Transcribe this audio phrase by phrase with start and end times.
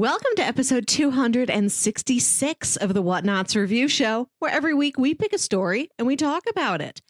[0.00, 5.38] Welcome to episode 266 of the Whatnauts Review Show, where every week we pick a
[5.38, 7.02] story and we talk about it.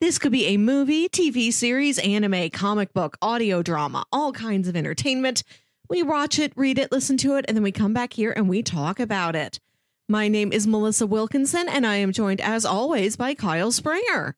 [0.00, 4.76] This could be a movie, TV series, anime, comic book, audio drama, all kinds of
[4.76, 5.42] entertainment.
[5.90, 8.48] We watch it, read it, listen to it, and then we come back here and
[8.48, 9.60] we talk about it.
[10.08, 14.36] My name is Melissa Wilkinson, and I am joined, as always, by Kyle Springer.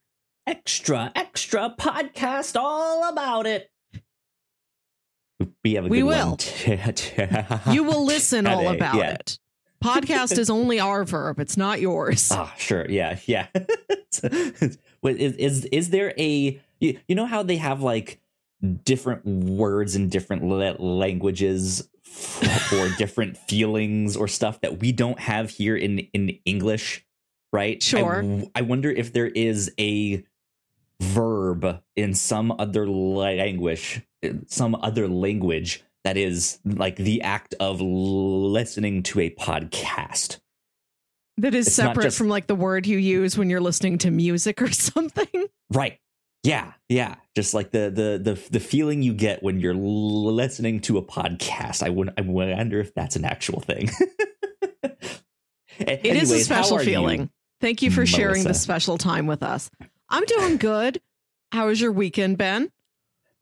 [0.48, 3.70] Extra, extra podcast all about it.
[5.62, 6.38] We have a We will.
[7.70, 9.10] You will listen all about yeah.
[9.12, 9.38] it.
[9.82, 12.30] Podcast is only our verb, it's not yours.
[12.32, 12.88] Ah, sure.
[12.88, 13.48] Yeah, yeah.
[14.22, 18.22] Is, is is there a you, you know how they have like
[18.84, 25.50] different words in different la- languages for, different feelings or stuff that we don't have
[25.50, 27.04] here in in English,
[27.52, 27.76] right?
[27.76, 28.22] I Sure.
[28.22, 30.24] w- I, wonder if there is a
[31.02, 34.00] verb in some other language,
[34.46, 40.38] some other language that is like the act of listening to a podcast.
[41.38, 44.10] that is it's separate just- from like the word you use when you're listening to
[44.10, 45.46] music or something.
[45.72, 45.98] Right.
[46.42, 47.14] Yeah, yeah.
[47.34, 51.82] Just like the the the the feeling you get when you're listening to a podcast.
[51.82, 53.88] I would I wonder if that's an actual thing.
[55.78, 57.30] It is a special feeling.
[57.60, 59.70] Thank you for sharing the special time with us.
[60.08, 61.00] I'm doing good.
[61.50, 62.70] How has your weekend been?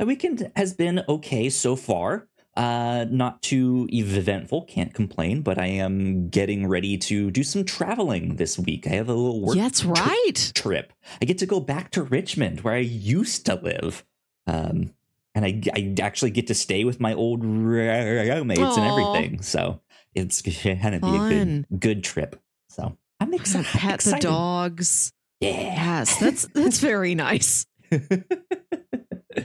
[0.02, 2.26] The weekend has been okay so far.
[2.56, 4.64] Uh, not too eventful.
[4.64, 5.42] Can't complain.
[5.42, 8.88] But I am getting ready to do some traveling this week.
[8.88, 10.52] I have a little work that's right.
[10.56, 10.92] trip.
[11.20, 14.04] I get to go back to Richmond where I used to live.
[14.48, 14.92] Um,
[15.36, 19.40] and I, I actually get to stay with my old roommates and everything.
[19.40, 19.82] So
[20.16, 22.42] it's going to be a good, good trip.
[22.70, 23.66] So I'm excited.
[23.70, 25.12] Pet the dogs.
[25.38, 25.50] Yeah.
[25.50, 27.66] Yes, that's that's very nice.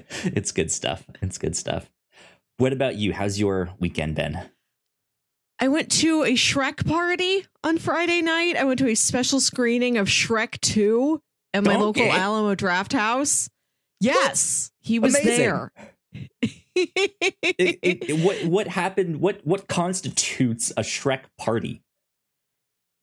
[0.23, 1.03] it's good stuff.
[1.21, 1.89] It's good stuff.
[2.57, 3.13] What about you?
[3.13, 4.39] How's your weekend been?
[5.59, 8.55] I went to a Shrek party on Friday night.
[8.57, 11.19] I went to a special screening of Shrek 2
[11.53, 13.49] at my local Alamo Drafthouse.
[13.99, 15.37] Yes, he was Amazing.
[15.37, 15.71] there.
[16.41, 19.19] It- it- it- what what happened?
[19.19, 21.81] What what constitutes a Shrek party?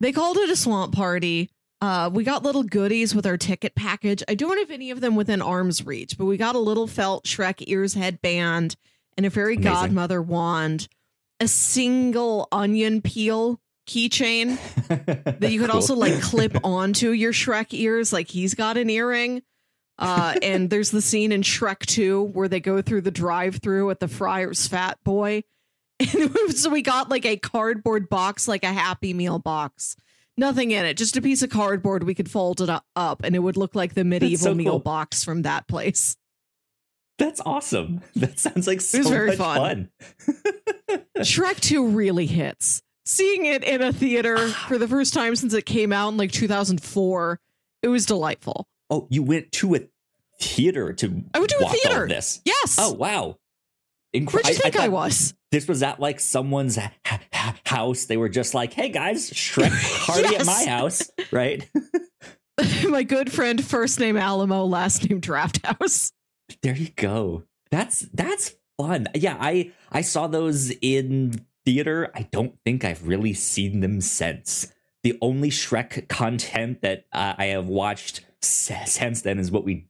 [0.01, 1.51] They called it a swamp party.
[1.85, 4.23] Uh, we got little goodies with our ticket package.
[4.27, 7.27] I don't have any of them within arm's reach, but we got a little felt
[7.27, 8.77] Shrek ears headband
[9.19, 9.71] and a fairy Amazing.
[9.71, 10.89] godmother wand,
[11.41, 14.57] a single onion peel keychain
[15.41, 15.77] that you could Cool.
[15.77, 19.43] also like clip onto your Shrek ears, like he's got an earring.
[19.99, 23.91] Uh, and there's the scene in Shrek 2 where they go through the drive through
[23.91, 25.45] at the Friar's Fat Boy.
[26.01, 29.97] And so we got like a cardboard box, like a Happy Meal box.
[30.37, 32.03] Nothing in it, just a piece of cardboard.
[32.03, 34.79] We could fold it up and it would look like the medieval so meal cool.
[34.81, 36.17] box from that place.
[37.19, 38.01] That's awesome.
[38.17, 39.91] That sounds like so was very much fun.
[40.19, 41.03] fun.
[41.19, 42.83] Shrek 2 really hits.
[43.07, 44.65] Seeing it in a theater ah.
[44.69, 47.39] for the first time since it came out in like 2004,
[47.83, 48.67] it was delightful.
[48.91, 49.81] Oh, you went to a
[50.41, 52.09] theater to I went to a theater.
[52.09, 52.41] this.
[52.45, 52.77] Yes.
[52.79, 53.37] Oh wow!
[54.15, 55.35] Incre- Where'd you think I, thought was?
[55.51, 56.93] This was at like someone's ha-
[57.33, 58.05] ha- house.
[58.05, 59.71] They were just like, "Hey guys, Shrek
[60.07, 60.41] party Yes.
[60.43, 61.69] at my house," right?
[62.89, 66.13] My good friend, first name Alamo, last name Draft House.
[66.63, 67.43] there you go.
[67.73, 69.09] That's that's fun.
[69.15, 72.13] Yeah, I I saw those in theater.
[72.15, 74.73] I don't think I've really seen them since.
[75.03, 79.89] The only Shrek content that uh, I have watched since then is what we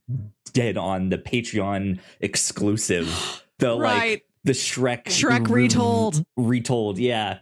[0.53, 3.07] did on the Patreon exclusive.
[3.59, 6.23] The like the Shrek Shrek re- retold.
[6.37, 6.97] retold.
[6.99, 7.39] Yeah.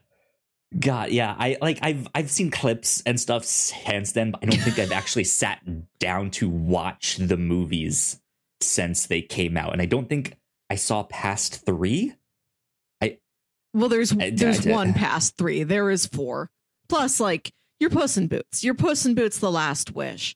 [0.79, 1.35] God, yeah.
[1.37, 4.91] I like I've I've seen clips and stuff since then, but I don't think I've
[4.91, 5.61] actually sat
[5.99, 8.19] down to watch the movies
[8.61, 9.73] since they came out.
[9.73, 10.35] And I don't think
[10.69, 12.13] I saw past three.
[13.01, 13.17] I
[13.73, 15.63] Well, there's I- there's I- one past three.
[15.63, 16.49] There is four.
[16.89, 18.63] Plus, like your Puss in Boots.
[18.63, 20.35] Your Puss in Boots: The Last Wish.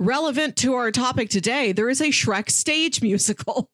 [0.00, 3.70] Relevant to our topic today, there is a Shrek stage musical.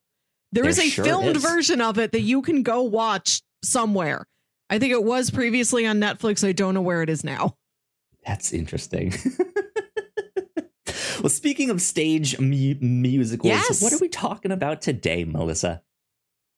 [0.55, 1.43] There is a sure filmed is.
[1.43, 4.27] version of it that you can go watch somewhere.
[4.71, 6.47] I think it was previously on Netflix.
[6.47, 7.57] I don't know where it is now.
[8.27, 9.13] That's interesting.
[11.21, 13.83] well, speaking of stage mu- musicals, Yes.
[13.83, 15.83] what are we talking about today, Melissa?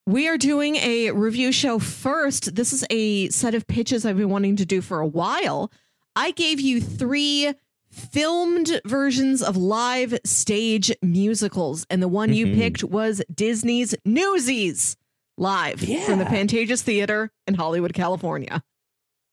[0.06, 2.54] We are doing a review show first.
[2.54, 5.72] This is a set of pitches I've been wanting to do for a while.
[6.14, 7.52] I gave you three
[7.96, 12.54] filmed versions of live stage musicals, and the one you Mhm.
[12.54, 14.96] picked was Disney's Newsies
[15.38, 16.30] live from the Yeah.
[16.30, 18.62] Pantages Theater in Hollywood, California.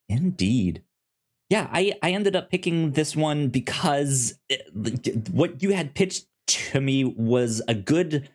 [0.10, 0.84] Indeed.
[1.50, 6.82] Yeah, I, I ended up picking this one because it, what you had pitched to
[6.82, 8.30] me was a good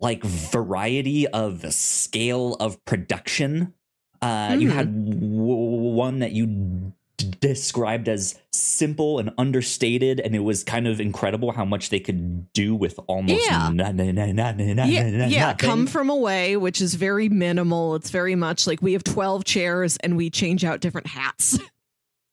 [0.00, 3.74] like variety of scale of production
[4.20, 4.72] Uh, You Mhm.
[4.72, 6.92] had w- one that you
[7.40, 12.52] described as simple and understated, and it was kind of incredible how much they could
[12.52, 13.70] do with almost Yeah.
[13.72, 18.66] na- na- na- yeah, yeah come from away which is very minimal it's very much
[18.66, 21.58] like we have 12 chairs and we change out different hats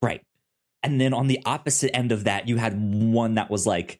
[0.02, 0.22] Right.
[0.84, 4.00] And then on the opposite end of that, you had one that was like,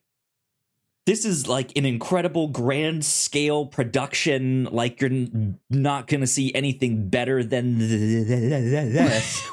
[1.08, 4.66] this is like an incredible grand scale production.
[4.66, 5.28] Like, you're
[5.72, 9.48] not going to see anything better than this.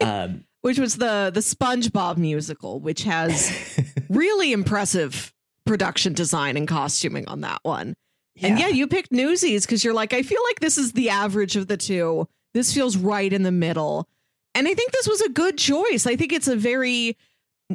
[0.00, 3.78] um, which was the the spongebob musical which has
[4.08, 5.32] really impressive
[5.66, 7.94] production design and costuming on that one.
[8.42, 11.56] And yeah you picked newsies because you're like i feel like this is the average
[11.56, 12.28] of the two.
[12.54, 14.08] This feels right in the middle.
[14.54, 16.06] And i think this was a good choice.
[16.06, 17.16] I think it's a very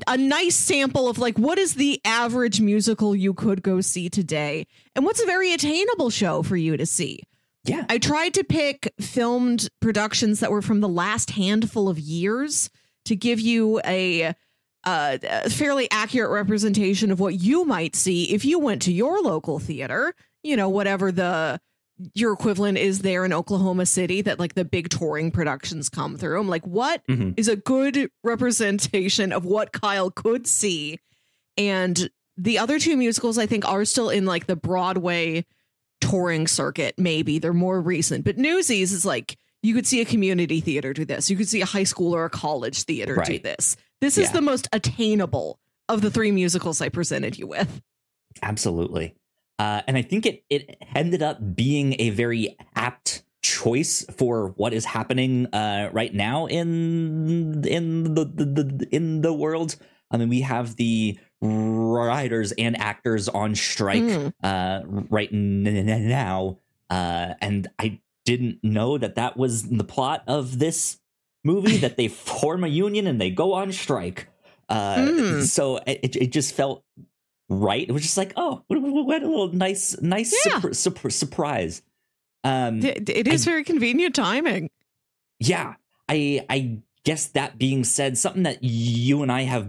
[0.07, 4.67] a nice sample of like what is the average musical you could go see today?
[4.95, 7.21] And what's a very attainable show for you to see?
[7.63, 7.85] Yeah.
[7.89, 12.69] I tried to pick filmed productions that were from the last handful of years
[13.05, 14.33] to give you a,
[14.83, 19.21] uh, a fairly accurate representation of what you might see if you went to your
[19.21, 20.13] local theater.
[20.43, 21.59] You know, whatever the
[22.13, 26.37] your equivalent is there in Oklahoma City that like the big touring productions come through.
[26.39, 27.33] I'm like, what Mhm.
[27.37, 30.99] is a good representation of what Kyle could see?
[31.57, 35.45] And the other two musicals, I think, are still in like the Broadway
[36.01, 37.39] touring circuit, maybe.
[37.39, 38.25] They're more recent.
[38.25, 41.29] But Newsies is like you could see a community theater do this.
[41.29, 43.43] You could see a high school or a college theater do Right.
[43.43, 43.77] this.
[44.01, 44.33] This is Yeah.
[44.33, 45.59] the most attainable
[45.89, 47.81] of the three musicals I presented you with.
[48.41, 49.15] Absolutely.
[49.57, 54.73] Uh, and I think it, it ended up being a very apt choice for what
[54.73, 59.77] is happening uh, right now in in the, the, the in the world.
[60.11, 64.33] I mean, we have the writers and actors on strike Mm.
[64.43, 66.57] uh, right n- n- now,
[66.89, 70.97] uh, and I didn't know that that was the plot of this
[71.43, 74.27] movie that they form a union and they go on strike.
[74.67, 75.43] Uh, Mm.
[75.43, 76.83] So it, it just felt
[77.49, 77.87] right.
[77.87, 80.53] It was just like, oh, what, a little nice, nice Yeah.
[80.59, 81.81] surpr- surpr- surprise.
[82.43, 84.69] Um, It, it is very convenient timing.
[85.39, 85.75] yeah,
[86.09, 89.67] I I guess that being said, something that you and I have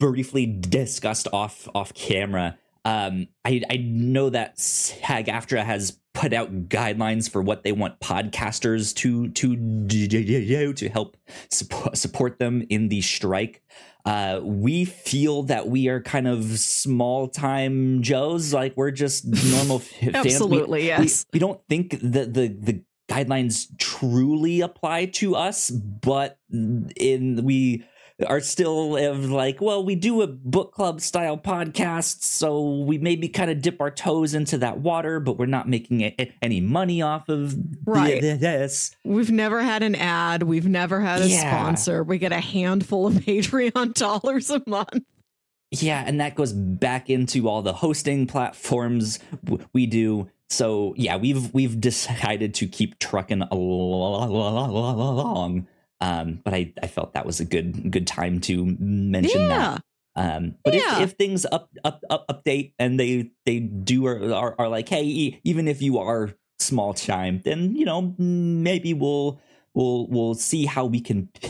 [0.00, 2.58] briefly discussed off off camera.
[2.84, 8.94] Um, I I know that SAG-AFTRA has put out guidelines for what they want podcasters
[8.94, 11.16] to to do to help
[11.50, 13.62] support support them in the strike.
[14.06, 19.80] Uh, we feel that we are kind of small time Joes, like we're just normal
[19.80, 20.14] fans.
[20.14, 21.26] Absolutely, we- yes.
[21.32, 27.84] We, don't think that the the guidelines truly apply to us, but in we
[28.26, 33.28] are still of like, well, we do a book club style podcast, so we maybe
[33.28, 37.02] kind of dip our toes into that water, but we're not making a- any money
[37.02, 37.54] off of
[37.84, 38.20] Right.
[38.22, 38.94] th- this.
[39.04, 40.44] We've never had an ad.
[40.44, 41.40] We've never had a Yeah.
[41.40, 42.02] sponsor.
[42.04, 45.04] We get a handful of Patreon dollars a month.
[45.70, 50.28] Yeah, and that goes back into all the hosting platforms w- we do.
[50.48, 55.66] So yeah, we've we've decided to keep trucking along.
[56.00, 59.58] Um, but I, I felt that was a good good time to mention Yeah.
[59.58, 59.82] that.
[60.18, 61.00] Um, but Yeah.
[61.02, 64.88] if, if things up, up up update and they they do are, are are like,
[64.88, 69.40] hey, even if you are small time, then you know maybe we'll
[69.74, 71.28] we'll we'll see how we can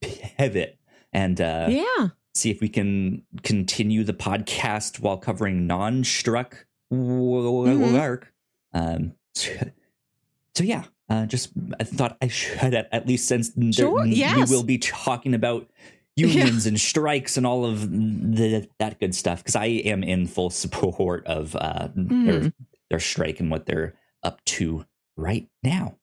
[0.00, 0.78] pivot
[1.12, 2.08] and uh, Yeah.
[2.34, 8.32] see if we can continue the podcast while covering non-struck work.
[8.72, 14.04] Um, so yeah, uh, just I thought I should at, at least since there- Sure,
[14.04, 14.10] we
[14.50, 15.68] will be talking about
[16.16, 20.48] unions and strikes and all of the, that good stuff because I am in full
[20.50, 22.52] support of uh, their, Mhm.
[22.90, 24.86] their strike and what they're up to
[25.16, 25.96] right now.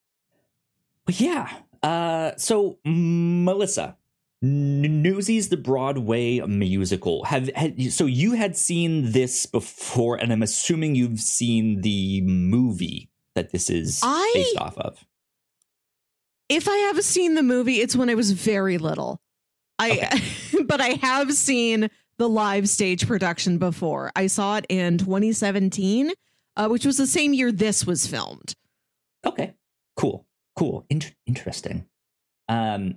[1.05, 1.50] But yeah,
[1.81, 3.98] uh, so Melissa,
[4.41, 7.24] Newsies the Broadway musical.
[7.25, 13.10] Have had, so you had seen this before, and I'm assuming you've seen the movie
[13.36, 15.04] that this is I- based off of.
[16.50, 19.20] If I have seen the movie, it's when I was very little.
[19.80, 20.22] I
[20.66, 24.12] but I have seen the live stage production before.
[24.16, 26.12] I saw it in 2017,
[26.58, 28.54] uh, which was the same year this was filmed.
[29.25, 29.56] Okay,
[29.96, 31.86] cool, cool, In- interesting.
[32.50, 32.96] Um,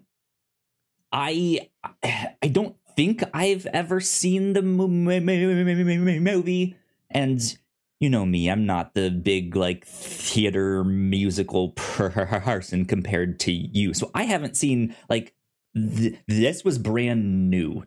[1.13, 1.71] I
[2.03, 6.77] I don't think I've ever seen the mo- mo- mo- mo- mo- mo- movie,
[7.11, 7.57] and
[8.01, 14.11] you know me, I'm not the big like theater musical person compared to you, so
[14.15, 15.35] I haven't seen like
[15.75, 17.85] th- this was brand new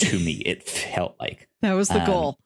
[0.00, 0.42] to me.
[0.46, 2.38] It felt like That was the Um, goal.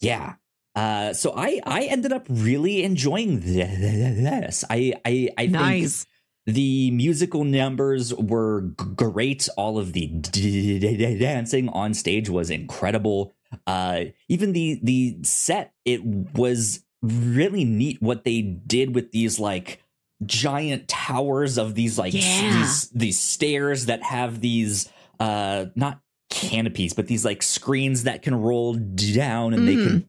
[0.00, 0.34] yeah.
[0.74, 4.64] Uh, so I I ended up really enjoying this.
[4.68, 6.02] I I I nice.
[6.02, 6.10] think
[6.56, 9.48] the musical numbers were g- great.
[9.56, 13.34] All of the d- d- d- dancing on stage was incredible.
[13.66, 19.82] Uh, even the the set it was really neat what they did with these like
[20.24, 22.20] giant towers of these like Yeah.
[22.58, 24.88] these these stairs that have these
[25.20, 30.08] uh not canopies but these like screens that can roll down and they can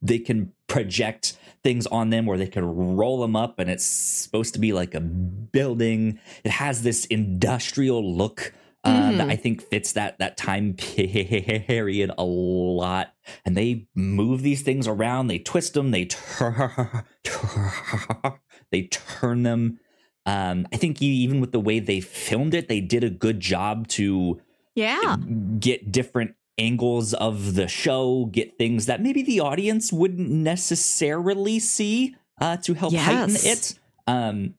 [0.00, 2.64] they can project things on them or they can
[2.96, 8.14] roll them up and it's supposed to be like a building it has this industrial
[8.16, 8.54] look
[8.88, 9.30] uh, that Mhm.
[9.32, 13.14] i think fits that that time period a lot
[13.44, 17.04] and they move these things around they twist them they turn
[18.70, 19.78] they turn them
[20.26, 23.88] um, i think even with the way they filmed it they did a good job
[23.88, 24.40] to
[24.74, 25.16] Yeah.
[25.58, 32.16] get different angles of the show, get things that maybe the audience wouldn't necessarily see
[32.40, 33.78] uh, to help heighten it.
[34.08, 34.54] Um,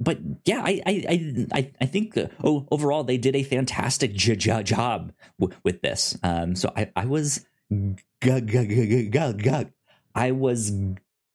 [0.00, 4.34] but yeah, I I I I, think uh, oh, overall they did a fantastic j-
[4.36, 6.16] j- job w- with this.
[6.22, 9.66] Um, so I I was g- g- g- g- g- g-
[10.14, 10.72] I was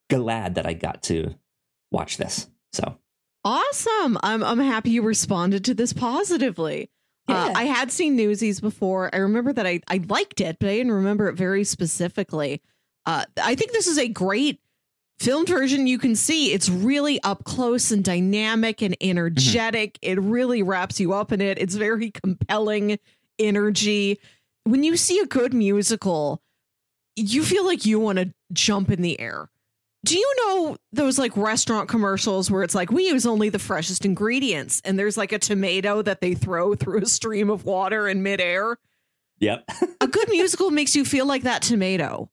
[0.09, 1.35] glad that I got to
[1.91, 2.47] watch this.
[2.73, 2.97] So
[3.43, 4.17] Awesome.
[4.23, 6.89] I'm I'm happy you responded to this positively.
[7.27, 7.59] Uh, Yeah.
[7.59, 9.13] I had seen Newsies before.
[9.13, 12.61] I remember that I, I liked it, but I didn't remember it very specifically.
[13.05, 14.59] Uh, I think this is a great
[15.19, 16.51] filmed version you can see.
[16.51, 19.93] It's really up close and dynamic and energetic.
[20.01, 20.11] Mm-hmm.
[20.11, 21.57] It really wraps you up in it.
[21.57, 22.99] It's very compelling
[23.39, 24.19] energy.
[24.63, 26.41] When you see a good musical,
[27.15, 29.49] you feel like you want to jump in the air.
[30.03, 34.05] Do you know those like restaurant commercials where it's like we use only the freshest
[34.05, 38.21] ingredients and there's like a tomato that they throw through a stream of water in
[38.21, 38.77] midair?
[39.39, 39.65] yep.
[40.01, 42.29] A good musical makes you feel like that tomato.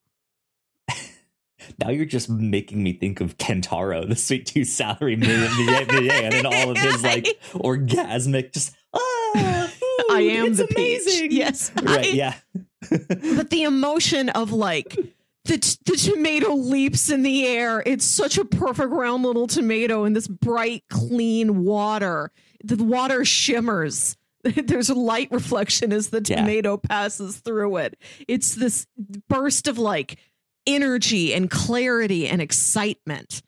[1.78, 6.46] Now you're just making me think of Kantaro, the sweet tooth salary man, and then
[6.46, 10.76] all of his like orgasmic, just ah, food, I am it's the peach.
[11.06, 11.32] amazing.
[11.32, 11.72] Yes.
[11.82, 12.34] right, I- yeah,
[12.90, 14.96] but the emotion of like
[15.44, 17.82] the t- the tomato leaps in the air.
[17.84, 22.30] It's such a perfect round little tomato in this bright, clean water.
[22.64, 24.16] The water shimmers.
[24.44, 26.36] There's a light reflection as the Yeah.
[26.40, 27.96] tomato passes through it.
[28.28, 28.86] It's this
[29.28, 30.18] burst of like
[30.66, 33.42] energy and clarity and excitement.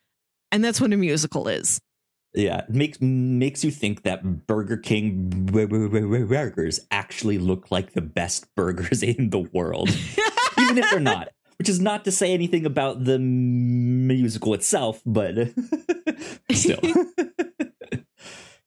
[0.53, 1.81] And that's what a musical is.
[2.35, 2.59] yeah.
[2.59, 9.03] It makes makes you think that Burger King burgers actually look like the best burgers
[9.03, 9.89] in the world,
[10.59, 11.29] even if they're not.
[11.59, 15.35] Which is not to say anything about the musical itself, but
[16.53, 16.81] still,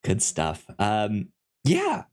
[0.05, 0.65] good stuff.
[0.79, 1.27] Um,
[1.65, 2.03] yeah,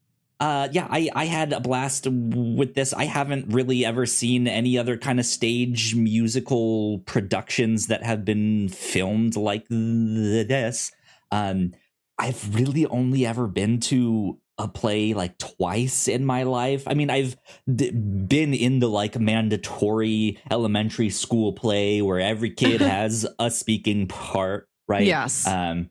[0.41, 0.87] uh, yeah.
[0.91, 2.93] I I had a blast with this.
[2.93, 8.69] I haven't really ever seen any other kind of stage musical productions that have been
[8.69, 10.93] filmed like this.
[11.31, 11.73] Um,
[12.19, 16.85] I've really only ever been to a play like twice in my life.
[16.87, 17.37] I mean, I've
[17.73, 24.07] d- been in the like mandatory elementary school play where every kid has a speaking
[24.07, 25.07] part, right?
[25.07, 25.47] Yes.
[25.47, 25.91] Um,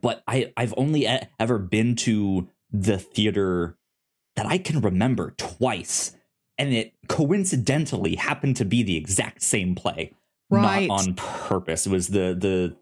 [0.00, 3.76] but I I've only e- ever been to the theater
[4.34, 6.16] that I can remember twice,
[6.58, 10.12] and it coincidentally happened to be the exact same play,
[10.50, 10.88] Right.
[10.88, 11.86] not on purpose.
[11.86, 12.76] It was the the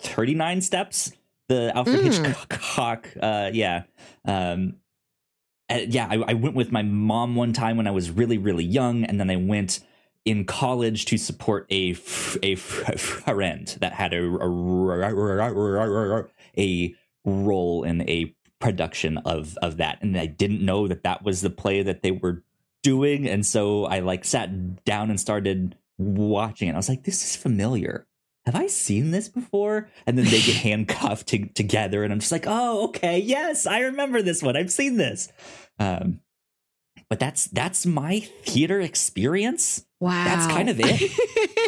[0.00, 1.12] thirty nine steps,
[1.48, 2.26] the Alfred Mm.
[2.26, 3.08] Hitchcock.
[3.20, 3.84] Uh, yeah,
[4.24, 4.74] um,
[5.70, 6.08] uh, yeah.
[6.10, 9.20] I, I went with my mom one time when I was really really young, and
[9.20, 9.80] then I went
[10.24, 11.90] in college to support a
[12.42, 16.24] a friend that had a, a
[16.58, 21.40] a role in a production of of that and i didn't know that that was
[21.42, 22.42] the play that they were
[22.82, 26.72] doing and so i like sat down and started watching it.
[26.74, 28.06] I was like this is familiar.
[28.46, 29.90] Have i seen this before?
[30.06, 33.18] And then they get handcuffed to, together and i'm just like oh okay.
[33.18, 34.56] Yes i remember this one.
[34.56, 35.32] I've seen this.
[35.78, 36.20] Um
[37.08, 39.84] but that's that's my theater experience.
[39.98, 40.24] Wow.
[40.24, 41.10] That's kind of it.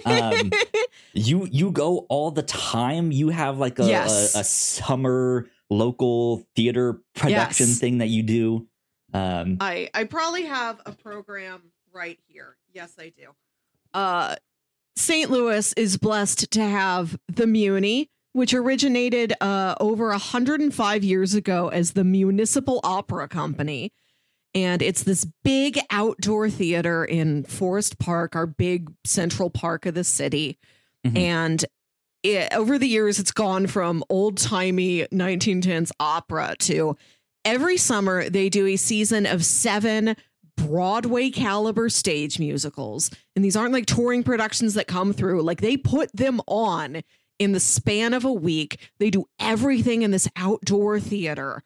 [0.04, 0.52] Um,
[1.14, 3.10] you you go all the time?
[3.10, 4.34] You have like a, Yes.
[4.36, 7.78] a, a summer local theater production Yes.
[7.78, 8.66] thing that you do
[9.12, 12.56] um I I probably have a program right here.
[12.72, 13.28] Yes, I do.
[13.94, 14.36] Uh
[14.96, 15.30] St.
[15.30, 21.92] Louis is blessed to have the Muni, which originated uh over 105 years ago as
[21.92, 23.92] the Municipal Opera Company.
[24.54, 30.04] And it's this big outdoor theater in Forest Park, our big central park of the
[30.04, 30.58] city.
[31.06, 31.16] Mhm.
[31.16, 31.64] And
[32.22, 36.96] it, over the years, it's gone from old timey 1910s opera to
[37.44, 40.16] every summer they do a season of seven
[40.56, 43.10] Broadway caliber stage musicals.
[43.34, 45.42] And these aren't like touring productions that come through.
[45.42, 47.02] Like they put them on
[47.38, 48.90] in the span of a week.
[48.98, 51.62] They do everything in this outdoor theater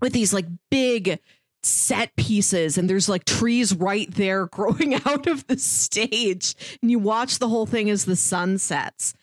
[0.00, 1.20] with these like big
[1.62, 6.98] set pieces and there's like trees right there growing out of the stage and you
[6.98, 9.14] watch the whole thing as the sun sets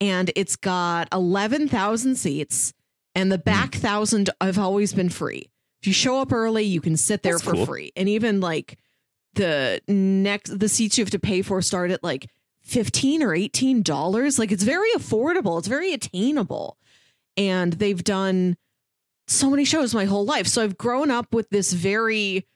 [0.00, 2.72] and it's got 11,000 seats
[3.14, 3.42] and the Hmm.
[3.42, 5.48] back thousand have always been free.
[5.80, 7.66] If you show up early, you can sit there That's for cool.
[7.66, 7.92] free.
[7.96, 8.78] And even like
[9.34, 12.28] the next the seats you have to pay for start at like
[12.62, 14.38] 15 or 18 dollars.
[14.38, 15.58] Like it's very affordable.
[15.58, 16.76] It's very attainable.
[17.36, 18.56] And they've done
[19.28, 20.46] so many shows my whole life.
[20.48, 22.46] So I've grown up with this very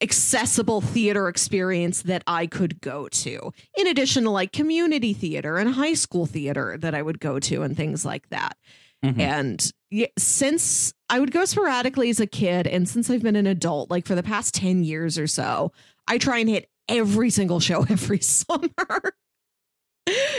[0.00, 5.70] accessible theater experience that I could go to, in addition to like community theater and
[5.74, 8.56] high school theater that I would go to and things like that.
[9.04, 9.18] Mhm.
[9.20, 13.46] And yeah, since I would go sporadically as a kid, and since I've been an
[13.46, 15.72] adult, like for the past 10 years or so,
[16.06, 18.68] I try and hit every single show every summer.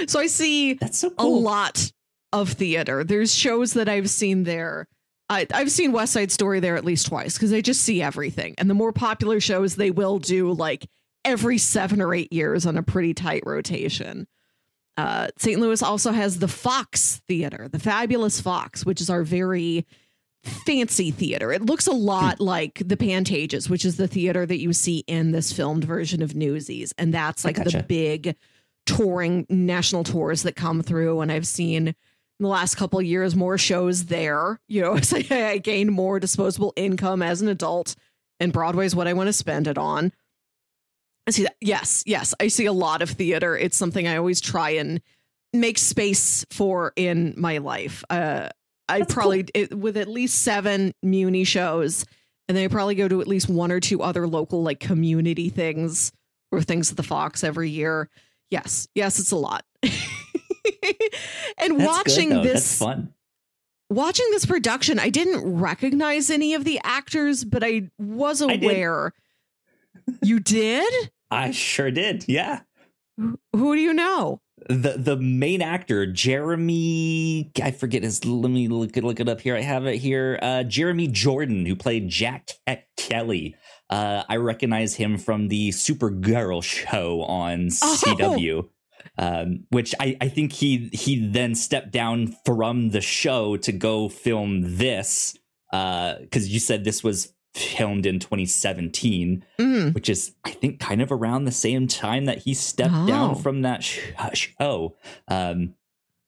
[0.08, 1.92] so I see That's so a lot
[2.34, 3.04] of theater.
[3.04, 4.88] There's shows that I've seen there.
[5.30, 8.56] I, I've seen West Side Story there at least twice because I just see everything.
[8.58, 10.90] And the more popular shows, they will do like
[11.24, 14.28] every seven or eight years on a pretty tight rotation.
[14.98, 15.60] Uh, St.
[15.60, 19.86] Louis also has the Fox Theater, the Fabulous Fox, which is our very
[20.44, 21.52] fancy theater.
[21.52, 25.32] It looks a lot like the Pantages, which is the theater that you see in
[25.32, 26.94] this filmed version of Newsies.
[26.98, 28.36] And that's like the big
[28.86, 31.22] touring national tours that come through.
[31.22, 31.96] And I've seen
[32.40, 34.60] in the last couple of years more shows there.
[34.68, 37.96] You know, as I, I gain more disposable income as an adult,
[38.40, 40.14] and Broadway's what I want to spend it on.
[41.28, 41.56] I see that.
[41.62, 42.34] Yes, yes.
[42.40, 43.56] I see a lot of theater.
[43.58, 45.02] It's something I always try and
[45.54, 48.04] make space for in my life.
[48.10, 48.50] Uh,
[48.88, 52.06] I That's probably it, with at least seven Muni shows,
[52.48, 55.50] and then I probably go to at least one or two other local like community
[55.50, 56.12] things
[56.52, 58.10] or things at the Fox every year.
[58.50, 59.64] Yes, yes, it's a lot.
[61.58, 63.14] and That's watching good, this fun.
[63.90, 68.64] watching this production, I didn't recognize any of the actors, but I was I did.
[68.64, 69.14] aware.
[70.22, 71.12] you did?
[71.32, 72.26] I sure did.
[72.28, 72.62] Yeah.
[73.18, 74.42] Who do you know?
[74.68, 79.40] the the main actor Jeremy I forget his let me look it look it up
[79.40, 83.56] here I have it here uh Jeremy Jordan who played Jack Ke- Kelly
[83.90, 87.96] uh I recognize him from the Supergirl show on Oh.
[89.20, 94.10] Um which I I think he he then stepped down from the show to go
[94.10, 95.38] film this
[95.74, 99.94] uh cuz you said this was filmed in 2017 Mm.
[99.96, 103.08] which is I think kind of around the same time that he stepped Oh.
[103.08, 104.96] down from that sh- uh, show.
[105.28, 105.74] Um,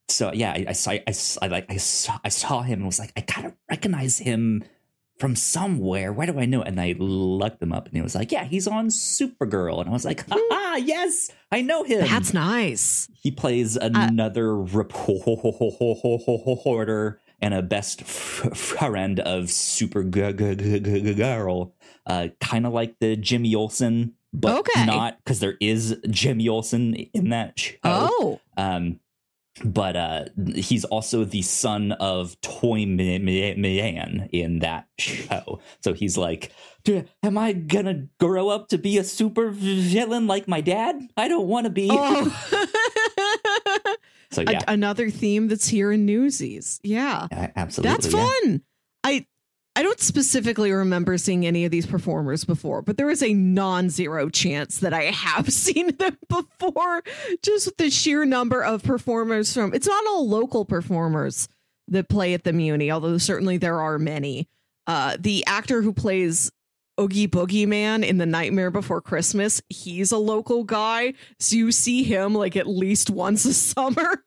[0.08, 2.98] so yeah, I, I saw I, I like I saw I saw him and was
[2.98, 4.64] like I kind of recognize him
[5.18, 6.12] from somewhere.
[6.12, 6.62] Where do I know?
[6.62, 9.92] And I looked him up and he was like, yeah, he's on Supergirl, and I
[9.92, 12.06] was like, ah, yes, I know him.
[12.08, 13.08] That's nice.
[13.22, 14.56] he plays another
[15.92, 19.50] reporter and a best friend of
[20.42, 21.72] Supergirl,
[22.06, 24.86] uh, kind of like the Jimmy Olsen, but Okay.
[24.86, 27.76] not because there is Jimmy Olsen in that show.
[27.84, 29.00] Oh, Um,
[29.64, 35.60] but uh, he's also the son of Toy Ma- Ma- Man in that show.
[35.80, 36.52] So he's like,
[36.84, 41.00] "D- Am I gonna grow up to be a super villain like my dad?
[41.16, 41.88] I don't want to be.
[41.90, 42.24] oh.
[44.30, 46.80] so A- yeah, another theme that's here in Newsies.
[46.82, 47.28] Yeah.
[47.30, 47.92] a- absolutely.
[47.92, 48.28] That's yeah.
[48.42, 48.62] fun.
[49.04, 49.26] I
[49.74, 54.28] I don't specifically remember seeing any of these performers before, but there is a non-zero
[54.28, 57.02] chance that I have seen them before.
[57.42, 61.48] Just the sheer number of performers from it's not all local performers
[61.88, 64.48] that play at the Muni, although certainly there are many.
[64.86, 66.50] Uh the actor who plays
[67.00, 71.14] Oogie Boogie Man in The Nightmare Before Christmas, he's a local guy.
[71.38, 74.22] So you see him like at least once a summer.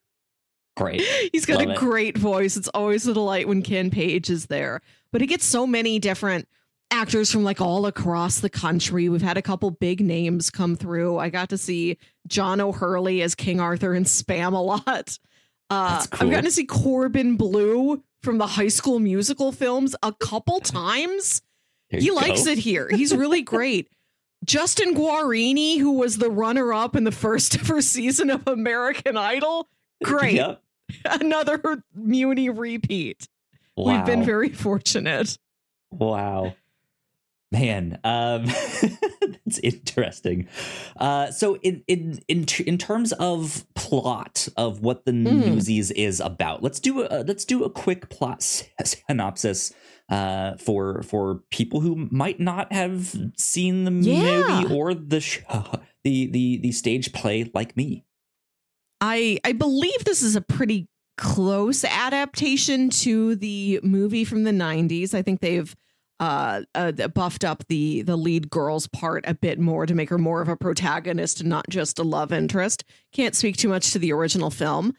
[0.78, 1.02] Great.
[1.32, 1.78] He's got Love a it.
[1.78, 2.58] great voice.
[2.58, 4.82] It's always a delight when Ken Page is there.
[5.15, 6.45] But it gets so many different
[6.91, 9.08] actors from like all across the country.
[9.08, 11.19] We've had a couple big names come through.
[11.19, 11.97] I got to see
[12.28, 15.17] John O'Hurley as King Arthur in Spamalot.
[15.69, 16.28] Uh, cool.
[16.28, 21.41] I've gotten to see Corbin Bleu from the High School Musical films a couple times.
[21.88, 22.51] He you likes go.
[22.51, 22.89] it here.
[22.89, 23.88] He's really great.
[24.43, 29.69] Justin Guarini, who was the runner up in the first ever season of American Idol,
[30.04, 30.62] great Yep.
[31.06, 33.30] another Muni repeat.
[33.76, 33.98] Wow.
[33.98, 35.38] We've been very fortunate.
[35.92, 36.54] wow.
[37.52, 38.46] Man, um,
[39.46, 40.48] it's interesting.
[40.98, 45.46] Uh, so in in in in terms of plot of what the mm.
[45.46, 48.42] Newsies is about, let's do a let's do a quick plot
[48.84, 49.72] synopsis
[50.10, 54.62] uh, for for people who might not have seen the yeah.
[54.62, 58.04] movie or the show, the the the stage play like me.
[59.00, 65.13] I I believe this is a pretty close adaptation to the movie from the 90s.
[65.13, 65.75] I think they've
[66.19, 70.17] uh, uh, buffed up the the lead girl's part a bit more to make her
[70.17, 72.86] more of a protagonist and not just a love interest.
[73.12, 74.93] Can't speak too much to the original film,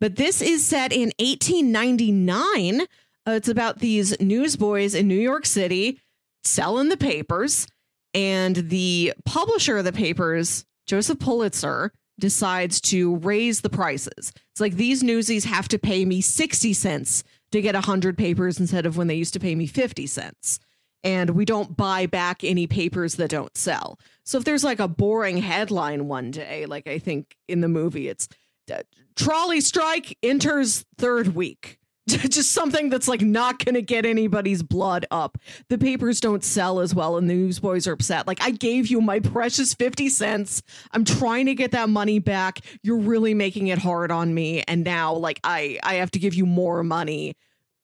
[0.00, 2.80] but this is set in 1899.
[2.80, 2.84] Uh,
[3.26, 6.00] it's about these newsboys in New York City
[6.42, 7.66] selling the papers,
[8.14, 14.32] and the publisher of the papers, Joseph Pulitzer, decides to raise the prices.
[14.52, 18.86] It's like these newsies have to pay me 60 cents to get 100 papers instead
[18.86, 20.58] of when they used to pay me 50 cents.
[21.04, 23.98] And we don't buy back any papers that don't sell.
[24.24, 28.08] So if there's like a boring headline one day, like I think in the movie,
[28.08, 28.28] it's
[28.72, 28.82] uh,
[29.14, 31.78] trolley strike enters third week.
[32.28, 35.38] just something that's like not to get anybody's blood up.
[35.68, 38.28] The papers don't sell as well, and the newsboys are upset.
[38.28, 40.62] Like, I gave you my precious 50 cents.
[40.92, 42.60] I'm trying to get that money back.
[42.82, 44.62] You're really making it hard on me.
[44.68, 47.34] And now, like, I, I have to give you more money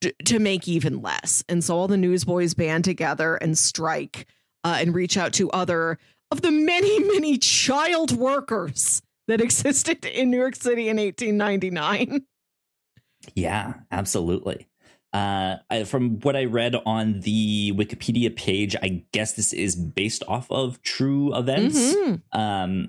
[0.01, 1.43] d- to make even less.
[1.49, 4.27] And so all the newsboys band together and strike
[4.63, 5.99] uh, and reach out to other
[6.31, 12.25] of the many, many child workers that existed in New York City in 1899.
[13.35, 14.69] Yeah, absolutely.
[15.13, 20.23] Uh, I, from what I read on the Wikipedia page, I guess this is based
[20.27, 21.95] off of true events.
[21.95, 22.39] Mm-hmm.
[22.39, 22.89] Um,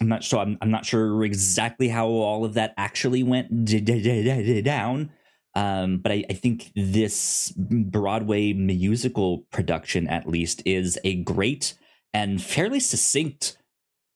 [0.00, 0.40] I'm not sure.
[0.40, 5.12] I'm, I'm, not sure exactly how all of that actually went d- d- d- down.
[5.54, 11.74] Um, but I, I, think this Broadway musical production, at least, is a great
[12.14, 13.58] and fairly succinct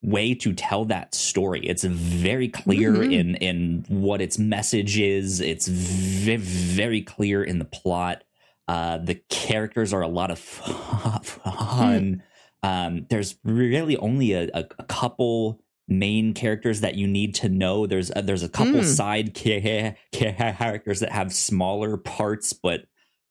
[0.06, 1.60] way to tell that story.
[1.60, 3.12] It's very clear mm-hmm.
[3.12, 5.40] in in what its message is.
[5.40, 8.22] It's v- very clear in the plot.
[8.68, 11.22] Uh, the characters are a lot of fun.
[11.22, 12.20] Mm.
[12.62, 17.86] Um, there's really only a, a, a, couple main characters that you need to know.
[17.86, 18.84] There's a, there's a couple mm.
[18.84, 22.86] side characters that have smaller parts, but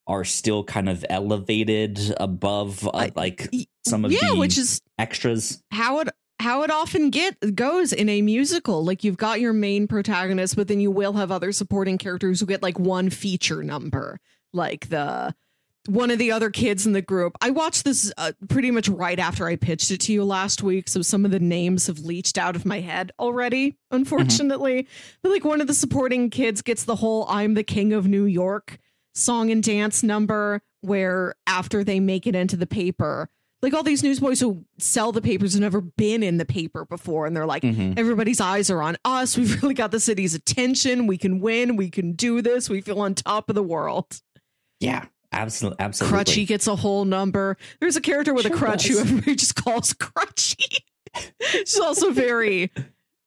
[0.06, 3.50] are still kind of elevated above uh, like
[3.86, 5.62] some of yeah, the which is extras.
[5.70, 8.84] How it how it often get goes in a musical.
[8.84, 12.46] Like you've got your main protagonist, but then you will have other supporting characters who
[12.46, 14.20] get like one feature number,
[14.52, 15.34] like the
[15.88, 17.36] one of the other kids in the group.
[17.40, 20.88] I watched this uh, pretty much right after I pitched it to you last week,
[20.88, 24.82] so some of the names have leached out of my head already, unfortunately.
[24.82, 25.18] Mm-hmm.
[25.22, 28.24] But like one of the supporting kids gets the whole "I'm the King of New
[28.24, 28.78] York"
[29.14, 33.30] song and dance number, where after they make it into the paper
[33.66, 37.26] like all these newsboys who sell the papers have never been in the paper before
[37.26, 37.94] and they're like mm-hmm.
[37.96, 39.36] everybody's eyes are on us.
[39.36, 41.08] We've really got the city's attention.
[41.08, 41.74] We can win.
[41.74, 42.70] We can do this.
[42.70, 44.20] We feel on top of the world.
[44.78, 46.18] Yeah absolutely absolutely.
[46.18, 47.56] Crutchy gets a whole number.
[47.80, 48.94] There's a character with sure a crutch does.
[48.94, 50.76] who everybody just calls crutchy.
[51.40, 52.70] She's also very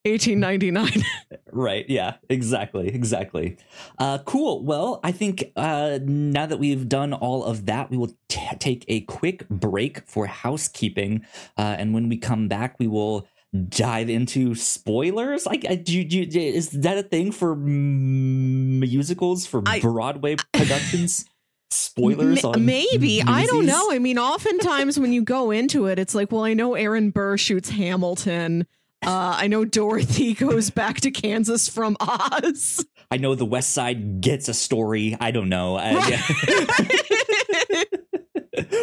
[0.06, 1.04] 1899
[1.52, 3.58] right yeah exactly exactly.
[3.98, 4.64] Uh cool.
[4.64, 8.86] Well i think uh now that we've done all of that we will t- take
[8.88, 11.26] a quick break for housekeeping.
[11.58, 13.28] Uh and when we come back we will
[13.68, 15.46] dive into spoilers.
[15.46, 21.26] Like uh, do, do, is that a thing for musicals for I, broadway productions?
[21.72, 23.22] Spoilers M- maybe.
[23.22, 23.92] I don't know.
[23.92, 27.38] I mean oftentimes when you go into it it's like well i know aaron burr
[27.38, 28.66] shoots hamilton
[29.06, 32.86] uh, I know Dorothy goes back to Kansas from Oz.
[33.12, 35.18] I know the West Side gets a story.
[35.20, 35.78] I don't know.
[35.78, 37.84] Uh, yeah.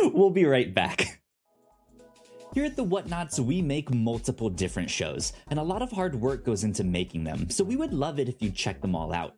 [0.12, 1.20] we'll be right back.
[2.54, 6.42] Here at the Whatnauts, we make multiple different shows, and a lot of hard work
[6.42, 9.34] goes into making them, so we would love it if you check them all out.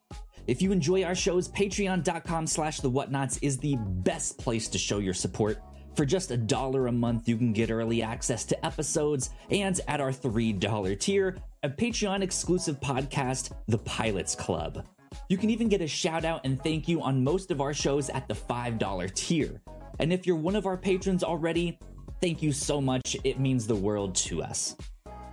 [0.47, 4.99] If you enjoy our shows, patreon.com slash the whatnauts is the best place to show
[4.99, 5.59] your support.
[5.95, 10.01] For just a dollar a month, you can get early access to episodes and at
[10.01, 14.87] our $3 tier, a Patreon exclusive podcast, The Pilots Club.
[15.29, 18.11] You can even get a shout out and thank you on most of our shows
[18.11, 19.61] at the $5 tier.
[19.99, 21.79] And if you're one of our patrons already,
[22.21, 23.17] thank you so much.
[23.25, 24.77] It means the world to us.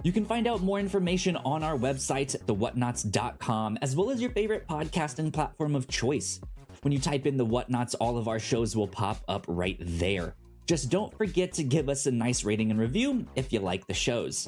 [0.04, 4.68] You can find out more information on our website, thewhatnauts.com, as well as your favorite
[4.68, 6.40] podcasting platform of choice.
[6.82, 10.36] When you type in the whatnauts, all of our shows will pop up right there.
[10.66, 13.94] Just don't forget to give us a nice rating and review if you like the
[13.94, 14.48] shows.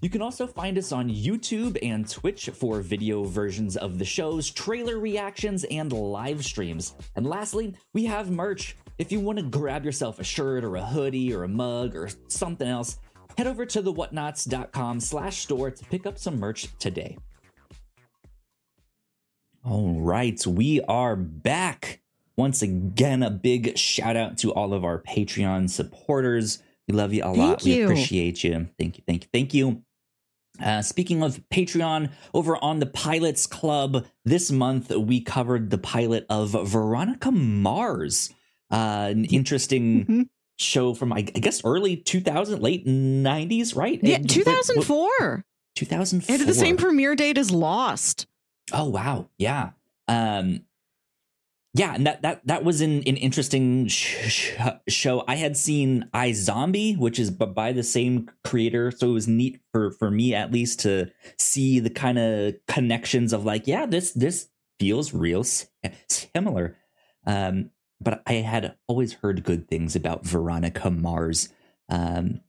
[0.00, 4.48] You can also find us on YouTube and Twitch for video versions of the shows,
[4.48, 6.94] trailer reactions, and live streams.
[7.16, 8.76] And lastly, we have merch.
[8.98, 12.08] if you want to grab yourself a shirt or a hoodie or a mug or
[12.28, 12.98] something else,
[13.36, 17.16] head over to the whatnauts.com slash store to pick up some merch today.
[19.64, 22.00] All right, we are back.
[22.38, 26.62] Once again, a big shout out to all of our Patreon supporters.
[26.86, 27.60] We love you a lot.
[27.60, 28.68] Thank We appreciate you.
[28.78, 29.02] Thank you.
[29.06, 29.28] Thank you.
[29.32, 29.82] Thank you.
[30.62, 36.26] Uh, speaking of Patreon, over on the Pilots Club this month, we covered the pilot
[36.30, 38.30] of Veronica Mars.
[38.70, 40.28] Uh, an interesting Mhm.
[40.58, 43.98] show from, I, guess, early 2000, late 90s, right?
[44.02, 45.44] Yeah, It- what- 2004.
[45.74, 46.34] 2004.
[46.34, 48.26] It had the same premiere date as Lost.
[48.72, 49.70] Oh wow, yeah,
[50.08, 50.60] um,
[51.78, 54.56] yeah, and that that that was an, an interesting sh- sh-
[54.88, 55.22] show.
[55.28, 59.92] I had seen iZombie, which is by the same creator, so it was neat for
[59.92, 64.48] for me at least to see the kind of connections of like, yeah, this this
[64.80, 65.44] feels real
[66.08, 66.76] similar.
[67.24, 71.48] Um, but I had always heard good things about Veronica Mars.
[71.88, 72.40] Um,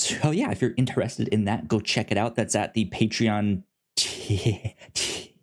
[0.00, 2.34] so yeah, if you're interested in that, go check it out.
[2.34, 3.62] That's at the Patreon
[3.94, 4.74] t-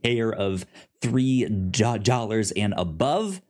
[0.04, 0.66] tier of
[1.02, 3.42] $3 and above.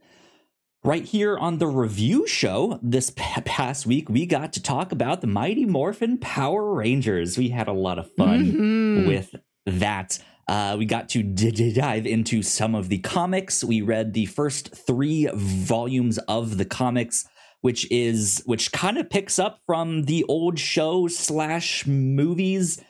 [0.84, 5.28] Right here on the review show this past week, we got to talk about the
[5.28, 7.38] Mighty Morphin Power Rangers.
[7.38, 9.08] We had a lot of fun Mhm.
[9.08, 9.36] with
[9.68, 10.18] that.
[10.48, 13.64] Uh, we got to d- d- dive into some of the comics.
[13.64, 17.26] We read the first three volumes of the comics,
[17.62, 22.82] which is which kind of picks up from the old show slash movies.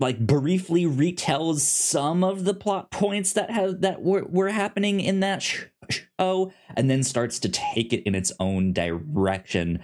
[0.00, 5.20] Like briefly retells some of the plot points that have that were, were happening in
[5.20, 9.82] that sh- show, and then starts to take it in its own direction.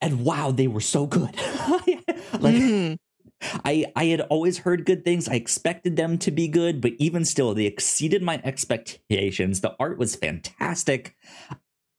[0.00, 1.34] And wow, they were so good!
[2.40, 2.96] like Mhm.
[3.64, 5.28] I I had always heard good things.
[5.28, 9.60] I expected them to be good, but even still, they exceeded my expectations.
[9.60, 11.14] The art was fantastic.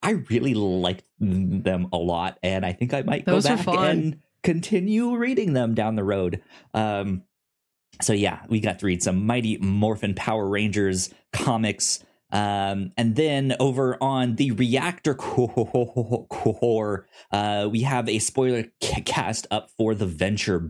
[0.02, 3.90] I really liked them a lot, and I think I might Those go back fun.
[3.90, 6.42] and continue reading them down the road.
[6.74, 7.24] Um,
[8.02, 12.04] so yeah, we got to read some Mighty Morphin Power Rangers comics.
[12.32, 19.72] Um, and then over on the Reactor Core, uh, we have a spoiler cast up
[19.78, 20.70] for the Venture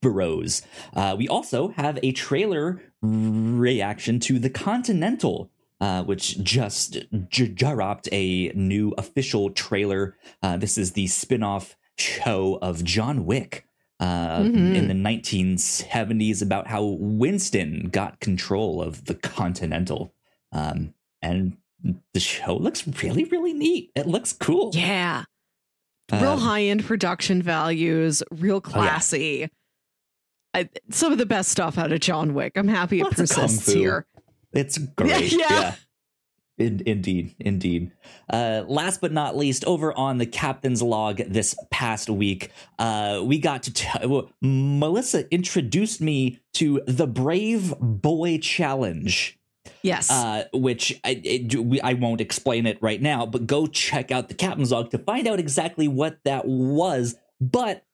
[0.00, 0.62] Bros.
[0.94, 8.48] Uh, we also have a trailer reaction to the Continental, uh, which just dropped a
[8.54, 10.16] new official trailer.
[10.42, 13.66] Uh, this is the spin-off show of John Wick
[14.00, 14.74] uh, Mhm.
[14.74, 20.12] in the 1970s about how Winston got control of the Continental.
[20.52, 21.56] Um, and
[22.12, 23.90] the show looks really, really neat.
[23.94, 24.72] It looks cool.
[24.74, 25.24] Yeah.
[26.12, 28.72] Real Um, high end production values, real yeah.
[28.72, 29.48] classy.
[30.52, 32.52] I, some of the best stuff out of John Wick.
[32.56, 34.06] I'm happy it Lots kung persists here.
[34.52, 35.32] It's great.
[35.32, 35.46] Yeah.
[35.50, 35.74] yeah.
[36.56, 37.90] In, indeed, indeed.
[38.32, 43.38] Uh, last but not least, over on the captain's log this past week, uh, we
[43.38, 49.36] got to t- well, Melissa introduced me to the Brave Boy Challenge,
[49.82, 50.10] Yes.
[50.12, 54.28] uh, which I, it, we, I won't explain it right now, but go check out
[54.28, 57.16] the captain's log to find out exactly what that was.
[57.40, 57.84] But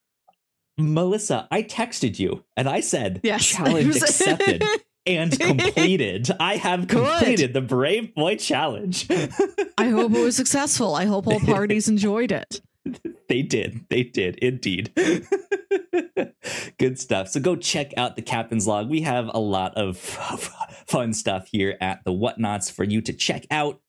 [0.77, 3.43] Melissa, I texted you and I said, yes.
[3.55, 4.63] challenge accepted
[5.05, 6.29] and completed.
[6.39, 7.05] I have Good.
[7.05, 9.07] completed the Brave Boy Challenge.
[9.77, 10.95] I hope it was successful.
[10.95, 12.61] I hope all parties enjoyed it.
[13.29, 13.85] they did.
[13.89, 14.91] They did indeed.
[16.77, 17.29] Good stuff.
[17.29, 18.89] So go check out the captain's log.
[18.89, 19.97] We have a lot of
[20.87, 23.79] fun stuff here at the Whatnauts for you to check out.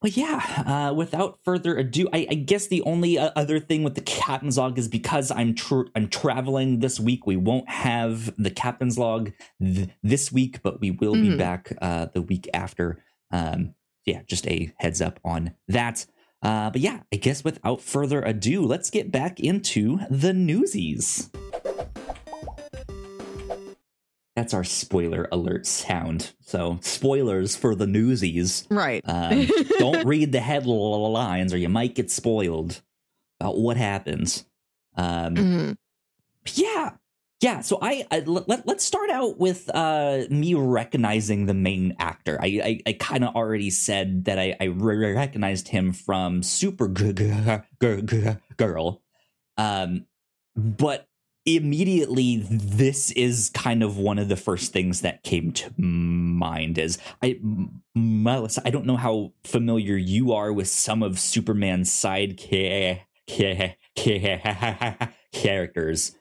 [0.00, 3.96] But yeah, uh, without further ado, I, I guess the only uh, other thing with
[3.96, 7.26] the captain's log is because I'm tr- I'm traveling this week.
[7.26, 9.32] We won't have the captain's log
[9.62, 11.38] th- this week, but we will be Mhm.
[11.38, 13.02] back uh, the week after.
[13.30, 13.74] Um,
[14.06, 16.06] yeah, just a heads up on that.
[16.42, 21.30] Uh, but yeah, I guess without further ado, let's get back into the newsies.
[24.40, 26.32] That's our spoiler alert sound.
[26.40, 28.66] So, spoilers for the newsies.
[28.70, 29.02] Right.
[29.06, 29.46] Um,
[29.78, 32.80] don't read the headlines or you might get spoiled
[33.38, 34.46] about what happens.
[34.96, 35.76] Um, Mhm.
[36.54, 36.92] yeah
[37.42, 42.38] yeah so i, I let, let's start out with uh me recognizing the main actor
[42.42, 46.88] i i, I kind of already said that i i recognized him from super
[48.56, 49.02] girl
[49.56, 50.06] um
[50.56, 51.06] but
[51.46, 56.98] immediately this is kind of one of the first things that came to mind is
[57.22, 57.38] i
[57.94, 63.74] melissa i don't know how familiar you are with some of superman's side ca- ca-
[63.98, 66.14] ca- characters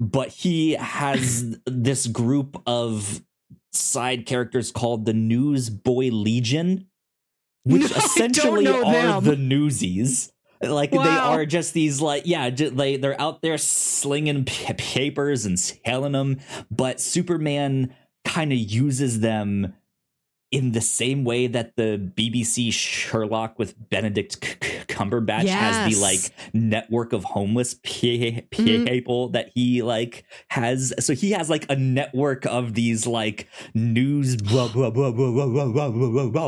[0.00, 3.22] but he has this group of
[3.72, 6.86] side characters called the Newsboy Legion.
[7.64, 9.24] which No, essentially are them.
[9.24, 10.32] the Newsies.
[10.70, 15.46] Like they are just these like yeah, ju- they they're out there slinging p- papers
[15.46, 19.74] and selling them, but Superman kind of uses them
[20.50, 25.58] in the same way that the BBC Sherlock with Benedict C- Cumberbatch yes.
[25.58, 26.20] has the like
[26.52, 28.46] network of homeless mm-hmm.
[28.46, 29.32] people mm.
[29.32, 30.94] that he like has.
[31.00, 34.36] So he has like a network of these like news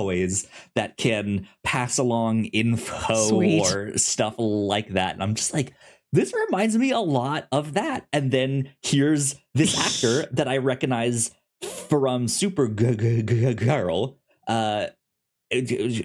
[0.06, 3.62] ways that can pass along info Sweet.
[3.62, 5.14] or stuff like that.
[5.14, 5.74] And I'm just like,
[6.12, 8.06] this reminds me a lot of that.
[8.12, 11.30] And then here's this actor that I recognize
[11.62, 14.16] from Supergirl.
[14.46, 14.86] uh,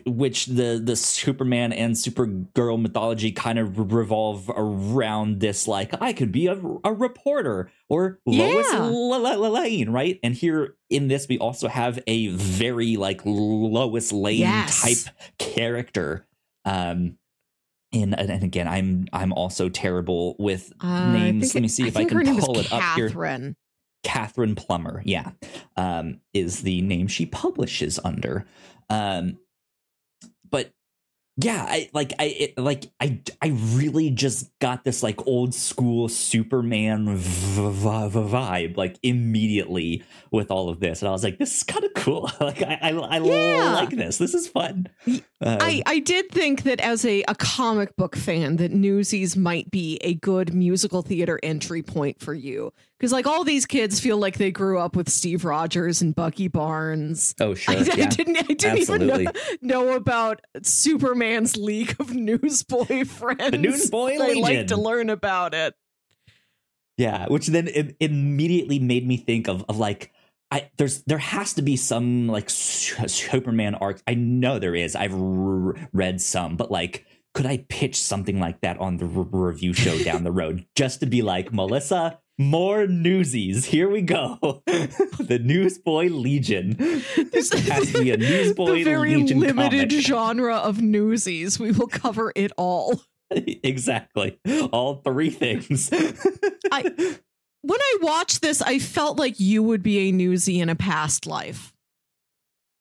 [0.05, 5.67] which the the Superman and Supergirl mythology kind of revolve around this.
[5.67, 8.77] Like, I could be a, a reporter or Lois Yeah.
[8.79, 10.19] L- L- Lane, right?
[10.23, 14.81] And here in this, we also have a very like Lois Lane Yes.
[14.81, 16.27] type character.
[16.65, 17.17] Um,
[17.93, 21.53] and, and again, I'm I'm also terrible with Uh, names.
[21.55, 23.07] Let me see if I, can her name is pull it up here.
[23.09, 23.55] Katherine.
[24.03, 25.31] Katherine Plumber, yeah,
[25.77, 28.47] um, is the name she publishes under.
[28.89, 29.37] Um,
[30.49, 30.71] but
[31.37, 36.09] yeah, I like I it, like I I really just got this like old school
[36.09, 41.39] Superman v- v- v- vibe like immediately with all of this, and I was like,
[41.39, 42.29] this is kind of cool.
[42.41, 43.73] like I I, I Yeah.
[43.73, 44.17] like this.
[44.17, 44.89] This is fun.
[45.07, 49.71] Um, I, I did think that as a, a comic book fan that Newsies might
[49.71, 52.73] be a good musical theater entry point for you.
[53.01, 56.47] Because like all these kids feel like they grew up with Steve Rogers and Bucky
[56.47, 57.33] Barnes.
[57.41, 59.23] oh sure, I, I didn't I didn't absolutely.
[59.23, 63.49] even know, know about Superman's League of Newsboy Friends.
[63.49, 65.73] The Newsboy I like to learn about it.
[66.95, 70.11] Yeah, which then it immediately made me think of of like
[70.51, 73.99] I there's there has to be some like Superman arc.
[74.05, 74.95] I know there is.
[74.95, 79.73] I've r- read some, but like could I pitch something like that on the review
[79.73, 83.65] show down the road just to be like Melissa more newsies.
[83.65, 84.37] Here we go.
[84.65, 86.75] the Newsboy Legion.
[87.31, 90.05] This has to be a Newsboy the very Legion limited comic.
[90.05, 91.59] genre of Newsies.
[91.59, 93.01] We will cover it all.
[93.31, 94.39] exactly.
[94.71, 95.89] All three things.
[96.71, 96.83] I
[97.63, 101.27] when I watched this, I felt like you would be a newsie in a past
[101.27, 101.73] life.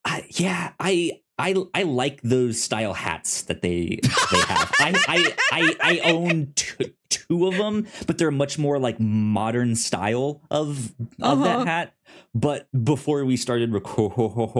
[0.05, 3.99] I, yeah, I I I like those style hats that they
[4.31, 4.71] they have.
[4.79, 9.75] I I I, I own two, two of them, but they're much more like modern
[9.77, 11.45] style of of Uh-huh.
[11.45, 11.95] that hat.
[12.35, 13.73] But before we started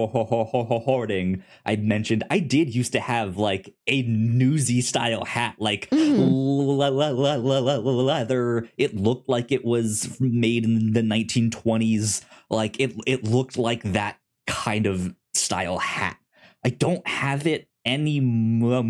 [0.01, 6.91] recording, I mentioned I did used to have like a newsy style hat, like le-
[6.91, 8.69] le- leather.
[8.77, 12.23] It looked like it was made in the 1920s.
[12.49, 16.17] Like it it looked like that kind of style hat.
[16.65, 18.85] I don't have it anymore,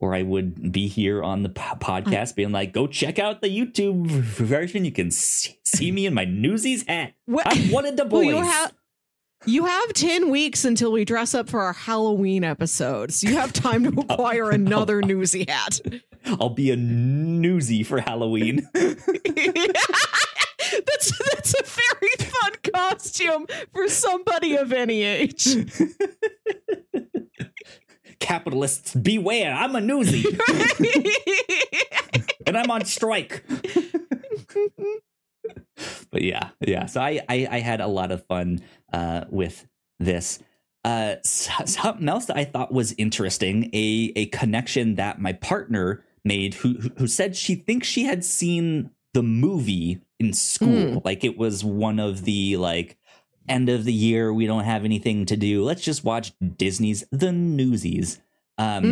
[0.00, 3.48] or I would be here on the po- podcast being like, "Go check out the
[3.48, 4.84] YouTube version.
[4.84, 7.14] You can see, see me in my Newsies hat.
[7.26, 8.72] Well, I'm one of the well, boys." you have
[9.46, 13.52] you have ten weeks until we dress up for our Halloween episode, so you have
[13.52, 15.80] time to acquire another newsy hat.
[16.26, 18.66] I'll be a newsy for Halloween.
[20.86, 21.93] that's that's a very
[22.72, 25.46] costume for somebody of any age.
[28.20, 29.52] Capitalists, beware!
[29.52, 30.24] I'm a newsy,
[32.46, 33.44] and I'm on strike.
[36.10, 36.86] but yeah, yeah.
[36.86, 38.60] So I, I, I had a lot of fun
[38.92, 39.66] uh, with
[39.98, 40.38] this.
[40.84, 46.54] Uh, something else that I thought was interesting a a connection that my partner made,
[46.54, 51.64] who- who said she thinks she had seen the movie in school, like it was
[51.64, 52.96] one of the like
[53.48, 54.32] end of the year.
[54.32, 55.62] We don't have anything to do.
[55.64, 58.20] Let's just watch Disney's The Newsies.
[58.58, 58.84] Um,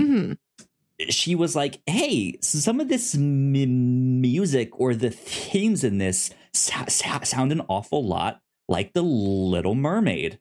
[1.00, 1.08] Mhm.
[1.12, 7.52] she was like, "Hey, some of this m- music or the themes in this sound
[7.52, 10.38] an awful lot like the Little Mermaid."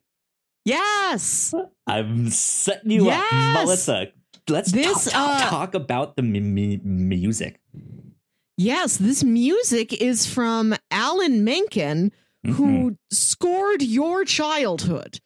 [0.65, 1.53] Yes.
[1.87, 3.33] I'm setting you Yes!
[3.33, 4.07] up, Melissa.
[4.49, 7.59] Let's This, talk, talk, uh, talk about the m- m- music.
[8.63, 12.11] Yes, this music is from Alan Menken,
[12.45, 12.53] Mhm.
[12.53, 15.19] who scored your childhood.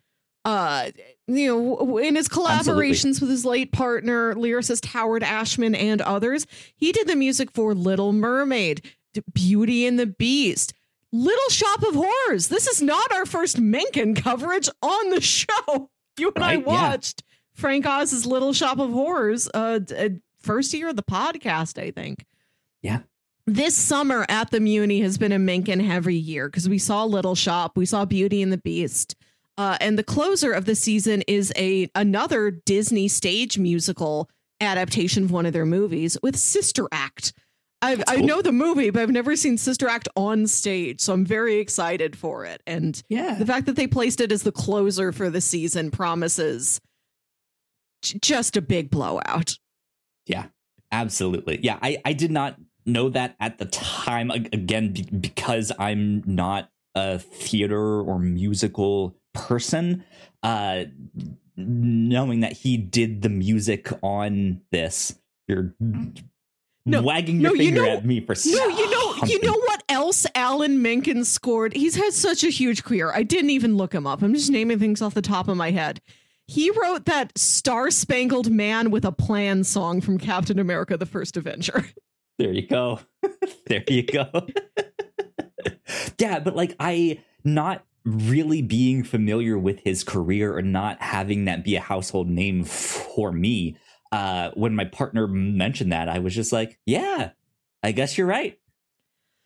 [0.45, 0.91] Uh,
[1.27, 6.91] you know, in his collaborations with his late partner, lyricist Howard Ashman and others, he
[6.91, 8.81] did the music for Little Mermaid,
[9.33, 10.73] Beauty and the Beast,
[11.11, 12.49] Little Shop of Horrors.
[12.49, 15.89] This is not our first Menken coverage on the show.
[16.17, 16.89] You and I Right, yeah.
[16.89, 17.23] watched
[17.53, 20.09] Frank Oz's Little Shop of Horrors, uh, uh,
[20.39, 22.25] first year of the podcast, I think
[23.47, 27.35] this summer at the Muni has been a Menken heavy year because we saw Little
[27.35, 29.15] Shop, we saw Beauty and the Beast.
[29.57, 34.29] Uh, and the closer of the season is a another Disney stage musical
[34.59, 37.31] adaptation of one of their movies with Sister Act.
[37.81, 38.25] i I cool.
[38.25, 42.17] know the movie, but I've never seen Sister Act on stage, so I'm very excited
[42.17, 42.61] for it.
[42.67, 43.35] And Yeah.
[43.35, 46.81] the fact that they placed it as the closer for the season promises
[48.01, 49.57] j- just a big blowout.
[50.25, 50.47] Yeah,
[50.91, 51.59] absolutely.
[51.63, 57.19] Yeah, I, I did not know that at the time, again, because I'm not a
[57.19, 60.03] theater or musical person.
[60.43, 60.85] Uh,
[61.57, 65.17] knowing that he did the music on this,
[65.47, 65.73] you're
[66.85, 69.53] No, wagging your no, you finger know- at me for No, you know, you know
[69.53, 71.73] what else Alan Menken scored?
[71.75, 73.11] He's had such a huge career.
[73.13, 74.21] I didn't even look him up.
[74.21, 76.01] I'm just naming things off the top of my head.
[76.47, 81.37] He wrote that Star Spangled Man with a Plan song from Captain America: The First
[81.37, 81.85] Avenger.
[82.37, 82.99] There you go.
[83.67, 84.29] there you go.
[86.19, 91.63] yeah, but like I not really being familiar with his career or not having that
[91.63, 93.77] be a household name for me.
[94.11, 97.31] Uh when my partner mentioned that, I was just like, yeah,
[97.83, 98.59] I guess you're right.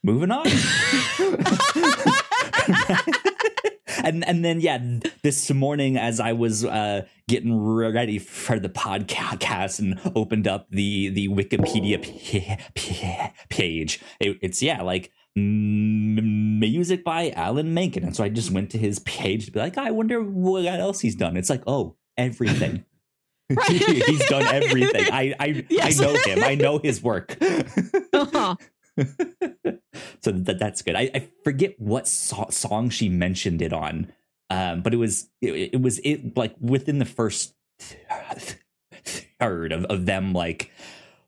[0.03, 0.45] Moving on.
[4.03, 4.79] and and then yeah,
[5.23, 11.09] this morning as I was uh getting ready for the podcast and opened up the
[11.09, 18.15] the Wikipedia p- p- page, it, it's yeah like m- music by Alan Menken, and
[18.15, 21.15] so I just went to his page to be like, I wonder what else he's
[21.15, 21.37] done.
[21.37, 22.85] It's like, oh, everything.
[23.51, 23.67] Right.
[24.05, 25.07] he's done everything.
[25.11, 25.99] I I, Yes.
[25.99, 26.43] I know him.
[26.43, 27.37] I know his work.
[28.11, 28.55] Uh-huh.
[30.21, 30.95] so that that's good.
[30.95, 34.11] I, I forget what so- song she mentioned it on,
[34.49, 37.53] um, but it was it, it was it like within the first
[39.39, 40.71] third of, of them like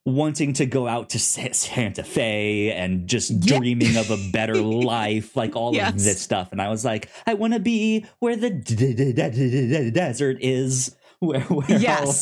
[0.06, 3.60] wanting to go out to Santa Fe and just Yeah.
[3.60, 5.92] dreaming of a better life, like all Yes.
[5.94, 6.52] of this stuff.
[6.52, 10.96] And I was like, I want to be where the d- d- d- desert is.
[11.20, 12.22] Where, where Yes.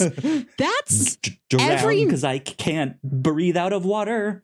[0.58, 1.16] That's
[1.50, 4.44] drown Every- because I can't breathe out of water.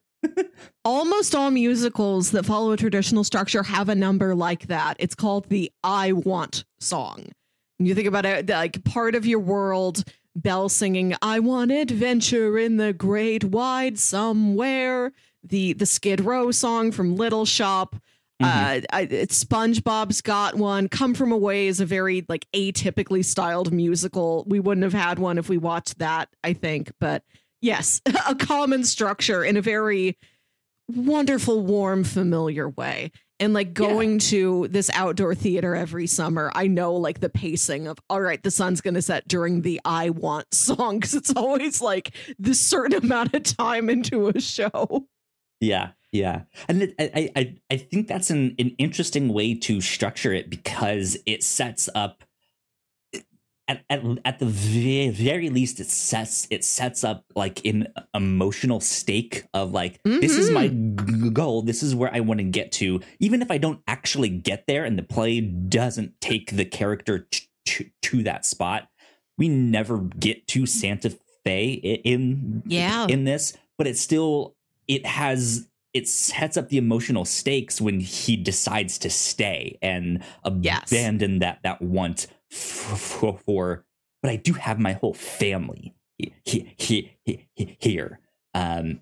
[0.83, 4.95] Almost all musicals that follow a traditional structure have a number like that.
[4.99, 7.27] It's called the I Want song.
[7.79, 10.03] And you think about it, like part of your world,
[10.35, 15.11] Belle singing "I Want Adventure in the Great Wide Somewhere."
[15.43, 17.95] The the Skid Row song from Little Shop.
[18.41, 20.89] Uh, I, it's SpongeBob's got one.
[20.89, 24.43] Come from Away is a very like atypically styled musical.
[24.45, 26.91] We wouldn't have had one if we watched that, I think.
[26.99, 27.23] But
[27.65, 30.17] yes, a common structure in a very
[30.87, 33.11] wonderful, warm, familiar way.
[33.37, 37.97] And like going to this outdoor theater every summer, I know like the pacing of,
[38.09, 41.81] all right, the sun's going to set during the I Want song because it's always
[41.81, 45.07] like this certain amount of time into a show.
[45.59, 50.49] Yeah, yeah, and I, I, I think that's an, an interesting way to structure it
[50.49, 52.23] because it sets up
[53.67, 58.79] at, at, at the very, very least it sets it sets up like an emotional
[58.79, 61.23] stake of like this is my mm-hmm.
[61.25, 64.29] g- goal this is where i want to get to even if i don't actually
[64.29, 68.87] get there and the play doesn't take the character t- to, to that spot
[69.37, 71.09] we never get to santa
[71.43, 73.07] fe in Yeah.
[73.07, 74.55] in this but it still
[74.87, 80.21] it has it sets up the emotional stakes when he decides to stay and
[80.61, 80.91] Yes.
[80.91, 83.85] abandon that that want for, for
[84.21, 88.19] but I do have my whole family he, he, he, he, here
[88.53, 89.01] um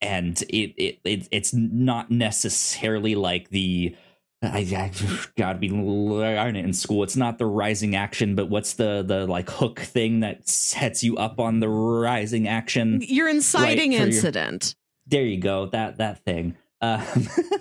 [0.00, 3.96] and it, it it it's not necessarily like the
[4.42, 4.92] I, I
[5.36, 7.02] gotta be learning it in school.
[7.02, 11.16] It's not the rising action, but what's the the like hook thing that sets you
[11.16, 13.00] up on the rising action?
[13.02, 14.76] Your inciting your- incident.
[15.06, 17.02] there you go that that thing um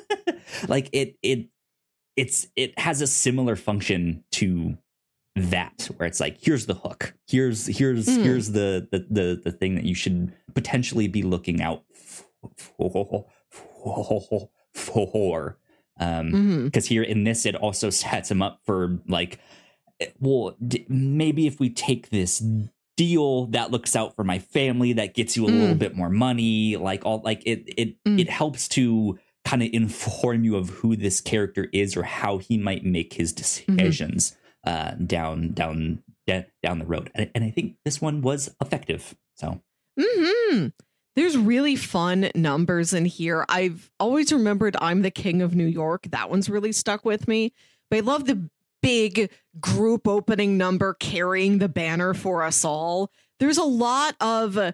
[0.67, 1.47] like it it
[2.15, 4.77] it's it has a similar function to
[5.35, 8.23] that where it's like here's the hook here's here's Mm.
[8.23, 11.83] here's the, the the the thing that you should potentially be looking out
[12.55, 15.57] for, for, for.
[15.99, 19.39] um because here in this it also sets him up for like
[19.99, 22.43] eh, well d- maybe if we take this
[22.97, 25.79] deal that looks out for my family that gets you a little Mm.
[25.79, 28.19] bit more money like all like it it Mm.
[28.19, 32.57] it helps to kind of inform you of who this character is or how he
[32.57, 33.75] might make his Mm-hmm.
[34.65, 39.61] Uh down down down the road and, and i think this one was effective so
[39.99, 40.67] hmm
[41.15, 43.45] There's really fun numbers in here.
[43.47, 46.07] I've always remembered I'm the King of New York.
[46.11, 47.53] That one's really stuck with me.
[47.89, 48.49] But I love the
[48.81, 53.11] big group opening number carrying the banner for us all.
[53.39, 54.73] There's a lot of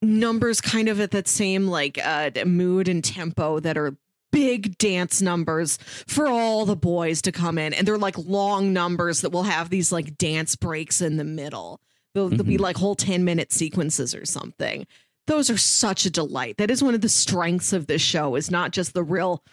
[0.00, 3.96] numbers kind of at that same like uh mood and tempo that are
[4.32, 7.72] big dance numbers for all the boys to come in.
[7.74, 11.80] And they're like long numbers that will have these like dance breaks in the middle.
[12.14, 12.60] They'll, they'll be Mhm.
[12.60, 14.86] like whole 10 minute sequences or something.
[15.26, 16.56] Those are such a delight.
[16.58, 19.44] That is one of the strengths of this show is not just the real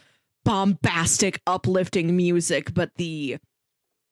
[0.45, 3.37] bombastic uplifting music but the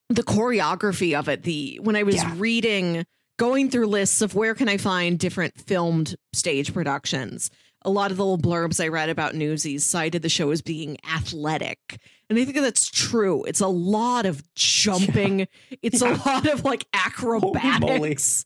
[0.09, 1.43] the choreography of it.
[1.43, 2.33] The when i was Yeah.
[2.37, 3.05] reading
[3.39, 7.49] going through lists of where can i find different filmed stage productions
[7.85, 10.97] a lot of the little blurbs i read about newsies cited the show as being
[11.09, 11.99] athletic.
[12.29, 13.43] And i think that's true.
[13.45, 15.47] It's a lot of jumping.
[15.81, 18.45] It's a lot of like acrobatics.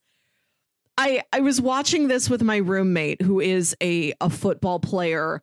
[0.97, 5.41] I i was watching this with my roommate who is a a football player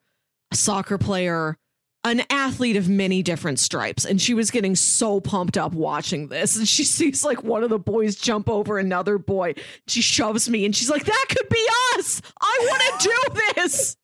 [0.51, 1.57] a soccer player
[2.03, 6.55] an athlete of many different stripes and she was getting so pumped up watching this
[6.55, 9.53] and she sees like one of the boys jump over another boy.
[9.87, 11.65] She shoves me and she's like that could be
[11.97, 12.21] us!
[12.39, 13.97] I want to do this!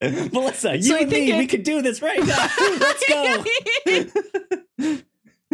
[0.32, 2.48] Melissa, you So and me, it- we could do this right now.
[2.60, 3.44] Let's go.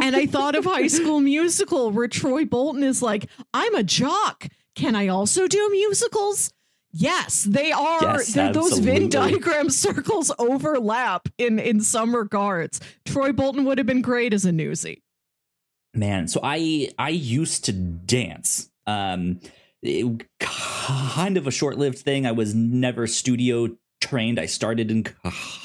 [0.01, 4.49] and i thought of high school musical where troy bolton is like i'm a jock.
[4.75, 6.53] Can i also do musicals
[6.93, 13.65] yes they are Yes, those venn diagram circles overlap in in some regards troy bolton
[13.65, 15.01] would have been great as a newsie
[15.95, 18.71] Man, so I I used to dance.
[18.87, 19.41] Um
[19.83, 22.25] it- kind of a short-lived thing.
[22.25, 24.41] I was never studio trained.
[24.41, 25.05] I started in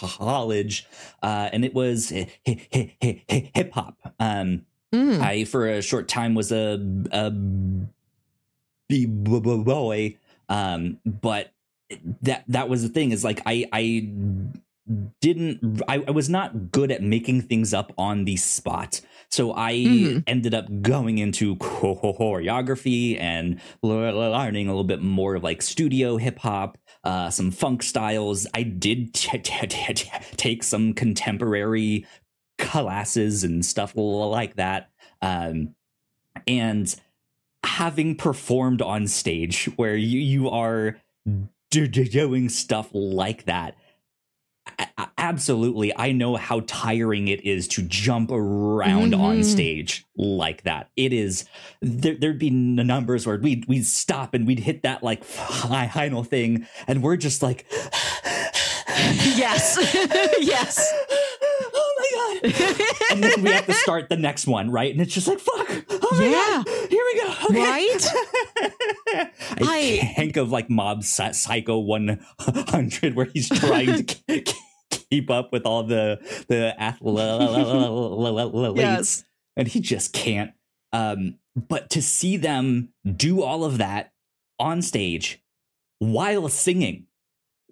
[0.02, 0.86] college
[1.24, 3.98] uh and it was hip hop.
[4.20, 5.20] Um Mm.
[5.22, 6.80] I for a short time was a
[7.12, 10.16] a b boy,
[10.50, 11.52] um, but
[12.22, 14.10] that that was the thing is like I I
[15.22, 19.02] didn't I, I was not good at making things up on the spot.
[19.30, 20.24] So i Mhm.
[20.28, 26.40] ended up going into choreography and learning a little bit more of like studio hip
[26.40, 28.48] hop uh some funk styles.
[28.54, 32.06] I did t- t- t- take some contemporary
[32.58, 34.90] classes and stuff like that.
[35.22, 35.76] Um
[36.48, 36.96] and
[37.64, 40.98] having performed on stage where you you are
[41.70, 43.76] do- do- doing stuff like that
[44.80, 49.46] a- absolutely i know how tiring it is to jump around on Mhm.
[49.46, 50.90] stage like that.
[50.96, 51.46] It is
[51.82, 56.24] there, there'd be numbers where we'd, we'd stop and we'd hit that like high final
[56.24, 57.66] thing and we're just like
[59.36, 59.78] yes.
[60.42, 60.94] Yes.
[61.80, 62.54] Oh my god.
[63.12, 64.92] And then we have to start the next one right?
[64.92, 66.64] And it's just like fuck oh Yeah.
[66.64, 67.62] god here we go okay.
[67.62, 68.08] Right?
[69.62, 74.44] I, I- think of like Mob Psy- Psycho 100 where he's trying to
[74.90, 77.20] keep up with all the the athletes
[78.82, 79.24] yes
[79.56, 80.52] and he just can't
[80.94, 84.12] um but to see them do all of that
[84.60, 85.42] on stage
[86.00, 87.06] while singing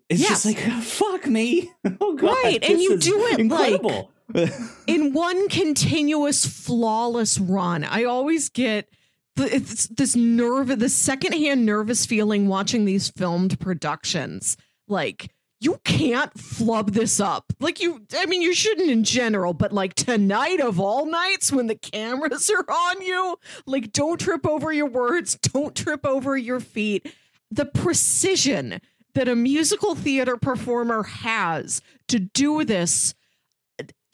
[0.10, 1.72] it's just like fuck me
[2.02, 4.12] oh god Right, and you do it, like- incredible
[4.88, 8.90] in one continuous flawless run i always get
[9.36, 14.58] this nerve the secondhand nervous feeling watching these filmed productions.
[14.88, 17.46] Like you can't flub this up.
[17.60, 21.68] Like you i mean you shouldn't in general but like tonight of all nights when
[21.68, 26.60] the cameras are on you like don't trip over your words don't trip over your
[26.60, 27.14] feet.
[27.52, 28.80] The precision
[29.14, 33.14] that a musical theater performer has to do this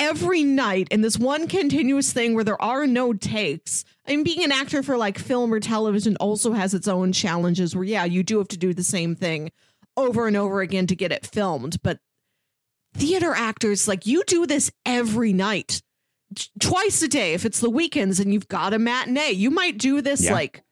[0.01, 3.85] every night in this one continuous thing where there are no takes.
[4.07, 7.75] I mean, being an actor for like film or television also has its own challenges
[7.75, 9.51] where, yeah, you do have to do the same thing
[9.95, 11.81] over and over again to get it filmed.
[11.83, 11.99] But
[12.95, 15.83] theater actors, like, you do this every night,
[16.59, 17.33] twice a day.
[17.33, 20.33] If it's the weekends and you've got a matinee, you might do this Yeah.
[20.33, 20.63] like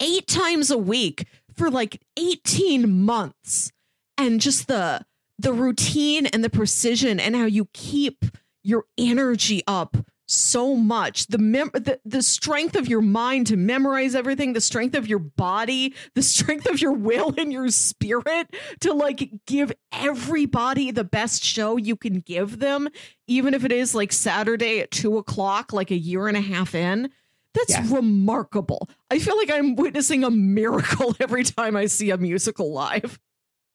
[0.00, 3.70] eight times a week for like 18 months.
[4.18, 5.04] And just the,
[5.38, 8.24] the routine and the precision and how you keep
[8.62, 9.96] your energy up
[10.28, 11.28] so much.
[11.28, 15.20] The mem- the, the strength of your mind to memorize everything the strength of your
[15.20, 21.44] body the strength of your will and your spirit to like give everybody the best
[21.44, 22.88] show you can give them
[23.28, 26.74] even if it is like saturday at two o'clock like a year and a half
[26.74, 27.08] in.
[27.54, 27.86] That's Yeah.
[27.94, 28.88] remarkable.
[29.12, 33.20] I feel like i'm witnessing a miracle every time i see a musical live.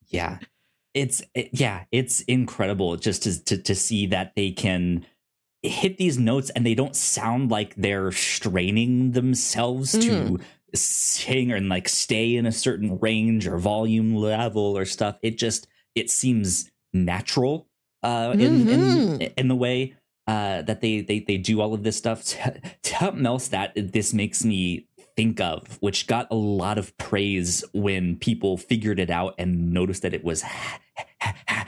[0.08, 0.40] Yeah
[0.94, 5.06] it's it- yeah it's incredible just to, to to see that they can
[5.64, 10.40] hit these notes and they don't sound like they're straining themselves to
[10.74, 15.18] sing and like stay in a certain range or volume level or stuff.
[15.22, 17.68] It just it seems natural
[18.04, 19.34] uh in in, Mhm.
[19.38, 19.94] in the way
[20.28, 22.24] uh that they they they do all of this stuff.
[22.84, 24.86] To something else that this makes me
[25.22, 30.02] think of which got a lot of praise when people figured it out and noticed
[30.02, 30.80] that it was ha-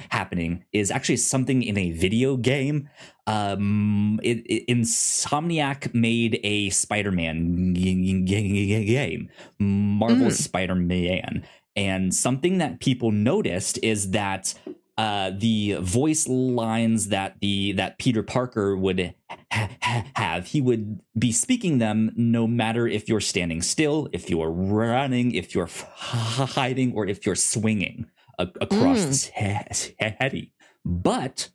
[0.10, 2.90] happening is actually something in a video game.
[3.28, 9.30] Um, it, it, Insomniac made a Spider-Man game,
[9.60, 10.32] Marvel Mm.
[10.32, 11.46] Spider-Man,
[11.76, 14.56] and something that people noticed is that
[14.98, 21.00] uh, the voice lines that the that Peter Parker would ha- ha- have, he would
[21.18, 26.94] be speaking them no matter if you're standing still, if you're running, if you're hiding,
[26.94, 28.06] or if you're swinging
[28.38, 29.94] a- across Mm.
[30.20, 30.52] heady.
[30.86, 31.50] But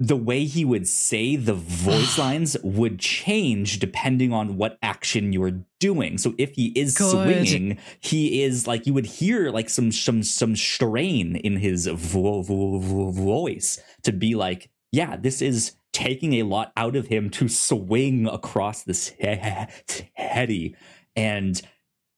[0.00, 5.60] the way he would say the voice lines would change depending on what action you're
[5.80, 6.18] doing.
[6.18, 7.10] So if he is Good.
[7.10, 12.42] swinging, he is like you would hear like some some some strain in his vo-
[12.42, 17.30] vo- vo- voice to be like, yeah, this is taking a lot out of him
[17.30, 20.74] to swing across this he- heady
[21.14, 21.62] and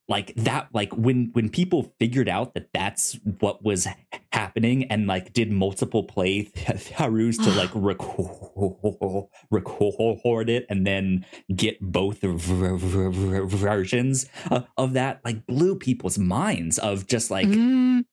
[0.08, 3.88] like that like when when people figured out that that's what was
[4.32, 12.20] happening and like did multiple playthroughs to like record record it and then get both
[12.20, 18.04] versions of, of that like blew people's minds of just like Mm.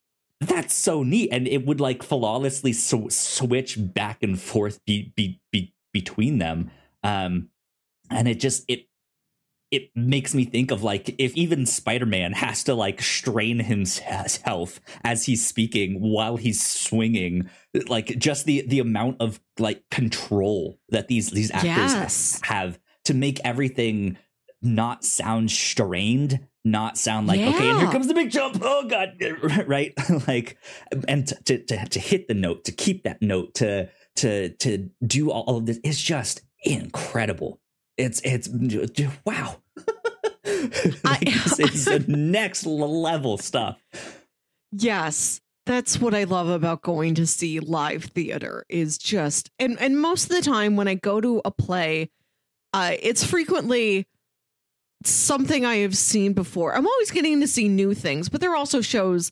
[0.42, 5.40] that's so neat and it would like flawlessly sw- switch back and forth be, be,
[5.52, 6.72] be, between them
[7.04, 7.50] um
[8.10, 8.88] and it just it
[9.74, 15.26] it makes me think of like if even spider-man has to like strain himself as
[15.26, 17.50] he's speaking while he's swinging
[17.88, 22.40] like just the the amount of like control that these these actors Yes.
[22.44, 24.18] have to make everything
[24.62, 28.58] not sound strained not sound like okay and here comes the big jump.
[28.62, 29.18] Oh god.
[29.68, 29.94] Right?
[30.28, 30.58] Like
[31.10, 35.30] and to, to to hit the note to keep that note to to to do
[35.32, 37.60] all of this is just incredible.
[37.98, 38.48] It's it's
[39.26, 39.58] wow
[41.06, 41.18] I-
[41.58, 43.78] the next level stuff
[44.76, 45.40] Yes.
[45.66, 50.30] That's what I love about going to see live theater is just and and most
[50.30, 52.10] of the time when I go to a play,
[52.74, 54.08] uh it's frequently
[55.06, 56.76] something I have seen before.
[56.76, 59.32] I'm always getting to see new things, but there are also shows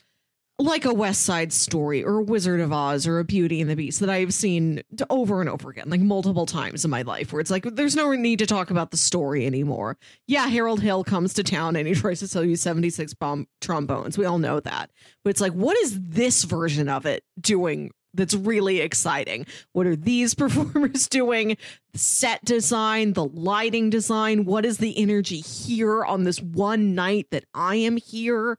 [0.64, 3.76] like a West Side Story or a Wizard of Oz or a Beauty and the
[3.76, 7.32] Beast that I have seen over and over again, like multiple times in my life,
[7.32, 9.98] where it's like there's no need to talk about the story anymore.
[10.28, 14.18] Yeah, Harold Hill comes to town and he tries to sell you 76 bomb trombones.
[14.18, 14.92] We all know that.
[15.24, 19.46] But it's like, what is this version of it doing that's really exciting?
[19.74, 21.58] What are these performers doing?
[21.94, 27.28] The set design, the lighting design, what is the energy here on this one night
[27.32, 28.58] that I am here?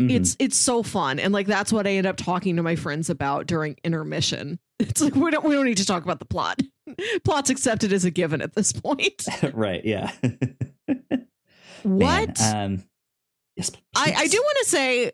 [0.00, 0.10] Mhm.
[0.10, 1.20] it's it's so fun.
[1.20, 4.58] And like that's what i end up talking to my friends about during intermission.
[4.80, 6.60] It's like we don't we don't need to talk about the plot.
[7.24, 9.24] Plot's accepted as a given at this point.
[9.54, 10.10] Right yeah.
[11.82, 12.38] What?
[12.40, 12.84] Man, um
[13.56, 15.12] yes I, I do want to say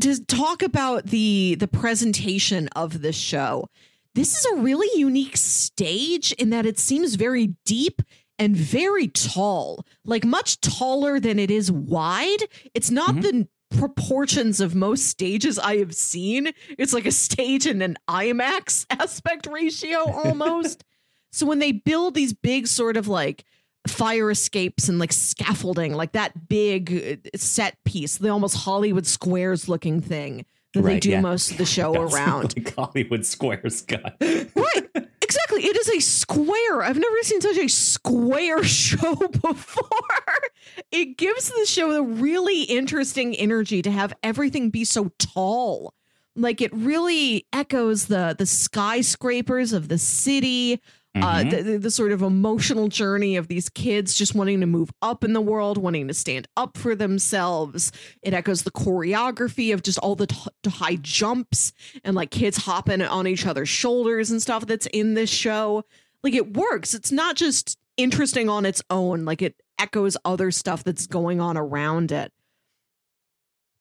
[0.00, 3.68] to talk about the the presentation of this show.
[4.14, 8.02] This is a really unique stage in that it seems very deep
[8.38, 12.42] and very tall like much taller than it is wide
[12.74, 13.22] it's not Mhm.
[13.22, 18.86] the proportions of most stages i have seen it's like a stage in an imax
[18.90, 20.84] aspect ratio almost
[21.32, 23.44] so when they build these big sort of like
[23.88, 29.68] fire escapes and like scaffolding, like that big uh, set piece, the almost Hollywood Squares
[29.68, 31.20] looking thing that they do yeah.
[31.20, 32.54] most of the show around.
[32.56, 35.08] like Hollywood Squares got right.
[35.64, 36.82] It is a square.
[36.82, 40.38] I've never seen such a square show before.
[40.90, 45.94] It gives the show a really interesting energy to have everything be so tall.
[46.36, 50.82] Like it really echoes the the skyscrapers of the city,
[51.16, 51.50] uh, Mhm.
[51.50, 55.22] the, the, the sort of emotional journey of these kids just wanting to move up
[55.22, 57.92] in the world, wanting to stand up for themselves.
[58.22, 63.00] It echoes the choreography of just all the t- high jumps and like kids hopping
[63.00, 65.84] on each other's shoulders and stuff that's in this show.
[66.24, 66.94] Like it works.
[66.94, 71.56] It's not just interesting on its own, like it echoes other stuff that's going on
[71.56, 72.32] around it.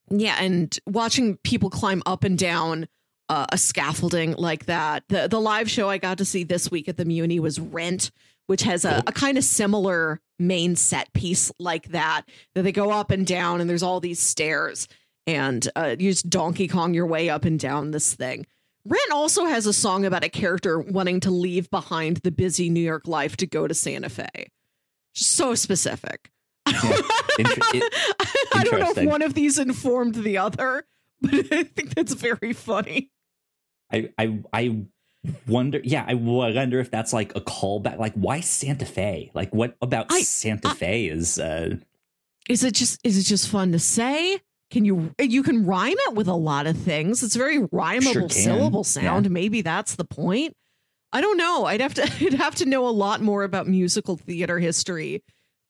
[0.10, 2.88] Yeah, and watching people climb up and down
[3.30, 5.04] uh, a scaffolding like that.
[5.10, 8.12] The the live show I got to see this week at the Muni was Rent,
[8.48, 12.24] which has a, a kind of similar main set piece like that.
[12.56, 14.88] That they go up and down, and there's all these stairs,
[15.26, 18.46] and uh, you just Donkey Kong your way up and down this thing.
[18.86, 22.82] Rent also has a song about a character wanting to leave behind the busy New
[22.82, 24.28] York life to go to Santa Fe.
[25.14, 26.30] Just so specific.
[26.68, 26.82] Inter-
[27.40, 30.86] I don't know if one of these informed the other,
[31.24, 33.10] but I think that's very funny.
[33.92, 34.82] I I I
[35.48, 39.76] wonder yeah I wonder if that's like a callback like why Santa Fe like what
[39.82, 41.78] about I- Santa I- Fe is uh
[42.50, 44.40] Is it just is it just fun to say?
[44.72, 47.22] can you you can rhyme it with a lot of things.
[47.22, 49.30] It's very rhymable Sure syllable sound.
[49.30, 50.56] Maybe that's the point.
[51.12, 51.66] I don't know.
[51.66, 55.24] I'd have to I'd have to know a lot more about musical theater history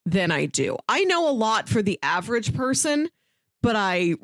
[0.05, 0.77] than I do.
[0.87, 3.09] I know a lot for the average person,
[3.61, 4.15] but I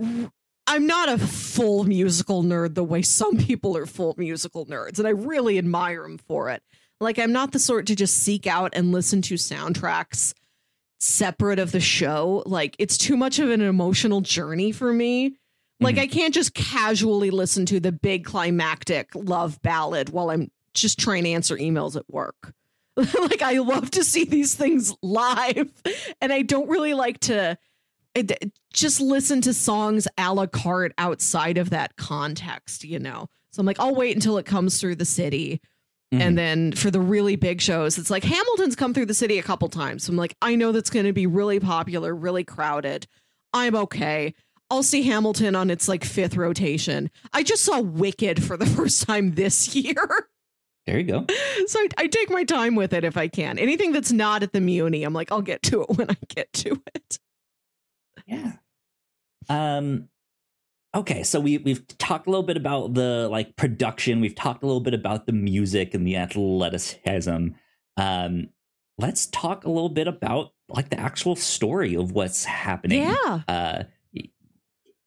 [0.70, 5.08] I'm not a full musical nerd the way some people are full musical nerds, and
[5.08, 6.62] I really admire them for it.
[7.02, 10.34] Like I'm not the sort to just seek out and listen to soundtracks
[11.00, 12.44] separate of the show.
[12.46, 15.38] Like it's too much of an emotional journey for me.
[15.80, 16.02] Like Mhm.
[16.02, 21.24] I can't just casually listen to the big climactic love ballad while I'm just trying
[21.24, 22.54] to answer emails at work.
[22.96, 25.72] like I love to see these things live
[26.22, 27.58] and I don't really like to
[28.16, 33.28] it- just listen to songs a la carte outside of that context, you know.
[33.52, 35.60] So I'm like I'll wait until it comes through the city
[36.14, 36.22] Mhm.
[36.22, 39.44] and then for the really big shows, it's like Hamilton's come through the city a
[39.44, 40.04] couple times.
[40.04, 43.06] So I'm like, I know that's going to be really popular, really crowded.
[43.54, 44.34] I'm okay.
[44.72, 47.10] I'll see Hamilton on its like fifth rotation.
[47.34, 50.08] I just saw Wicked for the first time this year.
[50.88, 51.26] there you go.
[51.68, 53.58] so I, I take my time with it if I can.
[53.60, 56.52] Anything that's not at the Muni, I'm like, I'll get to it when I get
[56.54, 57.20] to it.
[58.30, 58.54] Yeah.
[59.50, 60.10] Um
[60.96, 64.66] okay, so we we've talked a little bit about the like production, we've talked a
[64.66, 67.48] little bit about the music and the athleticism.
[67.98, 68.50] Um
[68.98, 73.42] let's talk a little bit about like the actual story of what's happening Yeah.
[73.48, 73.84] uh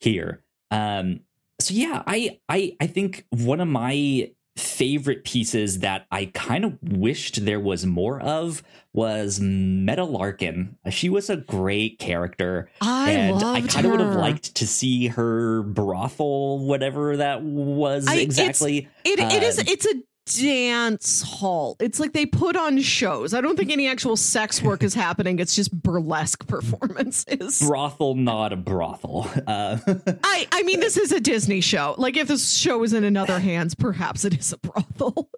[0.00, 0.42] here.
[0.70, 1.20] Um
[1.60, 6.78] so yeah, I I I think one of my favorite pieces that I kind of
[6.82, 10.76] wished there was more of was Medda Larkin.
[10.90, 15.07] She was a great character I and I kind of would have liked to see
[15.09, 18.88] her brothel, whatever that was I- it's- exactly.
[19.05, 19.94] It, it is Uh, it's a
[20.24, 21.76] dance hall.
[21.80, 23.34] It's like they put on shows.
[23.34, 25.38] I don't think any actual sex work is happening.
[25.38, 27.60] It's just burlesque performances.
[27.60, 29.28] brothel, not a brothel.
[29.46, 29.78] Uh,
[30.24, 31.94] I I mean this is a Disney show.
[31.98, 35.30] Like if this show was in another hands, perhaps it is a brothel.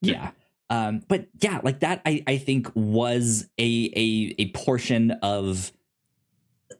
[0.00, 0.30] yeah.
[0.68, 5.72] Um, but yeah, like that, I, I think was a, a a portion of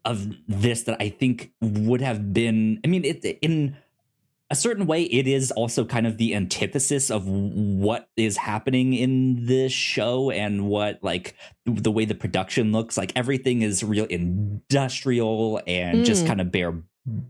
[0.04, 2.80] of this that I think would have been.
[2.84, 3.76] I mean, it in
[4.48, 9.46] a certain way, it is also kind of the antithesis of what is happening in
[9.46, 11.34] this show and what like
[11.64, 12.96] the way the production looks.
[12.96, 16.26] Like everything is real industrial and just Mm.
[16.28, 16.74] kind of bare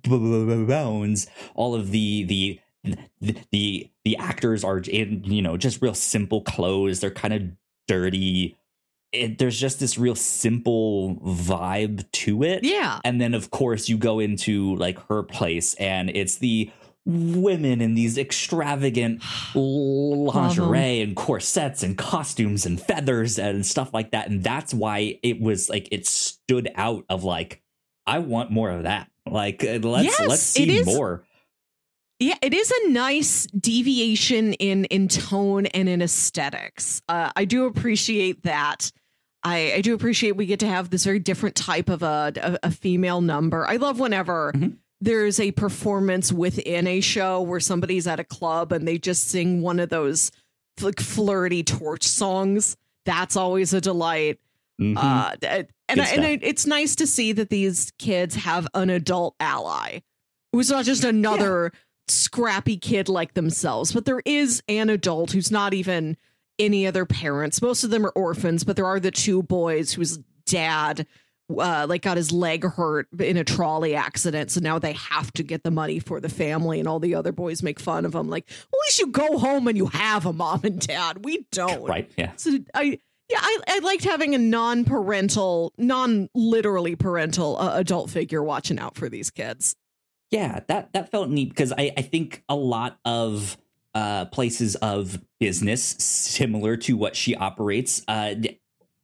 [0.04, 1.26] bones.
[1.54, 2.60] All of the the
[3.20, 7.00] the the, the actors are in you know just real simple clothes.
[7.00, 7.42] They're kind of
[7.88, 8.56] dirty.
[9.12, 12.64] It, there's just this real simple vibe to it.
[12.64, 13.00] Yeah.
[13.04, 16.70] And then of course you go into like her place and it's the
[17.06, 19.22] women in these extravagant
[19.54, 24.28] lingerie and corsets and costumes and feathers and stuff like that.
[24.28, 27.62] And that's why it was like it stood out of like,
[28.06, 29.08] I want more of that.
[29.24, 31.24] Like uh, let's Yes, let's see more.
[32.18, 37.02] Yeah, it is a nice deviation in in tone and in aesthetics.
[37.08, 38.90] Uh, I do appreciate that.
[39.42, 42.58] I, I do appreciate we get to have this very different type of a a,
[42.68, 43.66] a female number.
[43.66, 44.78] I love whenever Mhm.
[45.00, 49.60] There's a performance within a show where somebody's at a club and they just sing
[49.60, 50.30] one of those
[50.80, 52.76] like flirty torch songs.
[53.04, 54.40] That's always a delight.
[54.80, 54.96] Mhm.
[54.96, 58.90] Uh, and and, I, and I, it's nice to see that these kids have an
[58.90, 60.00] adult ally
[60.52, 61.72] who's not just another
[62.08, 66.16] scrappy kid like themselves, but there is an adult who's not even
[66.58, 67.60] any other parents.
[67.62, 71.06] Most of them are orphans, but there are the two boys whose dad
[71.50, 75.42] uh, like got his leg hurt in a trolley accident, so now they have to
[75.42, 78.28] get the money for the family, and all the other boys make fun of him.
[78.28, 81.24] Like, at least you go home and you have a mom and dad.
[81.24, 81.86] We don't.
[81.88, 82.10] right.
[82.16, 82.32] Yeah.
[82.36, 88.78] So I yeah, I, I liked having a non-parental, non-literally parental uh, adult figure watching
[88.78, 89.74] out for these kids.
[90.30, 93.56] yeah that that felt neat because i i think a lot of
[93.94, 98.34] uh places of business similar to what she operates uh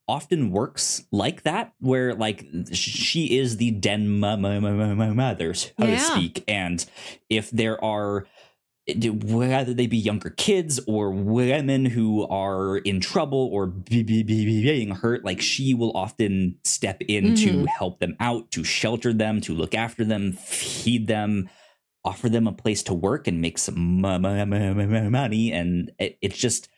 [0.08, 5.98] often works like that where like she is the den mother so to Yeah.
[5.98, 6.84] speak and
[7.30, 8.26] if there are
[8.88, 14.44] whether they be younger kids or women who are in trouble or be, be, be,
[14.44, 17.66] be being hurt, like she will often step in to Mhm.
[17.68, 21.48] help them out, to shelter them, to look after them, feed them,
[22.04, 25.52] offer them a place to work and make some mo- mo- mo- mo- mo- money.
[25.52, 26.68] And it, it's just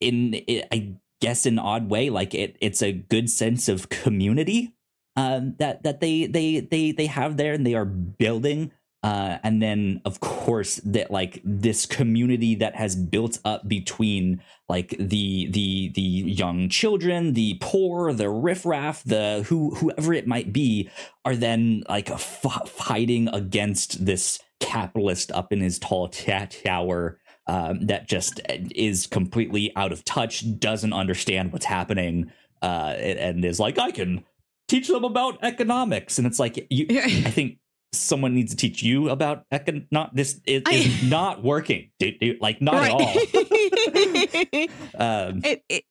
[0.00, 4.74] in, it, I guess, an odd way, like it, it's a good sense of community
[5.16, 8.72] um, that that they they they they have there, and they are building.
[9.04, 14.90] uh, and then of course that like this community that has built up between like
[14.98, 20.90] the the the young children the poor the riffraff the who whoever it might be
[21.24, 26.32] are then like f- fighting against this capitalist up in his tall t-
[26.64, 27.18] tower
[27.48, 32.30] um, that just is completely out of touch doesn't understand what's happening
[32.62, 34.24] uh, and is like i can
[34.68, 36.18] teach them about economics.
[36.18, 37.58] And it's like you, i think
[37.92, 42.40] someone needs to teach you about econ not this is I, not working dude, dude,
[42.40, 42.94] like not right.
[42.94, 44.68] at all.
[44.98, 45.84] Um, it, it,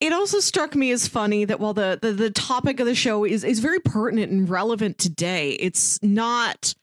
[0.00, 3.24] it also struck me as funny that while the, the the topic of the show
[3.24, 6.74] is is very pertinent and relevant today it's not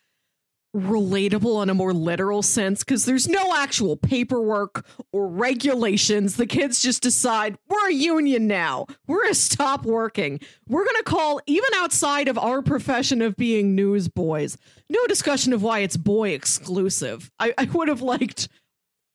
[0.75, 6.37] relatable in a more literal sense because there's no actual paperwork or regulations.
[6.37, 8.85] The kids just decide we're a union now.
[9.07, 10.39] We're going to stop working.
[10.67, 14.57] We're going to call, even outside of our profession of being newsboys,
[14.89, 17.31] no discussion of why it's boy exclusive.
[17.39, 18.47] I, I would have liked.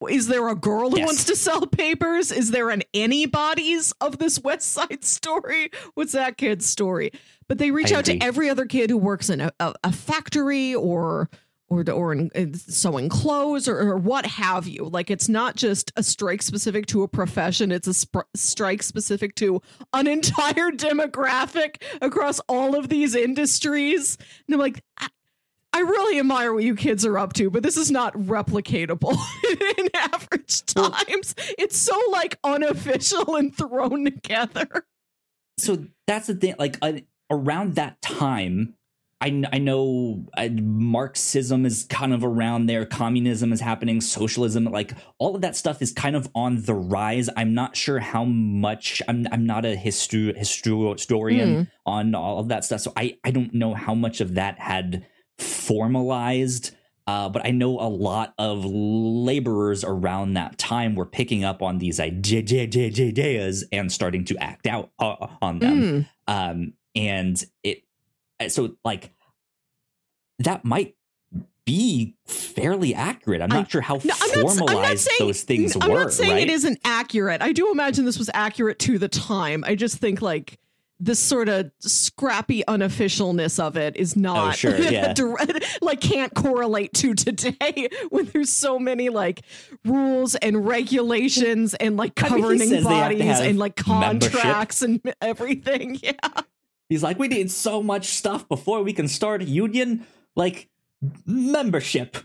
[0.07, 1.07] Is there a girl who yes.
[1.07, 2.31] wants to sell papers?
[2.31, 5.71] Is there an anybody's of this West Side story?
[5.95, 7.11] What's that kid's story?
[7.47, 8.19] But they reach I out agree.
[8.19, 11.29] to every other kid who works in a, a, a factory or
[11.69, 14.85] or or in, in sewing clothes or, or, what have you.
[14.85, 19.35] Like it's not just a strike specific to a profession; it's a sp- strike specific
[19.35, 19.61] to
[19.93, 24.17] an entire demographic across all of these industries.
[24.47, 24.83] And I'm like.
[24.97, 25.07] I,
[25.73, 29.15] I really admire what you kids are up to, but this is not replicatable
[29.77, 31.35] in average times.
[31.59, 34.87] It's so like unofficial and thrown together.
[35.59, 36.55] So that's the thing.
[36.57, 36.93] Like uh,
[37.29, 38.75] around that time,
[39.19, 42.85] I, I know uh, Marxism is kind of around there.
[42.85, 43.99] Communism is happening.
[43.99, 47.27] Socialism, like all of that stuff, is kind of on the rise.
[47.35, 49.01] I'm not sure how much.
[49.07, 51.71] I'm I'm not a history historian mm.
[51.85, 55.07] on all of that stuff, so I I don't know how much of that had
[55.39, 56.75] formalized.
[57.07, 61.77] Uh, but I know a lot of laborers around that time were picking up on
[61.77, 65.79] these ideas and starting to act out uh, on them.
[65.79, 66.07] Mm.
[66.27, 67.83] Um, and it
[68.39, 69.13] Uh, so like
[70.39, 70.95] that might
[71.65, 73.41] be fairly accurate.
[73.41, 75.97] I'm not I, sure how no, formalized saying, those things I'm were.
[75.97, 76.43] I'm not saying right?
[76.43, 77.41] it isn't accurate.
[77.41, 79.63] I do imagine this was accurate to the time.
[79.67, 80.59] I just think like
[80.99, 85.13] this sort of scrappy unofficialness of it is oh, not oh, sure, yeah.
[85.81, 89.41] like can't correlate to today when there's so many like
[89.85, 95.05] rules and regulations and like governing I mean, bodies and like contracts membership.
[95.05, 95.99] and everything.
[96.01, 96.13] Yeah.
[96.89, 100.69] He's like, we need so much stuff before we can start union, like
[101.25, 102.17] membership.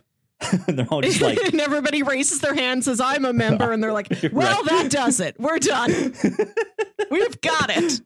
[0.51, 3.83] And they're all just like, and everybody raises their hand, says, "I'm a member," and
[3.83, 4.65] they're like, "Well, right.
[4.67, 5.37] that does it.
[5.39, 6.15] We're done.
[7.11, 8.01] We've got it."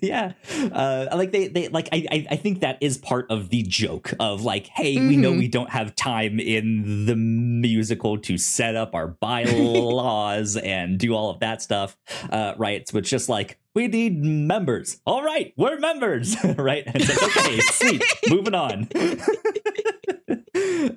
[0.00, 0.32] yeah,
[0.72, 4.42] uh, like they, they, like I, I think that is part of the joke of
[4.44, 5.08] like, hey, mm-hmm.
[5.08, 5.40] we know mm-hmm.
[5.40, 11.30] we don't have time in the musical to set up our bylaws and do all
[11.30, 11.96] of that stuff,
[12.30, 12.88] uh, right?
[12.88, 15.00] So it's just like we need members.
[15.04, 16.84] All right, we're members, right?
[16.86, 18.88] And it's like, okay, sweet, moving on.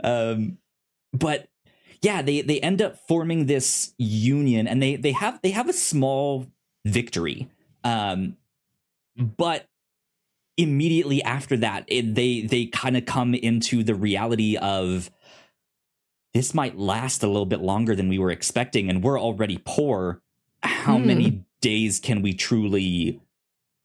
[0.03, 0.57] um,
[1.13, 1.47] but
[2.01, 5.73] yeah, they they end up forming this union, and they they have they have a
[5.73, 6.47] small
[6.85, 7.49] victory,
[7.83, 8.37] um,
[9.17, 9.67] but
[10.57, 15.11] immediately after that, it, they they kind of come into the reality of
[16.33, 20.21] this might last a little bit longer than we were expecting, and we're already poor.
[20.61, 21.05] How mm.
[21.05, 23.21] many days can we truly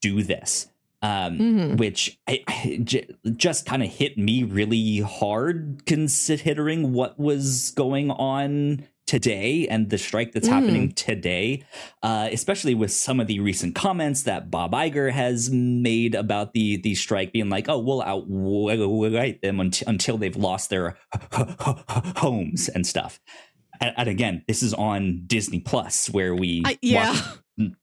[0.01, 0.69] do this?
[1.05, 1.77] Um, mm-hmm.
[1.77, 8.11] which I, I j- just kind of hit me really hard considering what was going
[8.11, 10.53] on today and the strike that's mm.
[10.53, 11.63] happening today,
[12.03, 16.79] uh, especially with some of the recent comments that Bob Iger has made about the
[16.79, 20.97] the strike, being like, "Oh, we'll outright them until, until they've lost their
[22.17, 23.21] homes and stuff."
[23.81, 27.15] And, and, again, this is on Disney Plus, where we I, yeah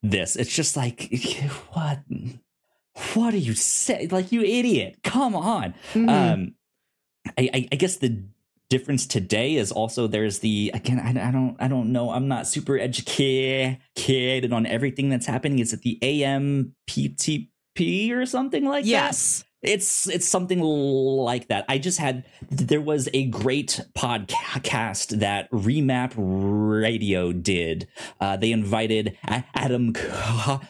[0.02, 0.36] this.
[0.36, 1.12] It's just like
[1.74, 2.00] what
[3.14, 4.10] what are you saying?
[4.10, 5.00] Like you idiot!
[5.04, 5.74] Come on.
[5.94, 6.10] Mm-hmm.
[6.10, 6.56] Um,
[7.38, 8.24] I, I, I guess the
[8.70, 12.48] difference today is also there's the again I, I, don't I don't know I'm not
[12.48, 15.60] super educated on everything that's happening.
[15.60, 17.50] Is it the AMPTP
[18.12, 19.40] or something like yes.
[19.40, 19.48] that?
[19.62, 21.66] It's it's something like that.
[21.70, 27.88] I just had there was a great podcast that Remap Radio did.
[28.20, 29.94] Uh, they invited Adam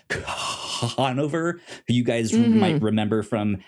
[0.10, 2.60] Conover, who you guys mm-hmm.
[2.60, 3.64] might remember from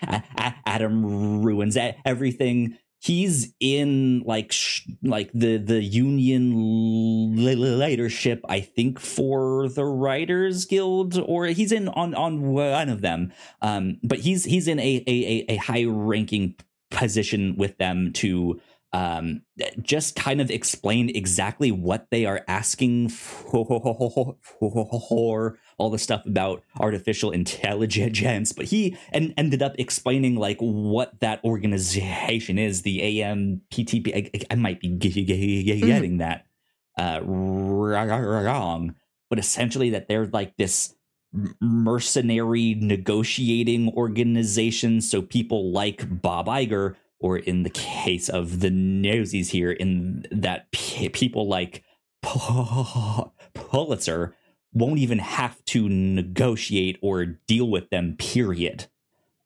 [0.66, 9.68] Adam Ruins Everything he's in like sh- like the the union leadership i think for
[9.68, 13.32] the writers guild or he's in on on one of them.
[13.60, 16.54] Um but he's he's in a a a high ranking
[16.90, 18.60] position with them to
[18.94, 19.42] um,
[19.82, 24.38] just kind of explain exactly what they are asking for,
[25.78, 28.52] all the stuff about artificial intelligence.
[28.52, 34.14] But he and ended up explaining like what that organization is, the AMPTP.
[34.14, 36.46] I, I might be getting that
[36.96, 38.94] uh, wrong,
[39.28, 40.94] but essentially that they're like this
[41.60, 45.00] mercenary negotiating organization.
[45.00, 50.70] So people like Bob Iger or in the case of the newsies here, in that
[50.72, 51.82] p- people like
[53.54, 54.34] Pulitzer
[54.72, 58.86] won't even have to negotiate or deal with them, period.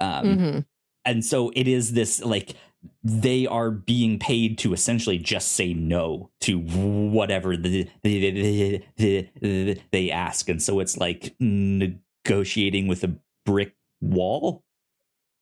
[0.01, 0.59] Um, mm-hmm.
[1.05, 2.55] And so it is this like
[3.03, 10.11] they are being paid to essentially just say no to whatever the, the, the, they
[10.11, 10.49] ask.
[10.49, 14.65] And so it's like negotiating with a brick wall.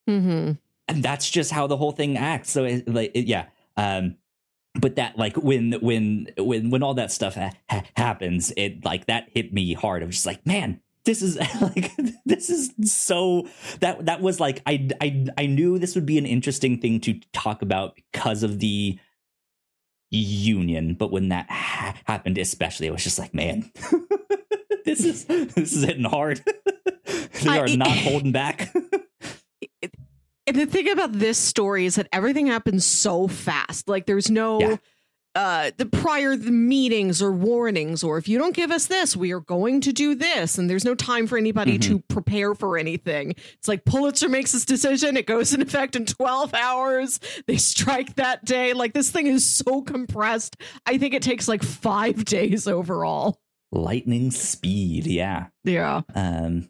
[0.08, 0.52] Mm-hmm
[0.88, 2.50] and that's just how the whole thing acts.
[2.50, 4.16] So it, like it, yeah, um,
[4.74, 9.06] but that like when when when when all that stuff ha- ha- happens, it like
[9.06, 10.02] that hit me hard.
[10.02, 11.92] I was just like, man, this is like
[12.24, 13.48] this is so
[13.80, 17.20] that that was like I I I knew this would be an interesting thing to
[17.32, 18.98] talk about because of the
[20.10, 23.70] union, but when that ha- happened, especially, I was just like, man,
[24.84, 26.42] this is this is hitting hard.
[27.42, 28.72] they are I, not holding back.
[30.46, 33.88] And the thing about this story is that everything happens so fast.
[33.88, 34.76] Like there's no yeah.
[35.34, 39.32] uh the prior the meetings or warnings or if you don't give us this, we
[39.32, 40.56] are going to do this.
[40.56, 41.94] And there's no time for anybody mm-hmm.
[41.94, 43.34] to prepare for anything.
[43.54, 47.18] It's like Pulitzer makes this decision, it goes in effect in 12 hours.
[47.48, 48.72] They strike that day.
[48.72, 50.56] Like this thing is so compressed.
[50.86, 53.40] I think it takes like five days overall.
[53.72, 55.46] Lightning speed, yeah.
[55.64, 56.02] Yeah.
[56.14, 56.68] Um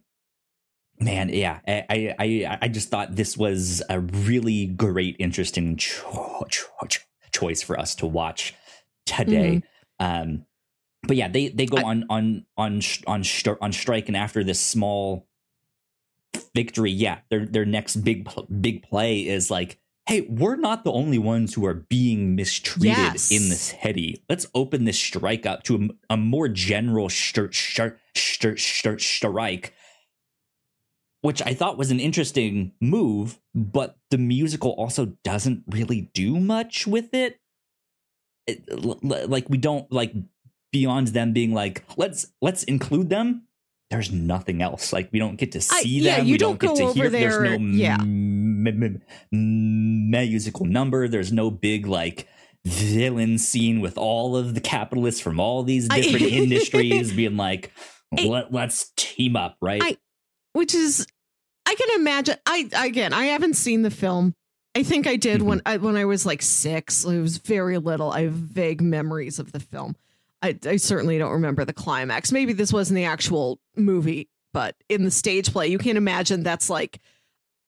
[1.01, 6.86] man yeah i i i just thought this was a really great interesting cho- cho-
[6.88, 8.55] cho- choice for us to watch
[9.05, 9.62] today
[10.01, 10.22] mm-hmm.
[10.28, 10.47] um
[11.03, 13.22] but yeah they they go I, on on on on
[13.61, 15.26] on strike and after this small
[16.55, 18.28] victory yeah their their next big
[18.61, 23.30] big play is like hey we're not the only ones who are being mistreated yes.
[23.30, 25.76] in this heady let's open this strike up to
[26.11, 27.99] a, a more general strike
[31.27, 36.87] which I thought was an interesting move, but the musical also doesn't really do much
[36.87, 37.41] with it.
[38.47, 38.64] it
[39.29, 40.14] like we don't like
[40.70, 43.43] beyond them being like let's let's include them
[43.91, 44.93] there's nothing else.
[44.93, 46.27] Like we don't get to see I, yeah, them.
[46.27, 47.11] You we don't, don't get to hear.
[47.11, 47.99] There, there's no yeah.
[48.01, 49.03] m- m-
[49.33, 51.09] m- musical number.
[51.09, 52.29] There's no big like
[52.64, 57.72] villain scene with all of the capitalists from all these different I, industries being like,
[58.12, 59.83] Let, us team up, right?
[59.83, 59.97] I,
[60.53, 61.07] which is
[61.67, 62.37] I can imagine.
[62.47, 64.35] I again, I haven't seen the film.
[64.75, 65.49] I think I did mm-hmm.
[65.49, 67.05] when I when I was like six.
[67.05, 68.11] It was very little.
[68.11, 69.97] I have vague memories of the film.
[70.43, 72.31] I, I certainly don't remember the climax.
[72.31, 76.71] Maybe this wasn't the actual movie, but in the stage play, you can imagine that's
[76.71, 77.01] like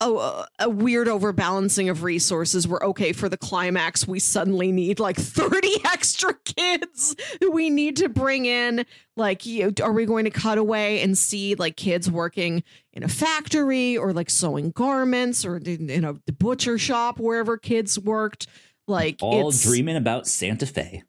[0.01, 5.16] a, a weird overbalancing of resources where okay for the climax we suddenly need like
[5.18, 8.86] 30 extra kids who we need to bring in.
[9.16, 13.09] Like you are we going to cut away and see like kids working in a
[13.09, 18.46] factory or like sewing garments or in a butcher shop wherever kids worked?
[18.86, 21.03] Like all dreaming about santa fe.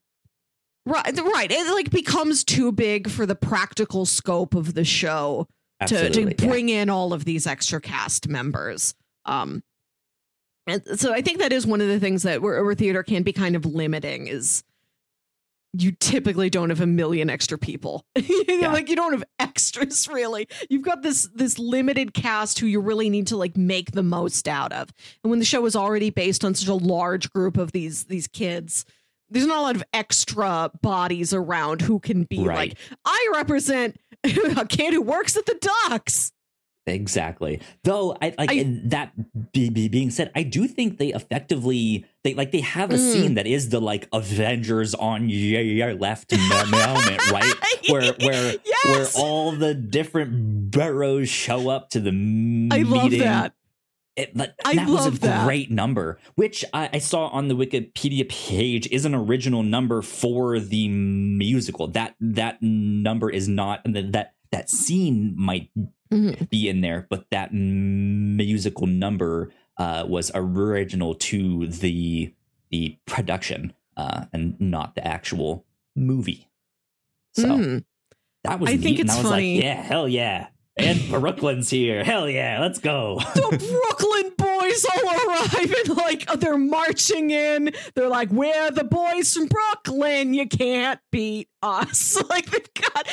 [0.86, 5.48] Right right it like becomes too big for the practical scope of the show
[5.88, 6.82] to, to bring yeah.
[6.82, 8.94] in all of these extra cast members.
[9.26, 9.64] Um,
[10.68, 13.24] and so I think that is one of the things that where, where theater can
[13.24, 14.64] be kind of limiting is
[15.74, 18.06] you typically don't have a million extra people.
[18.16, 18.72] yeah.
[18.72, 20.48] like you don't have extras really.
[20.70, 24.48] You've got this this limited cast who you really need to like make the most
[24.48, 24.90] out of.
[25.24, 28.28] And when the show is already based on such a large group of these these
[28.28, 28.86] kids,
[29.30, 32.56] there's not a lot of extra bodies around who can be right.
[32.56, 36.32] like I represent a kid who works at the docks.
[36.88, 37.62] Exactly.
[37.84, 39.12] Though I like I, that
[39.52, 43.12] be, be being said, I do think they effectively they like they have a mm.
[43.12, 47.54] scene that is the like Avengers on your left moment, right?
[47.90, 48.86] Where where yes!
[48.86, 52.72] where all the different boroughs show up to the meeting.
[52.72, 53.54] I love that.
[54.20, 55.46] It, but I that was a that.
[55.46, 60.60] great number, which I, I, saw on the Wikipedia page is an original number for
[60.60, 61.88] the musical.
[61.88, 65.70] That that number is not that that scene might
[66.12, 66.44] mm-hmm.
[66.46, 72.34] be in there, but that musical number uh, was original to the
[72.72, 75.66] the production uh, and not the actual
[75.96, 76.50] movie.
[77.36, 77.86] So mm.
[78.44, 78.82] that was I neat.
[78.82, 79.56] think it's and I was funny.
[79.56, 80.48] like, yeah, hell yeah
[80.80, 82.04] and Brooklyn's here.
[82.04, 83.20] Hell yeah, let's go.
[83.36, 83.42] the
[83.88, 87.72] Brooklyn boys all arrive and like they're marching in.
[87.96, 90.34] They're like, "We're the boys from Brooklyn.
[90.34, 93.08] You can't beat us." Like they've got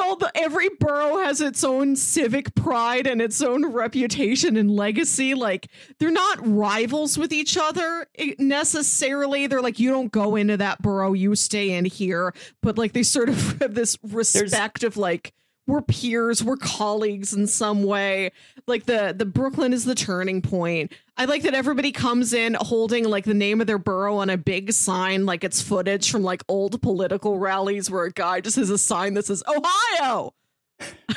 [0.00, 5.34] all the every borough has its own civic pride and its own reputation and legacy.
[5.34, 5.68] Like
[5.98, 9.46] they're not rivals with each other eh, necessarily.
[9.46, 12.34] They're like, you don't go into that borough, you stay in here.
[12.62, 15.32] But like they sort of have this respect There's- of like
[15.66, 18.32] we're peers, we're colleagues in some way.
[18.66, 20.92] Like the the Brooklyn is the turning point.
[21.16, 24.36] I like that everybody comes in holding like the name of their borough on a
[24.36, 28.70] big sign, like it's footage from like old political rallies where a guy just has
[28.70, 30.34] a sign that says Ohio.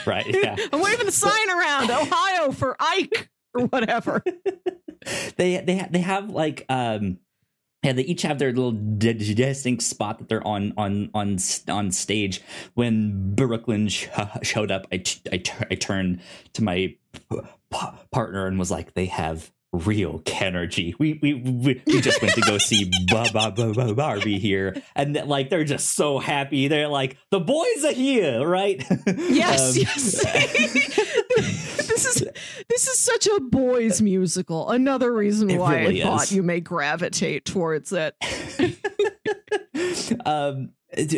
[0.05, 0.27] Right.
[0.27, 0.55] Yeah.
[0.73, 4.21] I'm waving the sign around Ohio for Ike or whatever.
[5.37, 7.17] they they they have like um
[7.85, 12.41] yeah, they each have their little distinct spot that they're on on on on stage.
[12.73, 14.07] When Brooklyn sh-
[14.41, 16.21] showed up, I, t- I, t- I turned
[16.53, 16.95] to my
[17.29, 17.39] p-
[18.09, 20.93] partner and was like, "They have real Kenergy.
[20.99, 24.81] We we we, we just went to go see ba, ba, ba, ba, Barbie here,
[24.95, 26.67] and like they're just so happy.
[26.67, 28.83] They're like the boys are here, right?
[29.35, 30.21] Yes, um, yes.
[31.87, 32.27] this is
[32.69, 34.69] this is such a boys musical.
[34.69, 38.15] Another reason why really I thought you may gravitate towards it.
[40.25, 40.71] um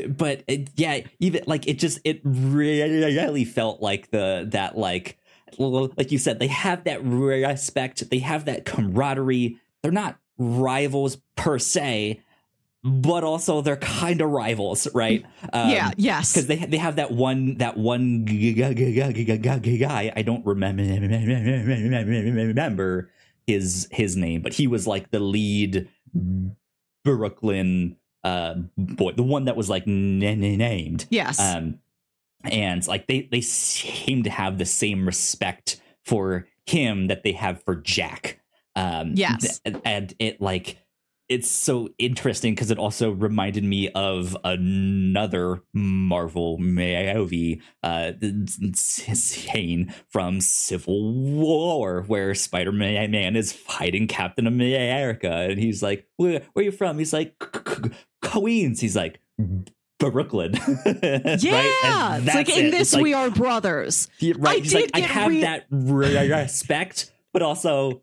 [0.09, 0.43] but
[0.75, 5.17] yeah even like it just it really felt like the that like
[5.57, 9.57] like you said, they have that respect, they have that camaraderie.
[9.81, 12.21] They're not rivals per se,
[12.83, 15.25] but also they're kind of rivals, right?
[15.53, 18.25] Um, yeah, yes, because they they have that one that one
[19.79, 20.11] guy.
[20.15, 23.09] I don't remember remember
[23.45, 25.89] his his name, but he was like the lead
[27.03, 31.05] Brooklyn uh boy, the one that was like named.
[31.09, 31.39] Yes.
[31.39, 31.79] Um,
[32.47, 37.63] and like they they seem to have the same respect for him that they have
[37.63, 38.39] for Jack.
[38.75, 40.77] Um, yes, th- and it like
[41.29, 48.13] it's so interesting because it also reminded me of another Marvel movie, uh,
[48.73, 56.41] scene from Civil War, where Spider Man is fighting Captain America, and he's like, "Where,
[56.53, 57.37] where are you from?" He's like,
[58.21, 59.19] "Queens." He's like,
[59.99, 60.53] Brooklyn.
[61.39, 62.21] yeah, right?
[62.23, 62.71] like in it.
[62.71, 64.09] this like, we are brothers.
[64.21, 68.01] right, I He's like, I have re- that respect, but also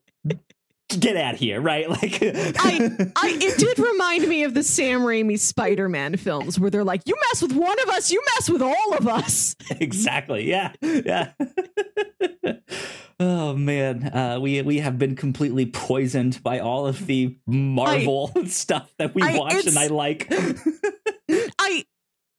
[0.89, 1.89] get out here, right?
[1.95, 6.85] Like I, I, it did remind me of the Sam Raimi Spider-Man films where they're
[6.85, 10.49] like, "You mess with one of us, you mess with all of us." exactly.
[10.49, 10.73] Yeah.
[10.83, 11.33] Yeah.
[13.21, 18.45] oh man, uh, we we have been completely poisoned by all of the Marvel I,
[18.47, 20.33] stuff that we watch, and I like.
[21.65, 21.85] I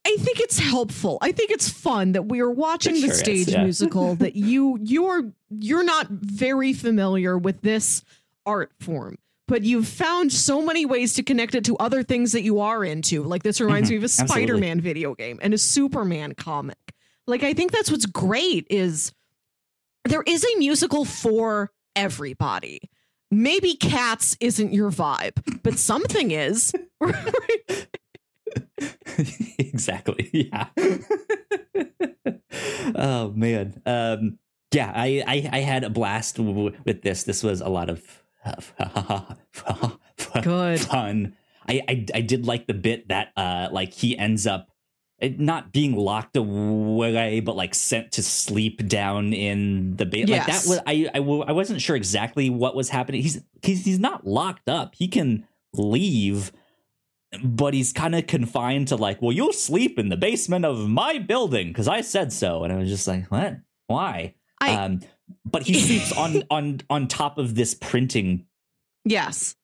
[0.06, 1.18] I think it's helpful.
[1.20, 3.64] I think it's fun that we are watching the stage is, yeah.
[3.64, 8.04] musical that you you're you're not very familiar with this
[8.44, 9.18] art form,
[9.48, 12.84] but you've found so many ways to connect it to other things that you are
[12.84, 13.24] into.
[13.24, 13.94] Like this reminds mm-hmm.
[13.94, 16.94] me of a Spider-Man video game and a Superman comic.
[17.26, 19.12] Like I think that's what's great is
[20.04, 22.80] there is a musical for everybody.
[23.32, 26.72] Maybe Cats isn't your vibe, but something is.
[29.58, 30.30] exactly.
[30.32, 30.68] Yeah.
[32.94, 33.82] oh man.
[33.86, 34.38] Um
[34.72, 37.24] yeah, I, I I had a blast with this.
[37.24, 38.02] This was a lot of
[40.42, 41.36] good fun.
[41.68, 44.68] I, I I did like the bit that uh like he ends up
[45.20, 50.28] eh, not being locked away, but like sent to sleep down in the bait.
[50.28, 50.38] Yes.
[50.38, 51.18] Like that was I, I
[51.48, 53.22] I wasn't sure exactly what was happening.
[53.22, 54.94] He's he's he's not locked up.
[54.94, 56.52] He can leave,
[57.42, 61.18] but he's kind of confined to like, well, you'll sleep in the basement of my
[61.18, 62.64] building because I said so.
[62.64, 63.58] And I was just like, what?
[63.86, 64.34] Why?
[64.60, 65.00] I, um,
[65.44, 68.46] but he sleeps on on on top of this printing.
[69.04, 69.56] Yes.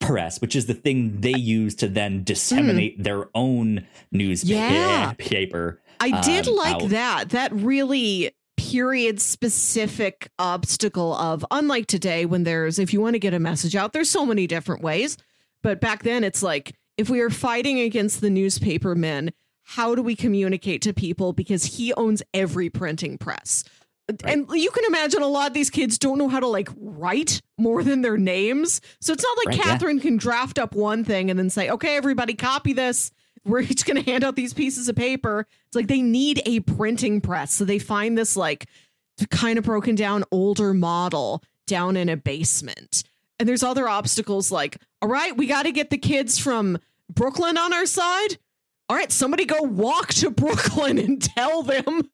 [0.00, 3.04] Press, which is the thing they use to then disseminate mm.
[3.04, 5.80] their own newspaper.
[5.80, 5.94] Yeah.
[6.00, 6.88] I did um, like out.
[6.90, 7.30] that.
[7.30, 13.34] That really period specific obstacle of unlike today when there's if you want to get
[13.34, 15.16] a message out there's so many different ways
[15.62, 20.02] but back then it's like if we are fighting against the newspaper men, how do
[20.02, 21.32] we communicate to people?
[21.32, 23.64] Because he owns every printing press.
[24.08, 24.20] Right.
[24.24, 27.40] And you can imagine a lot of these kids don't know how to like write
[27.56, 28.82] more than their names.
[29.00, 30.02] So it's not like right, Katherine yeah.
[30.02, 33.10] can draft up one thing and then say, okay, everybody copy this.
[33.46, 35.46] We're each going to hand out these pieces of paper.
[35.66, 37.52] It's like they need a printing press.
[37.54, 38.66] So they find this like
[39.30, 43.04] kind of broken down older model down in a basement.
[43.38, 46.78] And there's other obstacles like, all right, we got to get the kids from
[47.12, 48.38] Brooklyn on our side.
[48.88, 52.10] All right, somebody go walk to Brooklyn and tell them.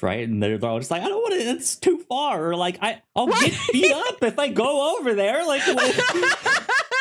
[0.00, 0.28] right?
[0.28, 1.40] And they're, they're all just like, I don't want to.
[1.40, 2.50] It's too far.
[2.50, 5.44] Or like, I I'll get beat up if I go over there.
[5.44, 5.96] Like, like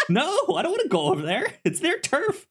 [0.10, 0.26] no,
[0.56, 1.46] I don't want to go over there.
[1.64, 2.48] It's their turf.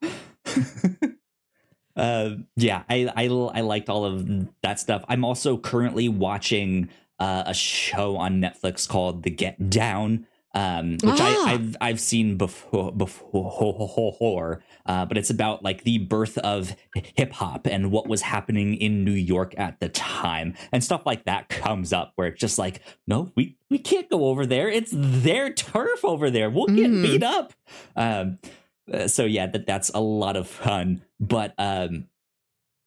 [1.96, 4.28] uh, yeah, I, I I liked all of
[4.62, 5.04] that stuff.
[5.08, 6.88] I'm also currently watching
[7.18, 11.46] uh, a show on Netflix called The Get Down um, which ah.
[11.46, 17.32] I, have I've seen before before, uh, but it's about like the birth of hip
[17.32, 21.48] hop and what was happening in New York at the time, and stuff like that
[21.48, 24.68] comes up where it's just like, no, we we can't go over there.
[24.68, 26.48] It's their turf over there.
[26.50, 27.02] We'll get mm.
[27.02, 27.52] beat up.
[27.96, 28.38] Um,
[28.92, 31.02] uh, so yeah, that that's a lot of fun.
[31.18, 32.06] But um,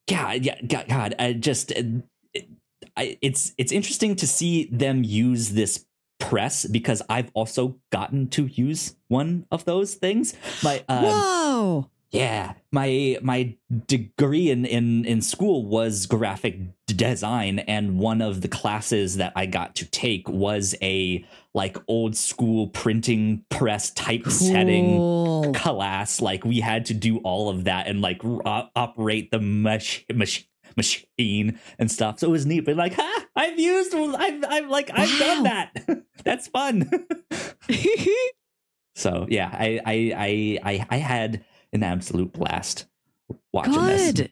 [0.07, 1.71] God, yeah, God, God I just.
[1.71, 2.01] Uh,
[2.33, 2.47] it,
[2.95, 5.85] I, it's it's interesting to see them use this
[6.19, 10.33] press because I've also gotten to use one of those things.
[10.63, 11.89] My um, whoa.
[12.09, 16.57] Yeah, my my degree in, in in school was graphic
[16.87, 22.15] design, and one of the classes that I got to take was a like old
[22.15, 25.53] school printing press typesetting cool.
[25.53, 26.21] class.
[26.21, 30.45] Like we had to do all of that and like r- operate the mach- mach-
[30.77, 32.19] machine and stuff.
[32.19, 32.61] So it was neat.
[32.61, 35.19] But like, ha, I've used, I've, I've like, I've wow.
[35.19, 36.03] done that.
[36.23, 36.89] That's fun.
[38.95, 41.43] so yeah, I, I, I, I had
[41.73, 42.85] an absolute blast
[43.51, 44.15] watching good.
[44.15, 44.29] this.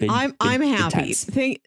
[0.00, 1.12] Good, I'm, good, I'm happy.
[1.14, 1.62] Thank,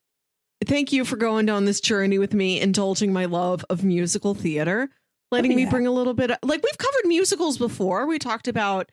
[0.65, 4.89] thank you for going down this journey with me, indulging my love of musical theater,
[5.31, 5.65] letting oh, yeah.
[5.65, 6.31] me bring a little bit.
[6.31, 8.07] Of, like we've covered musicals before.
[8.07, 8.91] We talked about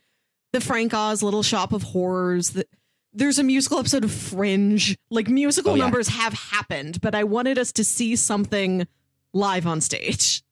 [0.52, 2.50] the Frank Oz Little Shop of Horrors.
[2.50, 2.66] The,
[3.12, 4.96] there's a musical episode of Fringe.
[5.10, 5.84] Like musical oh, yeah.
[5.84, 8.86] numbers have happened, but I wanted us to see something
[9.32, 10.42] live on stage.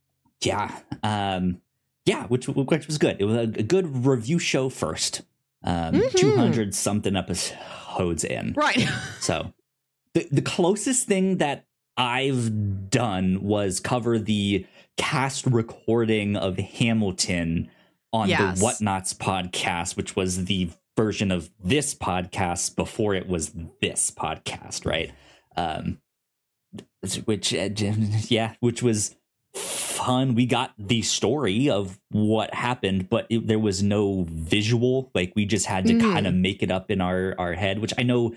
[0.43, 0.75] Yeah.
[1.03, 1.61] Um
[2.07, 3.17] yeah, which which was good.
[3.21, 5.23] It was a, good review show first.
[5.65, 6.17] Um mm-hmm.
[6.17, 8.55] 200 something episodes in.
[8.57, 8.89] Right.
[9.21, 9.53] so
[10.15, 11.67] the the closest thing that
[11.97, 14.67] I've done was cover the
[14.97, 17.71] cast recording of Hamilton
[18.13, 18.59] on yes.
[18.59, 24.85] the Whatnauts podcast, which was the version of this podcast before it was this podcast,
[24.85, 25.13] right?
[25.57, 25.99] Um,
[27.25, 27.69] which, uh,
[28.29, 29.17] yeah, which was
[29.55, 30.35] fun.
[30.35, 35.11] We got the story of what happened, but it, there was no visual.
[35.15, 36.01] Like we just had to mm.
[36.01, 37.79] kind of make it up in our our head.
[37.79, 38.35] Which I know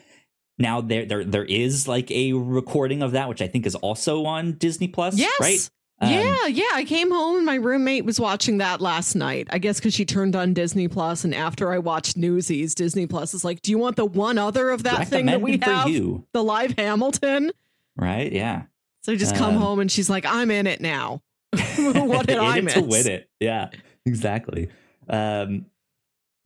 [0.57, 4.25] now there there there is like a recording of that, which I think is also
[4.25, 5.17] on Disney Plus.
[5.17, 5.69] Yes, right.
[6.03, 6.65] Um, yeah, yeah.
[6.73, 9.47] I came home and my roommate was watching that last night.
[9.51, 13.33] I guess because she turned on Disney Plus, and after I watched Newsies, Disney Plus
[13.33, 16.25] is like, "Do you want the one other of that thing that we have, you.
[16.33, 17.51] the live Hamilton?"
[17.95, 18.31] Right?
[18.31, 18.63] Yeah.
[19.01, 21.21] So just come um, home and she's like, "I'm in it now."
[21.77, 22.73] what did I miss?
[22.73, 23.69] To win it, yeah,
[24.05, 24.69] exactly.
[25.07, 25.67] Um,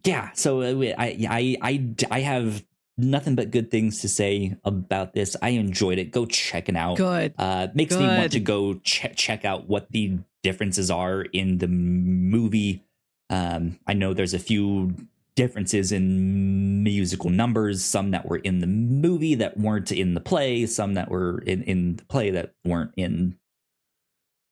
[0.04, 0.32] yeah.
[0.34, 2.64] So uh, I, I, I, I have
[2.98, 5.36] nothing but good things to say about this.
[5.42, 6.12] I enjoyed it.
[6.12, 6.98] Go check it out.
[6.98, 7.34] Good.
[7.38, 8.02] Uh, makes good.
[8.02, 12.84] me want to go check check out what the differences are in the movie.
[13.30, 14.96] Um, I know there's a few
[15.36, 20.66] differences in musical numbers, some that were in the movie that weren't in the play,
[20.66, 23.38] some that were in, in the play that weren't in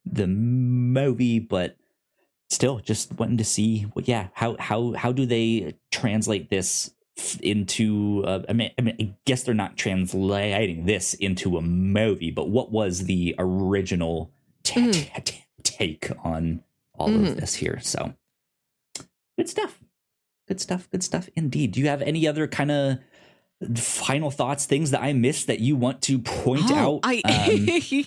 [0.05, 1.77] the movie, but
[2.49, 6.91] still just wanting to see well, yeah, how how how do they translate this
[7.41, 12.31] into uh, I mean I mean I guess they're not translating this into a movie,
[12.31, 14.31] but what was the original
[14.63, 15.23] t- mm.
[15.23, 16.63] t- take on
[16.93, 17.15] all mm.
[17.15, 17.39] of mm-hmm.
[17.39, 17.79] this here?
[17.81, 18.13] So
[19.37, 19.79] good stuff.
[20.47, 20.89] Good stuff.
[20.91, 21.71] Good stuff indeed.
[21.71, 22.99] Do you have any other kind of
[23.75, 26.99] final thoughts, things that I missed that you want to point oh, out?
[27.03, 28.05] I um,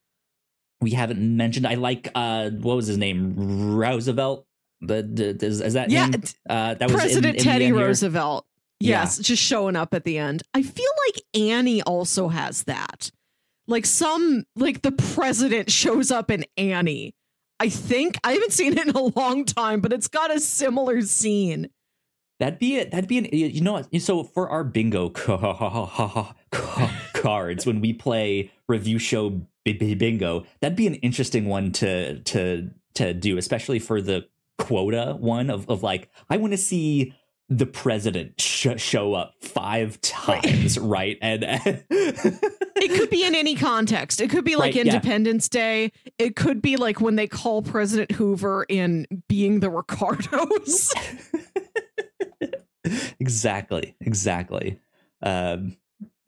[0.80, 1.66] we haven't mentioned.
[1.66, 3.74] I like uh what was his name?
[3.76, 4.46] Roosevelt
[4.80, 6.10] the is, is that yeah?
[6.48, 8.46] Uh, that was President in, in Teddy Roosevelt.
[8.80, 9.22] Yes, yeah.
[9.22, 10.42] just showing up at the end.
[10.54, 13.10] I feel like Annie also has that.
[13.66, 17.14] Like some like the president shows up in Annie.
[17.60, 21.02] I think I haven't seen it in a long time, but it's got a similar
[21.02, 21.68] scene.
[22.38, 22.92] That'd be it.
[22.92, 24.00] That'd be an you know what?
[24.00, 25.08] So for our bingo
[27.12, 33.12] cards when we play review show bingo, that'd be an interesting one to to to
[33.12, 34.28] do, especially for the
[34.58, 37.14] quota one of, of like i want to see
[37.48, 41.18] the president sh- show up five times right, right?
[41.22, 41.44] and
[41.90, 44.20] it could be in any context.
[44.20, 45.60] It could be like right, independence yeah.
[45.60, 45.92] day.
[46.18, 50.92] It could be like when they call president hoover in being the ricardos.
[53.20, 54.80] Exactly exactly.
[55.20, 55.76] Um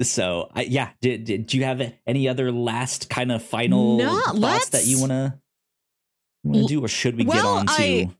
[0.02, 4.20] so I, yeah did, did do you have any other last kind of final no,
[4.20, 7.72] thoughts that you want to do or should we well, get on to?
[7.72, 8.10] I,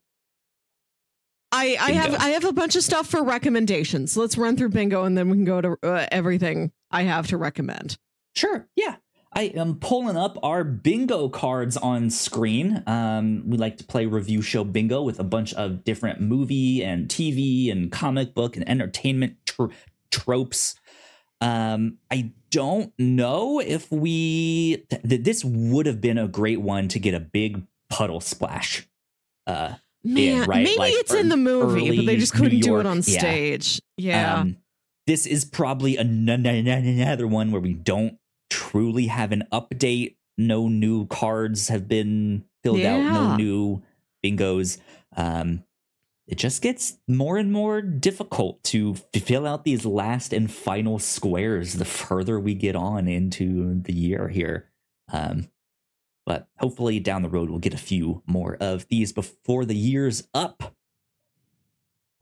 [1.53, 4.17] I, I have I have a bunch of stuff for recommendations.
[4.17, 7.37] Let's run through bingo and then we can go to uh, everything I have to
[7.37, 7.99] recommend.
[8.35, 8.69] Sure.
[8.77, 8.97] Yeah.
[9.33, 12.83] I am pulling up our bingo cards on screen.
[12.87, 17.09] Um, we like to play review show bingo with a bunch of different movie and
[17.09, 19.67] TV and comic book and entertainment tr-
[20.11, 20.75] tropes.
[21.41, 26.99] Um, I don't know if we th- this would have been a great one to
[26.99, 28.89] get a big puddle splash.
[29.47, 30.65] Uh, Man, in, right?
[30.65, 33.81] maybe Like, it's in the movie, but they just couldn't do it on stage.
[33.97, 34.41] Yeah.
[34.41, 34.57] Um,
[35.07, 38.17] this is probably an- another one where we don't
[38.49, 40.17] truly have an update.
[40.39, 43.03] No new cards have been filled out.
[43.13, 43.83] No new
[44.25, 44.79] bingos.
[45.17, 45.65] Um,
[46.27, 51.75] it just gets more and more difficult to fill out these last and final squares
[51.75, 54.71] the further we get on into the year here.
[55.13, 55.49] Um,
[56.31, 60.29] but hopefully down the road we'll get a few more of these before the year's
[60.33, 60.77] up.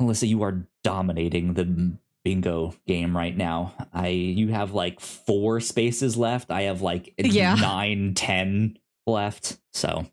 [0.00, 1.92] Melissa, you are dominating the
[2.24, 3.74] bingo game right now.
[3.92, 6.50] I you have like four spaces left.
[6.50, 7.54] I have like Yeah.
[7.56, 9.58] nine, ten left.
[9.74, 10.06] So,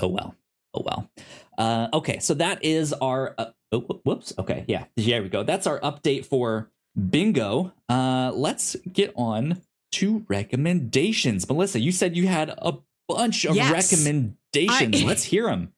[0.00, 0.34] oh well,
[0.74, 1.08] oh well.
[1.56, 3.36] Uh, okay, so that is our.
[3.38, 4.32] Uh, oh, whoops.
[4.36, 5.44] Okay, yeah, there we go.
[5.44, 7.72] That's our update for bingo.
[7.88, 9.62] Uh, let's get on
[9.92, 11.48] to recommendations.
[11.48, 12.74] Melissa, you said you had a
[13.08, 13.92] bunch of Yes.
[13.92, 15.02] recommendations.
[15.02, 15.72] I- let's hear them.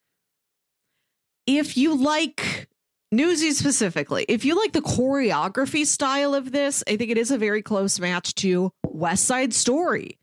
[1.46, 2.68] if you like
[3.10, 7.36] Newsy specifically, if you like the choreography style of this, I think it is a
[7.38, 10.18] very close match to West Side Story,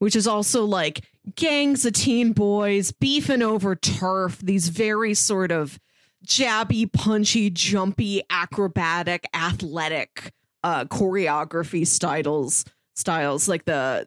[0.00, 1.04] which is also like
[1.34, 5.80] gangs of teen boys beefing over turf, these very sort of
[6.26, 10.32] jabby, punchy, jumpy, acrobatic, athletic
[10.62, 12.66] uh choreography styles
[13.00, 14.06] styles like the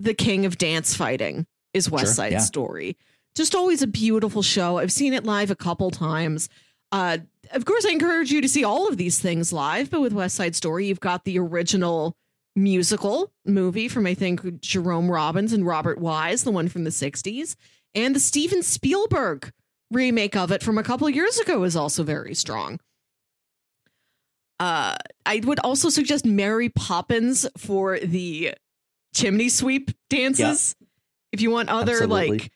[0.00, 2.38] the king of dance fighting is West Sure, Side yeah.
[2.38, 2.96] Story.
[3.34, 4.78] Just always a beautiful show.
[4.78, 6.48] I've seen it live a couple times.
[6.92, 7.18] Uh,
[7.52, 10.36] of course, I encourage you to see all of these things live, but with West
[10.36, 12.16] Side Story, you've got the original
[12.54, 17.56] musical movie from, I think, Jerome Robbins and Robert Wise, the one from the 60s,
[17.94, 19.52] and the Steven Spielberg
[19.90, 22.80] remake of it from a couple years ago is also very strong.
[24.58, 28.54] Uh, I would also suggest Mary Poppins for the
[29.14, 30.74] chimney sweep dances.
[31.32, 32.38] If you want other Absolutely.
[32.38, 32.52] like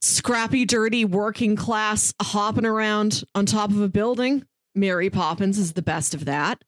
[0.00, 4.44] scrappy, dirty, working class hopping around on top of a building,
[4.74, 6.62] Mary Poppins is the best of that.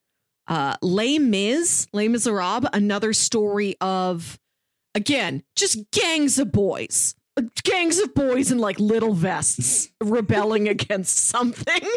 [0.46, 4.38] Uh, Les Mis, Les Miserables, another story of,
[4.94, 7.14] again, just gangs of boys.
[7.62, 11.88] Gangs of boys in like little vests rebelling against something.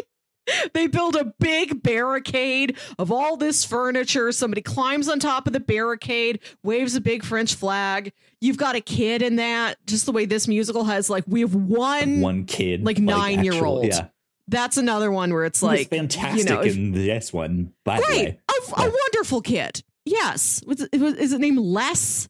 [0.72, 4.30] They build a big barricade of all this furniture.
[4.32, 8.12] Somebody climbs on top of the barricade, waves a big French flag.
[8.40, 11.54] You've got a kid in that, just the way this musical has like we have
[11.54, 12.20] one.
[12.20, 13.86] One kid, like, nine-year-old.
[13.86, 14.08] yeah,
[14.48, 17.72] That's another one where it's like fantastic you know, if- in this one.
[17.84, 19.82] By the right, way, a, a wonderful kid.
[20.04, 22.28] Yes, it, was, is it named Les?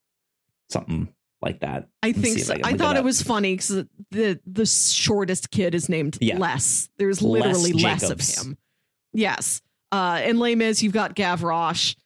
[0.68, 1.08] something
[1.46, 1.88] like that.
[2.02, 2.54] I think so.
[2.54, 6.38] I I thought it was funny because the the shortest kid is named Yeah.
[6.38, 6.88] Les.
[6.98, 8.58] There's literally less of him.
[9.12, 9.62] Yes.
[9.92, 11.96] Uh, in Les Mis, you've got Gavroche.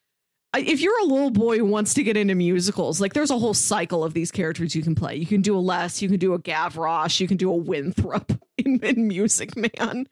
[0.56, 3.54] If you're a little boy who wants to get into musicals, like there's a whole
[3.54, 5.14] cycle of these characters you can play.
[5.16, 8.32] You can do a Les, you can do a Gavroche, you can do a Winthrop
[8.58, 10.08] in, in Music Man.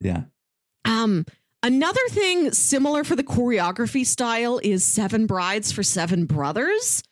[0.00, 0.24] Yeah,
[0.84, 1.24] Um,
[1.62, 7.02] another thing similar for the choreography style is Seven Brides for Seven Brothers.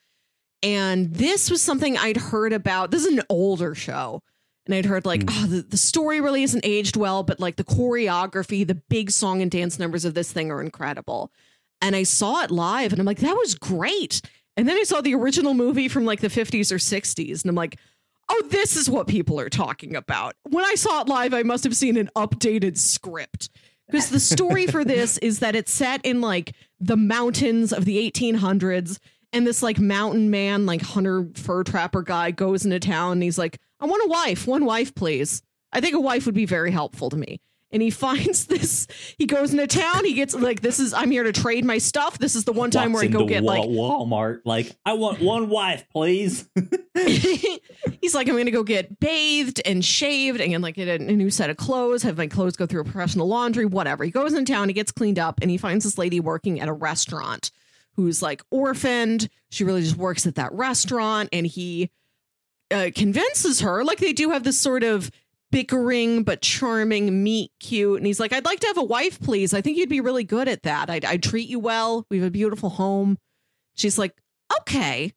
[0.64, 2.90] And this was something I'd heard about.
[2.90, 4.22] This is an older show.
[4.66, 5.30] And I'd heard like, Mm.
[5.44, 9.42] oh, the, the story really isn't aged well, but like the choreography, the big song
[9.42, 11.30] and dance numbers of this thing are incredible.
[11.82, 14.22] And I saw it live and I'm like, that was great.
[14.56, 17.42] And then I saw the original movie from like the 50s or 60s.
[17.42, 17.78] And I'm like,
[18.30, 20.34] oh, this is what people are talking about.
[20.48, 23.50] When I saw it live, I must have seen an updated script.
[23.86, 28.10] Because the story for this is that it's set in like the mountains of the
[28.10, 28.98] 1800s.
[29.34, 33.36] And this like mountain man, like hunter fur trapper guy goes into town and he's
[33.36, 35.42] like, I want a wife, one wife, please.
[35.72, 37.40] I think a wife would be very helpful to me.
[37.72, 38.86] And he finds this,
[39.18, 42.16] he goes into town, he gets like, this is, I'm here to trade my stuff.
[42.16, 44.42] This is the one time Walks where I go get Wa- like Walmart.
[44.44, 46.48] Like, I want one wife, please.
[46.94, 51.30] he's like, I'm gonna go get bathed and shaved and like get a, a new
[51.30, 54.04] set of clothes, have my clothes go through a professional laundry, whatever.
[54.04, 56.68] He goes in town, he gets cleaned up, and he finds this lady working at
[56.68, 57.50] a restaurant
[57.96, 59.28] who's like orphaned.
[59.50, 61.90] She really just works at that restaurant, and he
[62.70, 65.10] uh, convinces her, like they do have this sort of
[65.52, 69.54] bickering but charming meet cute and he's like i'd like to have a wife please
[69.54, 72.26] i think you'd be really good at that i'd, I'd treat you well we have
[72.26, 73.18] a beautiful home
[73.76, 74.20] she's like
[74.60, 75.12] okay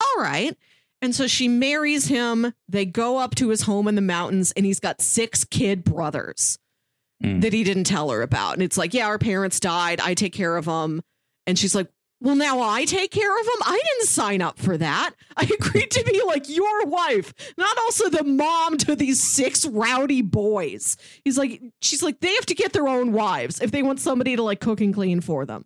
[0.00, 0.56] all right
[1.02, 2.52] and so she marries him.
[2.68, 6.58] They go up to his home in the mountains, and he's got six kid brothers
[7.22, 7.40] Mm.
[7.42, 8.54] that he didn't tell her about.
[8.54, 9.98] And it's like, yeah, our parents died.
[10.00, 11.02] I take care of them.
[11.46, 11.88] And she's like,
[12.20, 13.62] well, now I take care of them.
[13.64, 15.12] I didn't sign up for that.
[15.36, 20.20] I agreed to be like your wife, not also the mom to these six rowdy
[20.22, 20.96] boys.
[21.24, 24.36] He's like, she's like, they have to get their own wives if they want somebody
[24.36, 25.64] to like cook and clean for them.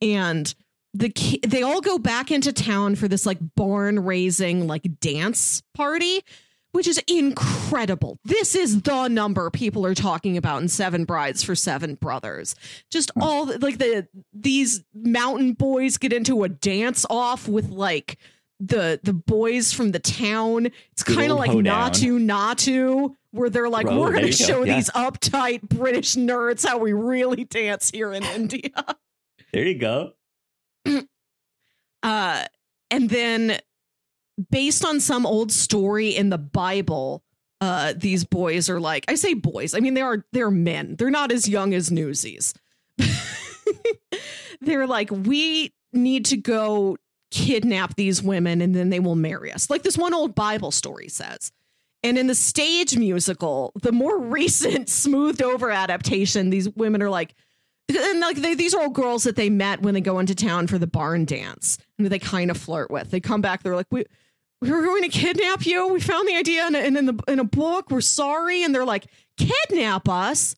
[0.00, 0.54] And
[0.94, 1.12] the
[1.46, 6.24] they all go back into town for this like barn raising like dance party
[6.72, 8.18] which is incredible.
[8.24, 12.54] This is the number people are talking about in Seven Brides for Seven Brothers.
[12.90, 18.18] Just all like the these mountain boys get into a dance off with like
[18.60, 20.66] the the boys from the town.
[20.92, 21.90] It's kind of like hoedown.
[21.90, 24.76] Naatu Naatu, where they're like, Bro, we're gonna you go, show yeah.
[24.76, 28.70] these uptight British nerds how we really dance here in India.
[29.52, 30.12] There you go.
[32.02, 32.44] Uh,
[32.90, 33.60] and then
[34.50, 37.22] based on some old story in the Bible,
[37.60, 40.96] uh, these boys are like, I say boys, I mean they are they're men.
[40.96, 42.54] They're not as young as newsies.
[44.60, 46.96] they're like, we need to go
[47.30, 49.70] kidnap these women and then they will marry us.
[49.70, 51.52] Like this one old Bible story says.
[52.02, 57.34] And in the stage musical, the more recent smoothed over adaptation, these women are like,
[57.88, 60.66] and like they, these are all girls that they met when they go into town
[60.66, 63.10] for the barn dance and they kind of flirt with.
[63.10, 64.04] They come back, they're like, we
[64.60, 65.88] we were going to kidnap you.
[65.88, 67.90] We found the idea in a, in, in the in a book.
[67.90, 69.06] We're sorry, and they're like,
[69.36, 70.56] kidnap us?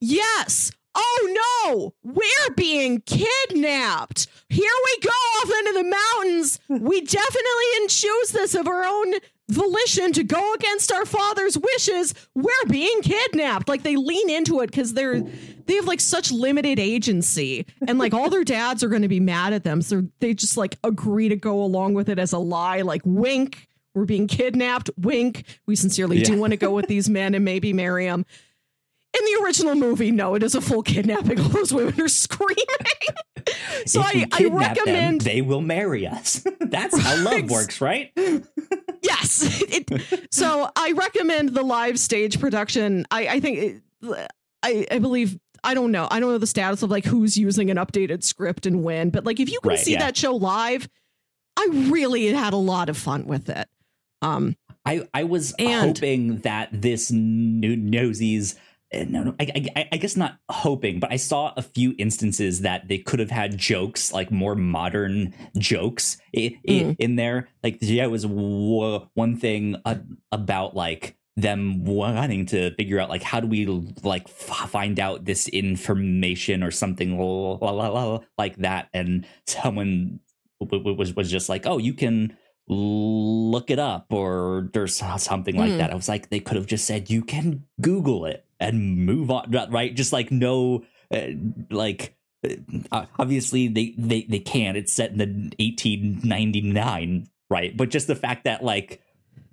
[0.00, 0.72] Yes.
[0.94, 4.26] Oh no, we're being kidnapped.
[4.48, 6.58] Here we go off into the mountains.
[6.68, 9.14] We definitely didn't choose this of our own
[9.48, 12.14] volition to go against our father's wishes.
[12.34, 13.68] We're being kidnapped.
[13.68, 15.22] Like they lean into it because they're
[15.72, 19.20] they have like such limited agency and like all their dads are going to be
[19.20, 19.80] mad at them.
[19.80, 22.82] So they just like agree to go along with it as a lie.
[22.82, 24.90] Like wink, we're being kidnapped.
[24.98, 28.26] Wink, we sincerely do want to go with these men and maybe marry them.
[29.18, 31.40] In the original movie, no, it is a full kidnapping.
[31.40, 32.66] All those women are screaming.
[33.86, 36.46] so I, I kidnap them, recommend they will marry us.
[36.60, 38.12] That's how love works, right?
[39.02, 39.62] yes.
[39.74, 43.06] It, so I recommend the live stage production.
[43.10, 44.30] I, I think it,
[44.62, 46.08] I, I believe I don't know.
[46.10, 49.24] I don't know the status of like who's using an updated script and when, but
[49.24, 50.00] like if you can Right, see yeah.
[50.00, 50.88] that show live,
[51.56, 53.68] I really had a lot of fun with it.
[54.22, 58.56] Um, I I was And- hoping that this new nosies.
[58.92, 62.60] uh, No, no, I, I, I guess not hoping, but I saw a few instances
[62.62, 66.96] that they could have had jokes, like more modern jokes, i i Mm.
[66.98, 67.48] in there.
[67.62, 69.96] Like, yeah, it was w- one thing uh,
[70.32, 73.64] about like them wanting to figure out like how do we
[74.02, 80.20] like f- find out this information or something la- la- la- like that, and someone
[80.60, 82.36] w- w- was was just like, oh, you can
[82.68, 85.78] look it up or there's something like Mm.
[85.78, 85.90] that.
[85.90, 89.50] I was like, they could have just said you can Google it and move on,
[89.70, 89.94] right?
[89.94, 91.26] Just like no, uh,
[91.70, 92.14] like
[92.92, 94.76] uh, obviously they they they can.
[94.76, 95.26] It's set in the
[95.58, 97.76] 1899, right?
[97.76, 99.00] But just the fact that like.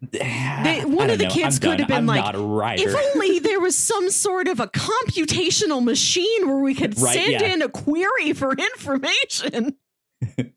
[0.01, 2.88] They, one of the kids could have been I'm like, not a writer.
[2.89, 7.31] if only there was some sort of a computational machine where we could Right, send
[7.34, 7.53] yeah.
[7.53, 9.76] in a query for information.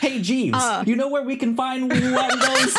[0.00, 0.82] hey Jeeves, Uh.
[0.86, 2.76] you know where we can find one of those?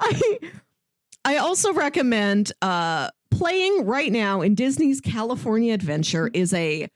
[0.00, 0.38] I
[1.24, 6.88] I also recommend uh playing right now in Disney's California Adventure is a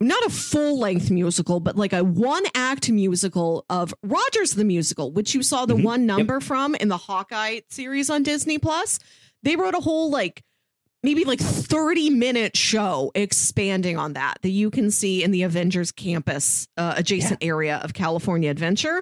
[0.00, 5.12] not a full length musical, but like a one act musical of Rogers the Musical,
[5.12, 5.82] which you saw the Mhm.
[5.82, 8.98] one number from in the Hawkeye series on Disney Plus.
[9.42, 10.42] They wrote a whole like
[11.02, 15.92] maybe like 30 minute show expanding on that that you can see in the Avengers
[15.92, 19.00] campus uh, adjacent area of California Adventure.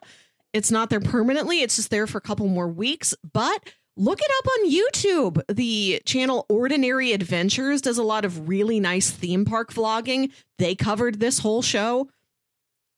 [0.53, 4.31] It's not there permanently, it's just there for a couple more weeks, but look it
[4.39, 5.55] up on YouTube.
[5.55, 10.33] The channel Ordinary Adventures does a lot of really nice theme park vlogging.
[10.59, 12.09] They covered this whole show.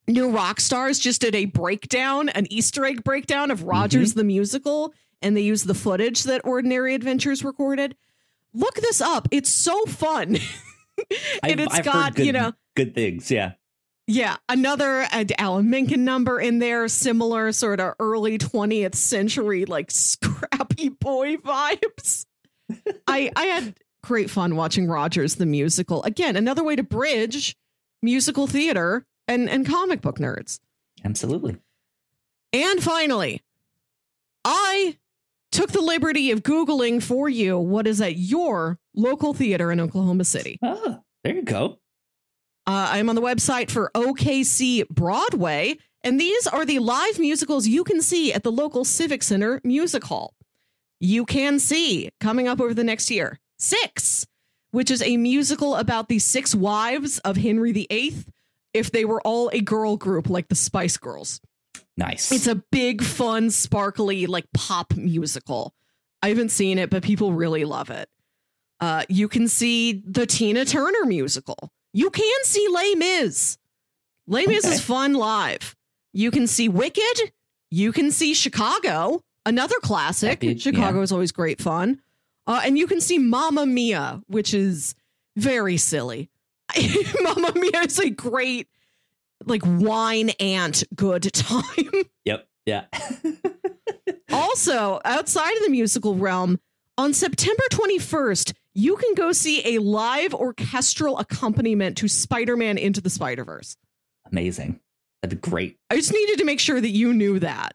[0.06, 4.18] New Rockstars just did a breakdown, an Easter egg breakdown of Rogers mm-hmm.
[4.18, 7.96] the musical, and they used the footage that Ordinary Adventures recorded.
[8.52, 9.28] Look this up.
[9.30, 10.36] It's so fun.
[11.42, 13.30] and I've- it's I've got, good, you know, good things.
[13.30, 13.52] Yeah.
[14.10, 19.90] Yeah, another uh, Alan Menken number in there, similar sort of early 20th century, like
[19.90, 22.26] scrappy boy vibes.
[23.06, 26.02] I I had great fun watching Rogers the musical.
[26.02, 27.56] Again, another way to bridge
[28.02, 30.58] musical theater and, and comic book nerds.
[31.04, 31.56] Absolutely.
[32.52, 33.42] And finally,
[34.44, 34.96] I
[35.52, 40.24] took the liberty of Googling for you what is at your local theater in Oklahoma
[40.24, 40.58] City.
[40.62, 41.78] Oh, there you go.
[42.70, 47.82] Uh, I'm on the website for OKC Broadway, and these are the live musicals you
[47.82, 50.34] can see at the local Civic Center Music Hall.
[51.00, 54.24] You can see coming up over the next year Six,
[54.70, 58.14] which is a musical about the six wives of Henry VIII
[58.72, 61.40] if they were all a girl group like the Spice Girls.
[61.96, 62.30] Nice.
[62.30, 65.74] It's a big, fun, sparkly, like pop musical.
[66.22, 68.08] I haven't seen it, but people really love it.
[68.78, 71.72] Uh, you can see the Tina Turner musical.
[71.92, 73.58] You can see Les Mis.
[74.26, 74.74] Les Mis Okay.
[74.74, 75.74] is fun live.
[76.12, 77.32] You can see Wicked.
[77.70, 80.40] You can see Chicago, another classic.
[80.40, 81.02] Be- Chicago yeah.
[81.02, 82.00] is always great fun.
[82.46, 84.94] Uh, and you can see Mamma Mia, which is
[85.36, 86.30] very silly.
[87.22, 88.68] Mamma Mia is a great,
[89.44, 91.90] like, wine ant good time.
[92.24, 92.48] yep.
[92.66, 92.84] Yeah.
[94.32, 96.58] also, outside of the musical realm,
[96.98, 103.00] on September 21st, you can go see a live orchestral accompaniment to Spider Man Into
[103.00, 103.76] the Spider Verse.
[104.30, 104.80] Amazing.
[105.22, 105.78] That'd be great.
[105.90, 107.74] I just needed to make sure that you knew that.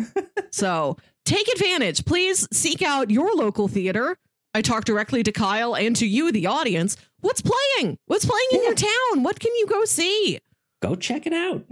[0.50, 2.04] so take advantage.
[2.04, 4.16] Please seek out your local theater.
[4.54, 6.96] I talk directly to Kyle and to you, the audience.
[7.20, 7.98] What's playing?
[8.06, 9.22] What's playing in your town?
[9.22, 10.40] What can you go see?
[10.80, 11.64] Go check it out.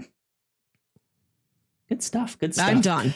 [1.89, 2.39] Good stuff.
[2.39, 2.69] Good stuff.
[2.69, 3.15] I'm done.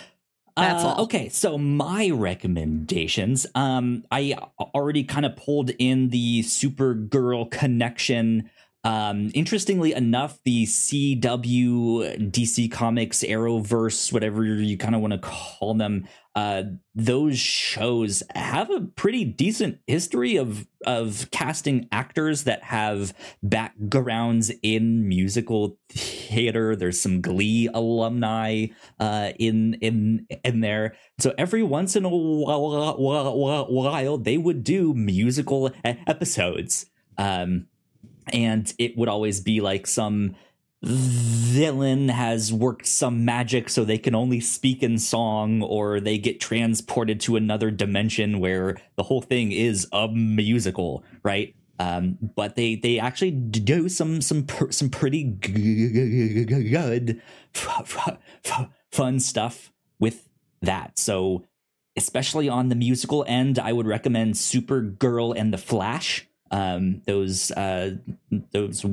[0.59, 1.05] That's Uh, all.
[1.05, 3.47] Okay, so my recommendations.
[3.55, 4.35] Um, I
[4.75, 8.51] already kind of pulled in the Supergirl connection.
[8.85, 15.75] Um, interestingly enough, the CW, DC Comics, Arrowverse, whatever you kind of want to call
[15.75, 16.07] them,
[16.37, 16.63] uh,
[16.95, 25.09] those shows have a pretty decent history of of casting actors that have backgrounds in
[25.09, 26.77] musical theater.
[26.77, 28.67] There's some Glee alumni
[29.01, 30.95] uh, in in in there.
[31.19, 36.87] So every once in a while, while, while they would do musical episodes,
[37.17, 37.67] um,
[38.33, 40.35] and it would always be like some
[40.83, 46.41] villain has worked some magic so they can only speak in song or they get
[46.41, 51.55] transported to another dimension where the whole thing is a musical right?
[51.81, 57.23] Um, but they they actually do some some some pretty good
[58.91, 60.29] fun stuff with
[60.63, 60.99] that.
[60.99, 61.45] So
[61.99, 67.97] especially on the musical end i would recommend supergirl and the flash um those uh
[68.53, 68.85] those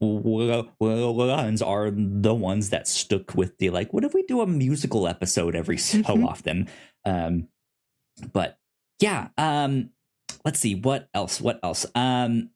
[0.00, 5.06] ones are the ones that stuck with the like what if we do a musical
[5.08, 6.26] episode every so Mhm.
[6.26, 6.68] often?
[7.04, 7.48] Um
[8.32, 8.58] but
[9.00, 9.90] yeah um
[10.44, 11.86] let's see what else what else?
[11.94, 12.50] Um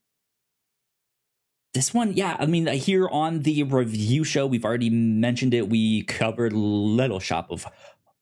[1.74, 5.68] this one yeah i mean here on the review show we've already mentioned it.
[5.70, 7.66] We covered little shop of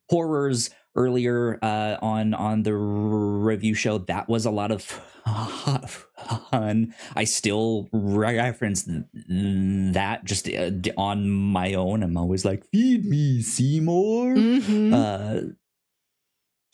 [0.09, 0.71] horrors
[1.01, 3.99] earlier uh, on on the review show.
[3.99, 6.95] That was a lot of fun.
[7.17, 12.03] I still reference that just uh, on my own.
[12.03, 14.93] I'm always like, "Feed me, Seymour." Mhm.
[14.93, 15.53] Uh,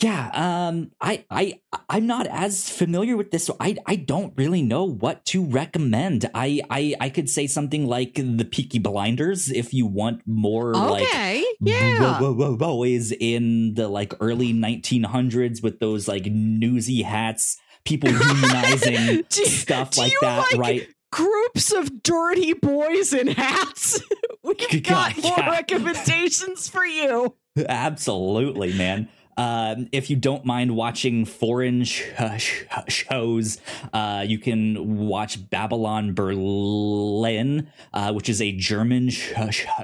[0.01, 4.61] yeah, um, I, I, I'm not as familiar with this, so I, I don't really
[4.63, 6.29] know what to recommend.
[6.35, 11.05] I, I, I could say something like the Peaky Blinders if you want more like
[11.05, 11.45] okay.
[11.61, 12.19] yeah.
[12.21, 17.57] bo- bo- bo- boys in the like early 1900s with those like newsy hats,
[17.87, 20.89] people unionizing Do stuff do like that, like right?
[21.11, 23.99] Groups of dirty boys in hats.
[24.43, 25.51] We've got God, more yeah.
[25.51, 27.35] recommendations for you.
[27.69, 29.09] Absolutely, man.
[29.37, 32.05] Um, if you don't mind watching foreign sh-
[32.39, 33.59] sh- shows,
[33.93, 39.33] uh, you can watch Babylon Berlin, uh, which is a German sh-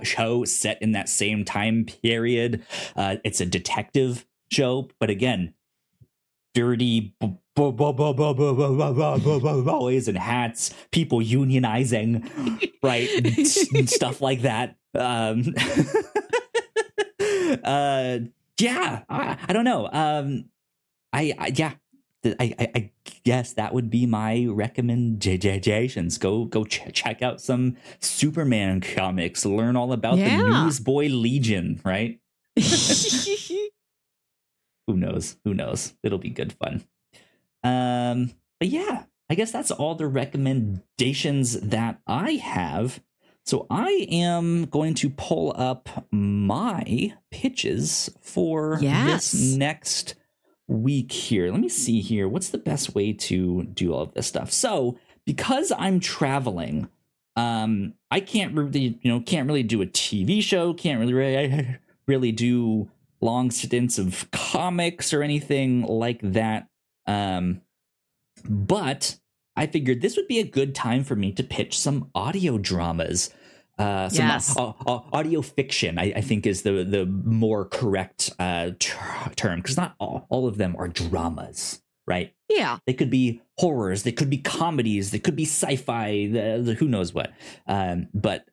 [0.02, 2.64] show set in that same time period.
[2.96, 5.54] Uh, it's a detective show, but again,
[6.54, 8.88] dirty b- boys
[10.08, 13.88] and hats, people unionizing, right?
[13.88, 14.76] stuff like that.
[14.94, 15.54] Um,
[17.64, 18.18] uh,
[18.62, 19.88] yeah, I, I don't know.
[19.92, 20.46] Um,
[21.12, 21.72] I, I yeah,
[22.24, 22.90] I, I, I
[23.24, 26.18] guess that would be my recommendations.
[26.18, 29.44] Go go ch- check out some Superman comics.
[29.44, 30.36] Learn all about Yeah.
[30.42, 31.80] the Newsboy Legion.
[31.84, 32.20] Right?
[34.86, 35.36] Who knows?
[35.44, 35.94] Who knows?
[36.02, 36.84] It'll be good fun.
[37.64, 43.00] Um, but yeah, I guess that's all the recommendations that I have.
[43.44, 49.32] So I am going to pull up my pitches for Yes.
[49.32, 50.14] this next
[50.68, 51.50] week here.
[51.50, 52.28] Let me see here.
[52.28, 54.52] What's the best way to do all of this stuff?
[54.52, 56.88] So, because I'm traveling,
[57.36, 61.76] um, I can't really, you know, can't really do a TV show, can't really really,
[62.06, 62.90] really do
[63.20, 66.68] long stints of comics or anything like that.
[67.06, 67.60] Um,
[68.48, 69.18] but
[69.56, 73.30] I figured this would be a good time for me to pitch some audio dramas.
[73.78, 74.54] Uh, some Yes.
[74.56, 79.60] au- au- audio fiction, I, I think, is the the more correct uh, ter- term
[79.60, 82.34] because not all, all of them are dramas, right?
[82.48, 82.78] Yeah.
[82.86, 86.86] They could be horrors, they could be comedies, they could be sci-fi, the, the who
[86.86, 87.32] knows what.
[87.66, 88.44] Um, but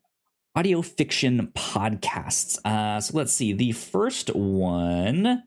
[0.56, 2.58] audio fiction podcasts.
[2.66, 3.54] Uh, so let's see.
[3.54, 5.44] The first one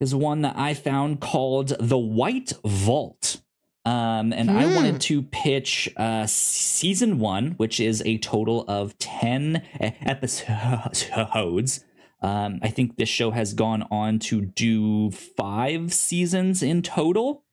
[0.00, 3.40] is one that I found called The White Vault.
[3.86, 4.74] Um, and I Hmm.
[4.76, 11.84] wanted to pitch uh, season one, which is a total of 10 e- episodes.
[12.22, 17.44] Um, I think this show has gone on to do five seasons in total.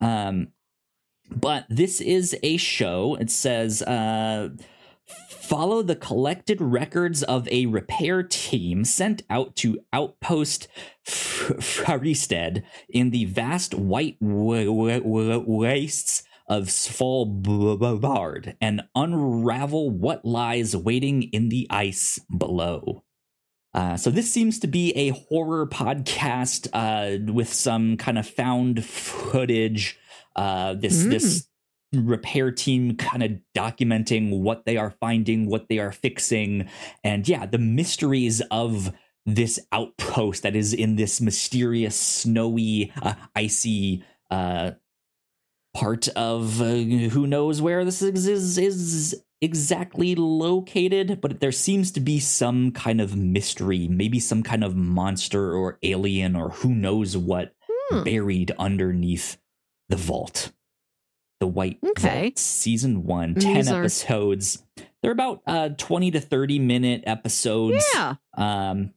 [0.00, 0.48] Um,
[1.34, 3.16] but this is a show.
[3.16, 4.50] It says uh,
[5.42, 10.68] follow the collected records of a repair team sent out to Outpost
[11.04, 20.76] Faristed in the vast white wa- wa- wa- wastes of Svalbard and unravel what lies
[20.76, 23.02] waiting in the ice below.
[23.74, 28.84] Uh, so this seems to be a horror podcast uh, with some kind of found
[28.84, 29.98] footage.
[30.36, 31.10] Uh, this Mm.
[31.10, 31.46] this
[31.92, 36.68] repair team kind of documenting what they are finding, what they are fixing,
[37.04, 38.92] and yeah, the mysteries of
[39.26, 44.72] this outpost that is in this mysterious, snowy, uh, icy uh,
[45.74, 51.90] part of uh, who knows where this is, is is exactly located, but there seems
[51.92, 56.74] to be some kind of mystery, maybe some kind of monster or alien or who
[56.74, 57.54] knows what
[57.92, 58.04] Hmm.
[58.04, 59.38] buried underneath
[59.88, 60.52] the vault.
[61.42, 62.22] The White Okay.
[62.26, 64.62] Vault, season one, And 10 these are- episodes.
[65.02, 67.84] They're about uh 20 to 30 minute episodes.
[67.92, 68.14] Yeah.
[68.36, 68.94] Um,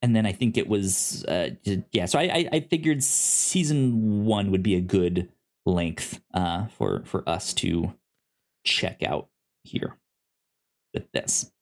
[0.00, 1.50] and then I think it was uh
[1.92, 2.06] yeah.
[2.06, 5.28] So I I, I figured season one would be a good
[5.66, 7.92] length uh for for us to
[8.64, 9.28] check out
[9.64, 9.98] here
[10.94, 11.52] with this.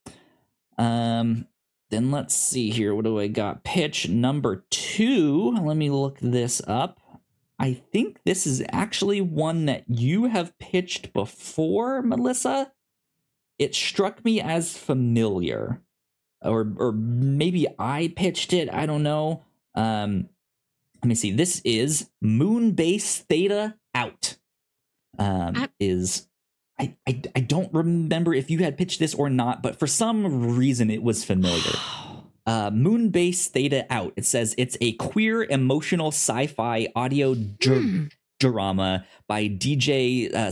[0.77, 1.45] Um,
[1.89, 2.95] then let's see here.
[2.95, 3.65] What do I got?
[3.65, 5.51] Pitch number two.
[5.61, 7.01] Let me look this up.
[7.59, 12.71] I think this is actually one that you have pitched before, Melissa.
[13.57, 15.81] It struck me as familiar
[16.43, 18.71] or or maybe I pitched it.
[18.71, 19.43] I don't know.
[19.75, 20.29] Um,
[21.01, 21.31] let me see.
[21.31, 24.37] This is Moonbase Theta out.
[25.17, 26.27] Um, I- is
[26.79, 30.55] I, I I don't remember if you had pitched this or not, but for some
[30.55, 31.73] reason it was familiar.
[32.47, 34.13] Uh, Moonbase Theta out.
[34.15, 38.03] It says it's a queer emotional sci-fi audio dr- Hmm.
[38.39, 40.49] drama by DJ uh,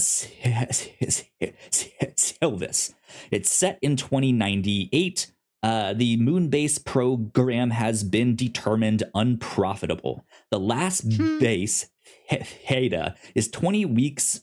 [1.69, 2.93] Sylvis.
[3.31, 5.31] It's set in 2098.
[5.63, 10.25] Uh, the Moonbase program has been determined unprofitable.
[10.51, 11.39] The last Hmm.
[11.39, 11.87] base,
[12.29, 14.41] Theta, is 20 weeks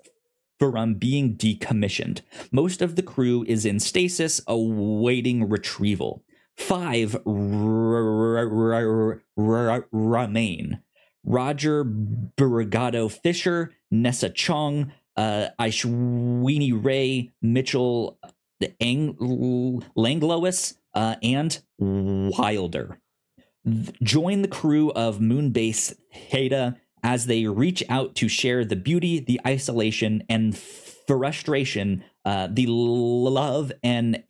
[0.59, 2.21] from being decommissioned.
[2.51, 6.25] Most of the crew is in stasis awaiting retrieval.
[6.57, 7.17] Five
[9.93, 10.81] remain.
[11.25, 18.19] Roger Brigado Fisher, Nessa Chong, uh, Aishwini Ray, Mitchell
[18.81, 22.99] Ang- Langlois, uh, and Wilder.
[24.03, 25.95] Join the crew of Moonbase
[26.31, 32.67] Theta as they reach out to share the beauty, the isolation, and frustration, uh, the
[32.67, 34.23] love and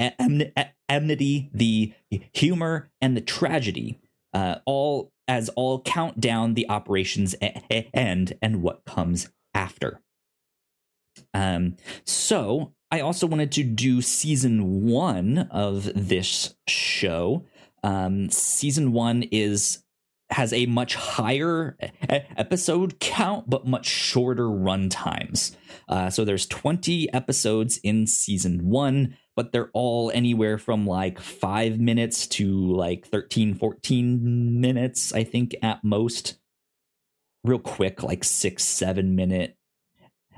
[0.93, 1.93] enmity, the
[2.33, 3.99] humor, and the tragedy,
[4.33, 7.35] uh, all as all count down the operation's
[7.95, 10.01] end and what comes after.
[11.33, 17.45] Um, so I also wanted to do season one of this show.
[17.83, 19.82] Um, season one is
[20.33, 21.77] has a much higher
[22.09, 25.57] episode count, but much shorter run times.
[25.89, 31.79] Uh, so there's 20 episodes in season one, but they're all anywhere from like five
[31.79, 36.39] minutes to like 13, 14 minutes, I think, at most.
[37.45, 39.57] Real quick, like six, seven minute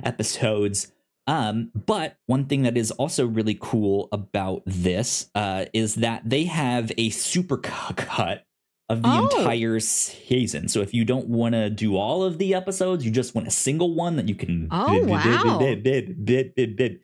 [0.02, 0.90] episodes.
[1.26, 6.44] Um, but one thing that is also really cool about this uh, is that they
[6.44, 8.44] have a super cut
[8.88, 9.24] of the Oh.
[9.38, 10.68] entire season.
[10.68, 13.50] So if you don't want to do all of the episodes, you just want a
[13.50, 15.58] single one that you can Oh, wow.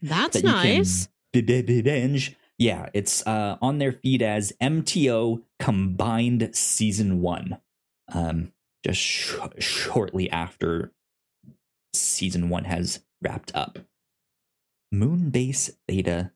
[0.02, 1.08] That's that you can nice.
[1.32, 2.36] bi- bi- bi- binge.
[2.58, 7.58] Yeah, it's uh, on their feed as MTO Combined Season One,
[8.12, 8.52] um,
[8.84, 10.92] just sh- shortly after
[11.94, 13.78] Season One has wrapped up.
[14.94, 16.32] Moonbase Theta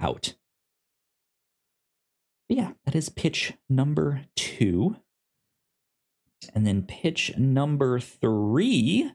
[0.00, 0.34] out.
[2.48, 4.96] Yeah, that is pitch number two.
[6.54, 9.10] And then pitch number three.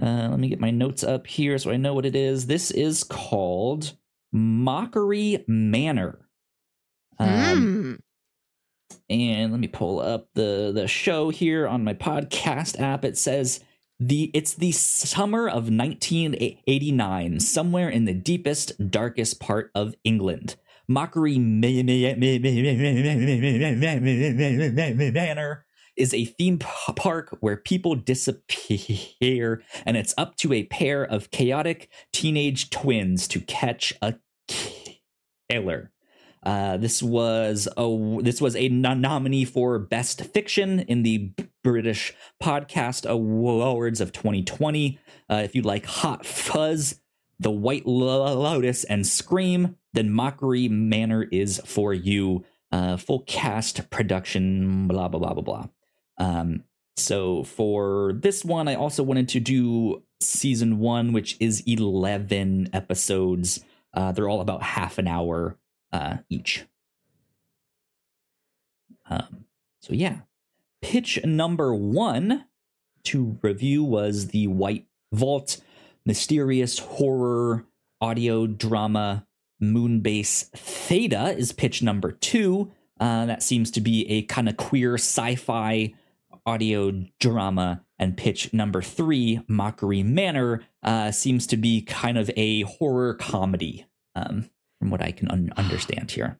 [0.00, 2.46] Uh, let me get my notes up here so I know what it is.
[2.46, 3.96] This is called
[4.32, 6.28] Mockery Manor.
[7.18, 7.98] Um, Mm.
[9.08, 13.04] and let me pull up the the show here on my podcast app.
[13.04, 13.60] It says
[14.00, 20.56] the it's the summer of 1989 somewhere in the deepest darkest part of england
[20.88, 22.06] mockery manor
[25.96, 31.88] is a theme park where people disappear and it's up to a pair of chaotic
[32.12, 34.14] teenage twins to catch a
[35.48, 35.92] killer
[36.44, 41.32] uh, this was a this was a nominee for best fiction in the
[41.62, 42.12] British
[42.42, 44.98] Podcast Awards of 2020.
[45.30, 47.00] Uh, if you like Hot Fuzz,
[47.40, 52.44] The White Lotus, and Scream, then Mockery Manor is for you.
[52.70, 55.66] Uh, full cast production, blah blah blah blah blah.
[56.18, 56.64] Um,
[56.96, 63.64] so for this one, I also wanted to do season one, which is 11 episodes.
[63.92, 65.56] Uh, they're all about half an hour
[65.92, 66.64] uh, each.
[69.08, 69.44] Um,
[69.80, 70.20] so yeah,
[70.82, 72.46] pitch number one
[73.04, 75.60] to review was the White Vault,
[76.06, 77.66] mysterious horror
[78.00, 79.26] audio drama
[79.62, 82.72] Moonbase Theta is pitch number two.
[83.00, 85.94] Uh, that seems to be a kind of queer sci-fi
[86.46, 87.82] audio drama.
[87.98, 93.86] And pitch number three, Mockery Manor, uh, seems to be kind of a horror comedy.
[94.16, 96.38] Um, from what I can un- understand here.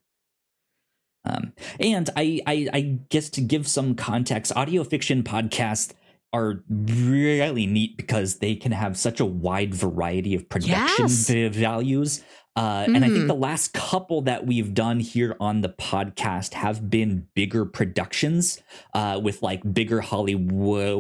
[1.25, 5.93] Um, and I, I, I guess to give some context, audio fiction podcasts
[6.33, 11.29] are really neat because they can have such a wide variety of production Yes.
[11.29, 12.23] v- values.
[12.57, 13.27] Uh, And I think Mhm.
[13.29, 18.63] the last couple that we've done here on the podcast have been bigger productions
[18.95, 20.93] uh, with like bigger Hollywood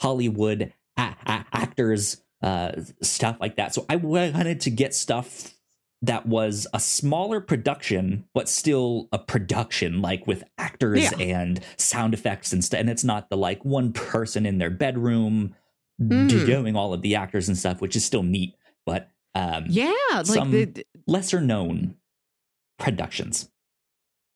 [0.00, 3.74] Hollywood actors, uh, stuff like that.
[3.74, 5.54] So I wanted to get stuff
[6.02, 11.18] that was a smaller production, but still a production, like with actors Yeah.
[11.18, 12.80] and sound effects and stuff.
[12.80, 15.54] And it's not the like one person in their bedroom
[16.00, 16.46] Mm.
[16.46, 18.54] doing all of the actors and stuff, which is still neat,
[18.86, 21.96] but um, Yeah, like Some- the, lesser known
[22.78, 23.48] productions.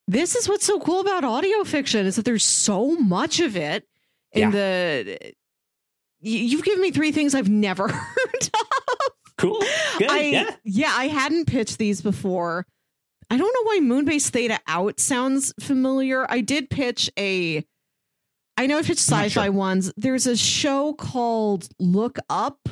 [0.06, 3.86] this is what's so cool about audio fiction is that there's so much of it
[4.32, 4.50] in Yeah.
[4.50, 5.32] the
[6.20, 8.60] you- you've given me three things I've never heard of.
[9.36, 9.58] Cool.
[9.98, 10.08] Good.
[10.10, 10.92] I yeah.
[10.96, 12.66] I hadn't pitched these before.
[13.30, 16.24] I don't know why Moonbase Theta Out sounds familiar.
[16.30, 17.64] I did pitch a
[18.56, 19.52] I know if it's sci-fi sure.
[19.52, 19.92] ones.
[19.96, 22.68] There's a show called Look Up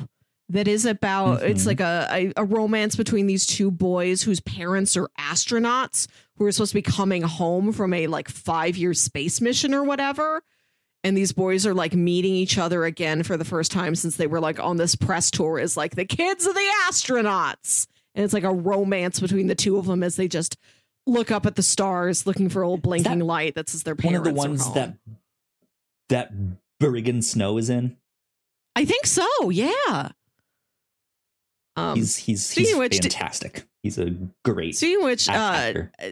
[0.49, 1.67] that is about it's Mhm.
[1.67, 6.07] like a, a a romance between these two boys whose parents are astronauts
[6.37, 10.43] who are supposed to be coming home from a like 5-year space mission or whatever
[11.05, 14.27] and these boys are like meeting each other again for the first time since they
[14.27, 18.33] were like on this press tour is like the kids of the astronauts and it's
[18.33, 20.57] like a romance between the two of them as they just
[21.07, 24.29] look up at the stars looking for old blinking light that says their parents One
[24.29, 24.97] of the ones that
[26.09, 26.31] that
[26.81, 27.97] Briggon Snow is in.
[28.75, 30.11] I think so yeah
[31.75, 33.65] um he's he's he's of which, did- fantastic.
[33.81, 36.09] he's a great speaking which act- uh.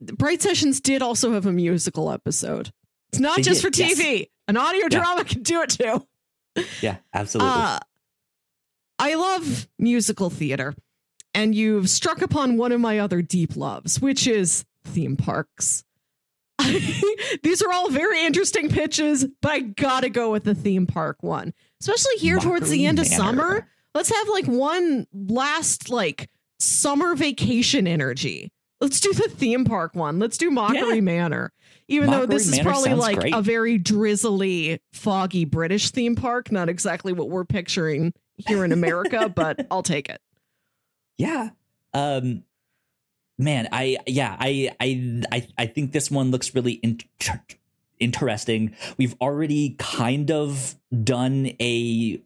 [0.00, 2.72] Bright Sessions did also have a musical episode
[3.12, 3.98] it's not They just did, for yes.
[4.00, 4.88] TV an audio Yeah.
[4.88, 6.06] drama can do it too
[6.80, 7.52] Yeah, absolutely.
[7.52, 7.78] Uh,
[8.98, 10.74] I love musical theater,
[11.32, 15.84] and you've struck upon one of my other deep loves, which is theme parks.
[17.42, 21.54] These are all very interesting pitches, but I gotta go with the theme park one,
[21.80, 23.16] especially here towards the Mockery end of Manor.
[23.24, 23.68] summer.
[23.94, 28.52] Let's have like one last like summer vacation energy.
[28.80, 30.18] Let's do the theme park one.
[30.18, 31.00] Let's do Mockery Yeah.
[31.00, 31.52] Manor.
[31.88, 33.34] Even though Mockery this is probably like great.
[33.34, 39.28] a very drizzly, foggy British theme park, not exactly what we're picturing here in America,
[39.34, 40.20] but I'll take it.
[41.18, 41.50] Yeah.
[41.92, 42.44] Um
[43.38, 47.42] man, I yeah, I I I I think this one looks really inter-
[47.98, 48.74] interesting.
[48.96, 52.22] We've already kind of done a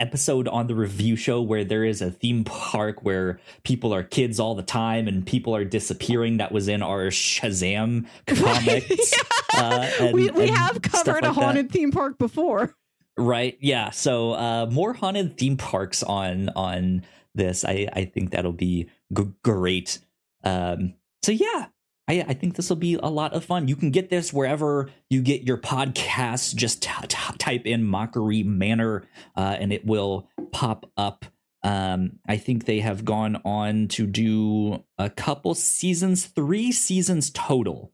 [0.00, 4.38] episode on the review show where there is a theme park where people are kids
[4.38, 9.12] all the time and people are disappearing that was in our Shazam comics.
[9.54, 9.60] Yeah.
[9.60, 11.42] uh, and- we we have covered a like that.
[11.42, 12.74] haunted theme park before.
[13.16, 13.58] Right.
[13.60, 13.90] Yeah.
[13.90, 17.04] So uh more haunted theme parks on on
[17.34, 17.64] this.
[17.64, 19.98] I I think that'll be g- great.
[20.44, 20.94] Um
[21.24, 21.66] so yeah.
[22.08, 23.68] I, I think this will be a lot of fun.
[23.68, 26.54] You can get this wherever you get your podcasts.
[26.54, 29.04] Just t- t- type in Mockery Manor
[29.36, 31.26] uh, and it will pop up.
[31.62, 37.92] Um, I think they have gone on to do a couple seasons, three seasons total.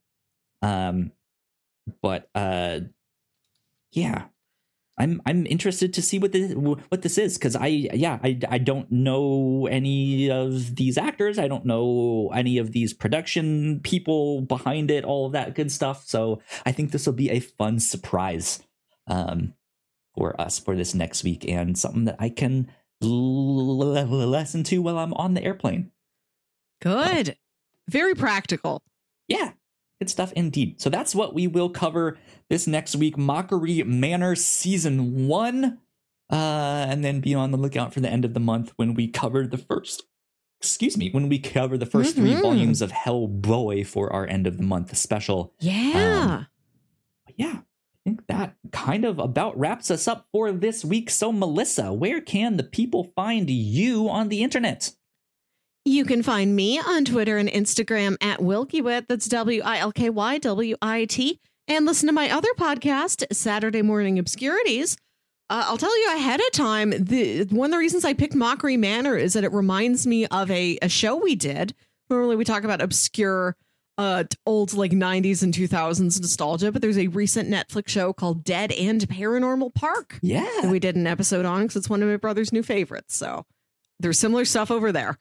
[0.62, 1.12] Um,
[2.03, 2.81] but uh,
[3.93, 4.24] yeah,
[4.97, 8.59] I'm I'm interested to see what this what this is because I yeah I I
[8.59, 14.91] don't know any of these actors I don't know any of these production people behind
[14.91, 18.62] it all of that good stuff so I think this will be a fun surprise
[19.09, 19.55] um
[20.15, 22.71] for us for this next week and something that I can
[23.03, 25.91] l- listen to while I'm on the airplane.
[26.81, 27.37] Good,
[27.89, 28.83] very practical.
[29.29, 29.53] Yeah,
[30.05, 30.81] good stuff indeed.
[30.82, 32.18] So that's what we will cover
[32.51, 35.78] this next week Mockery Manor Season 1.
[36.31, 39.06] Uh, and then be on the lookout for the end of the month when we
[39.09, 40.02] cover the first,
[40.60, 42.43] excuse me, when we cover the 1st three Mhm.
[42.43, 45.52] volumes of Hellboy for our end of the month special.
[45.60, 46.44] Yeah.
[47.26, 51.09] But yeah, I think that kind of about wraps us up for this week.
[51.10, 54.93] So, Melissa, where can the people find you on the internet?
[55.85, 59.06] You can find me on Twitter and Instagram at Wilkywit.
[59.06, 61.40] That's W I L K Y W I T.
[61.69, 64.97] And listen to my other podcast, Saturday Morning Obscurities.
[65.51, 66.90] Uh, I'll tell you ahead of time.
[66.90, 70.51] The one of the reasons I picked Mockery Manor is that it reminds me of
[70.51, 71.74] a, a show we did.
[72.09, 73.55] Normally, we talk about obscure,
[73.98, 78.73] uh, old like '90s and 2000s nostalgia, but there's a recent Netflix show called Dead
[78.74, 80.70] End Paranormal Park Yeah.
[80.70, 83.15] we did an episode on because it's one of my brother's new favorites.
[83.15, 83.44] So
[84.01, 85.19] there's similar stuff over there.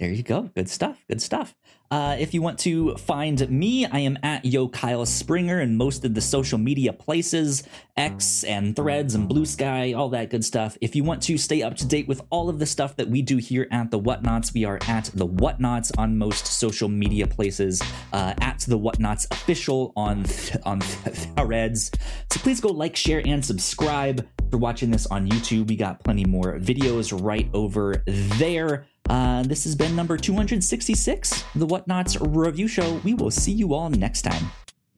[0.00, 0.50] There you go.
[0.54, 1.04] Good stuff.
[1.08, 1.54] Good stuff.
[1.88, 6.04] Uh, if you want to find me, I am at Yo Kyle Springer in most
[6.04, 7.62] of the social media places
[7.96, 10.76] X and Threads and Blue Sky, all that good stuff.
[10.80, 13.22] If you want to stay up to date with all of the stuff that we
[13.22, 17.80] do here at the Whatnauts, we are at the Whatnauts on most social media places,
[18.12, 20.24] uh, at the Whatnauts official on
[20.64, 20.80] on
[21.36, 21.92] Threads.
[22.32, 24.26] So please go like, share, and subscribe.
[24.50, 28.86] For watching this on YouTube, we got plenty more videos right over there.
[29.08, 33.00] Uh, this has been number 266, the Whatnauts review show.
[33.04, 34.50] We will see you all next time.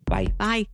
[0.04, 0.32] Bye.
[0.38, 0.66] Bye.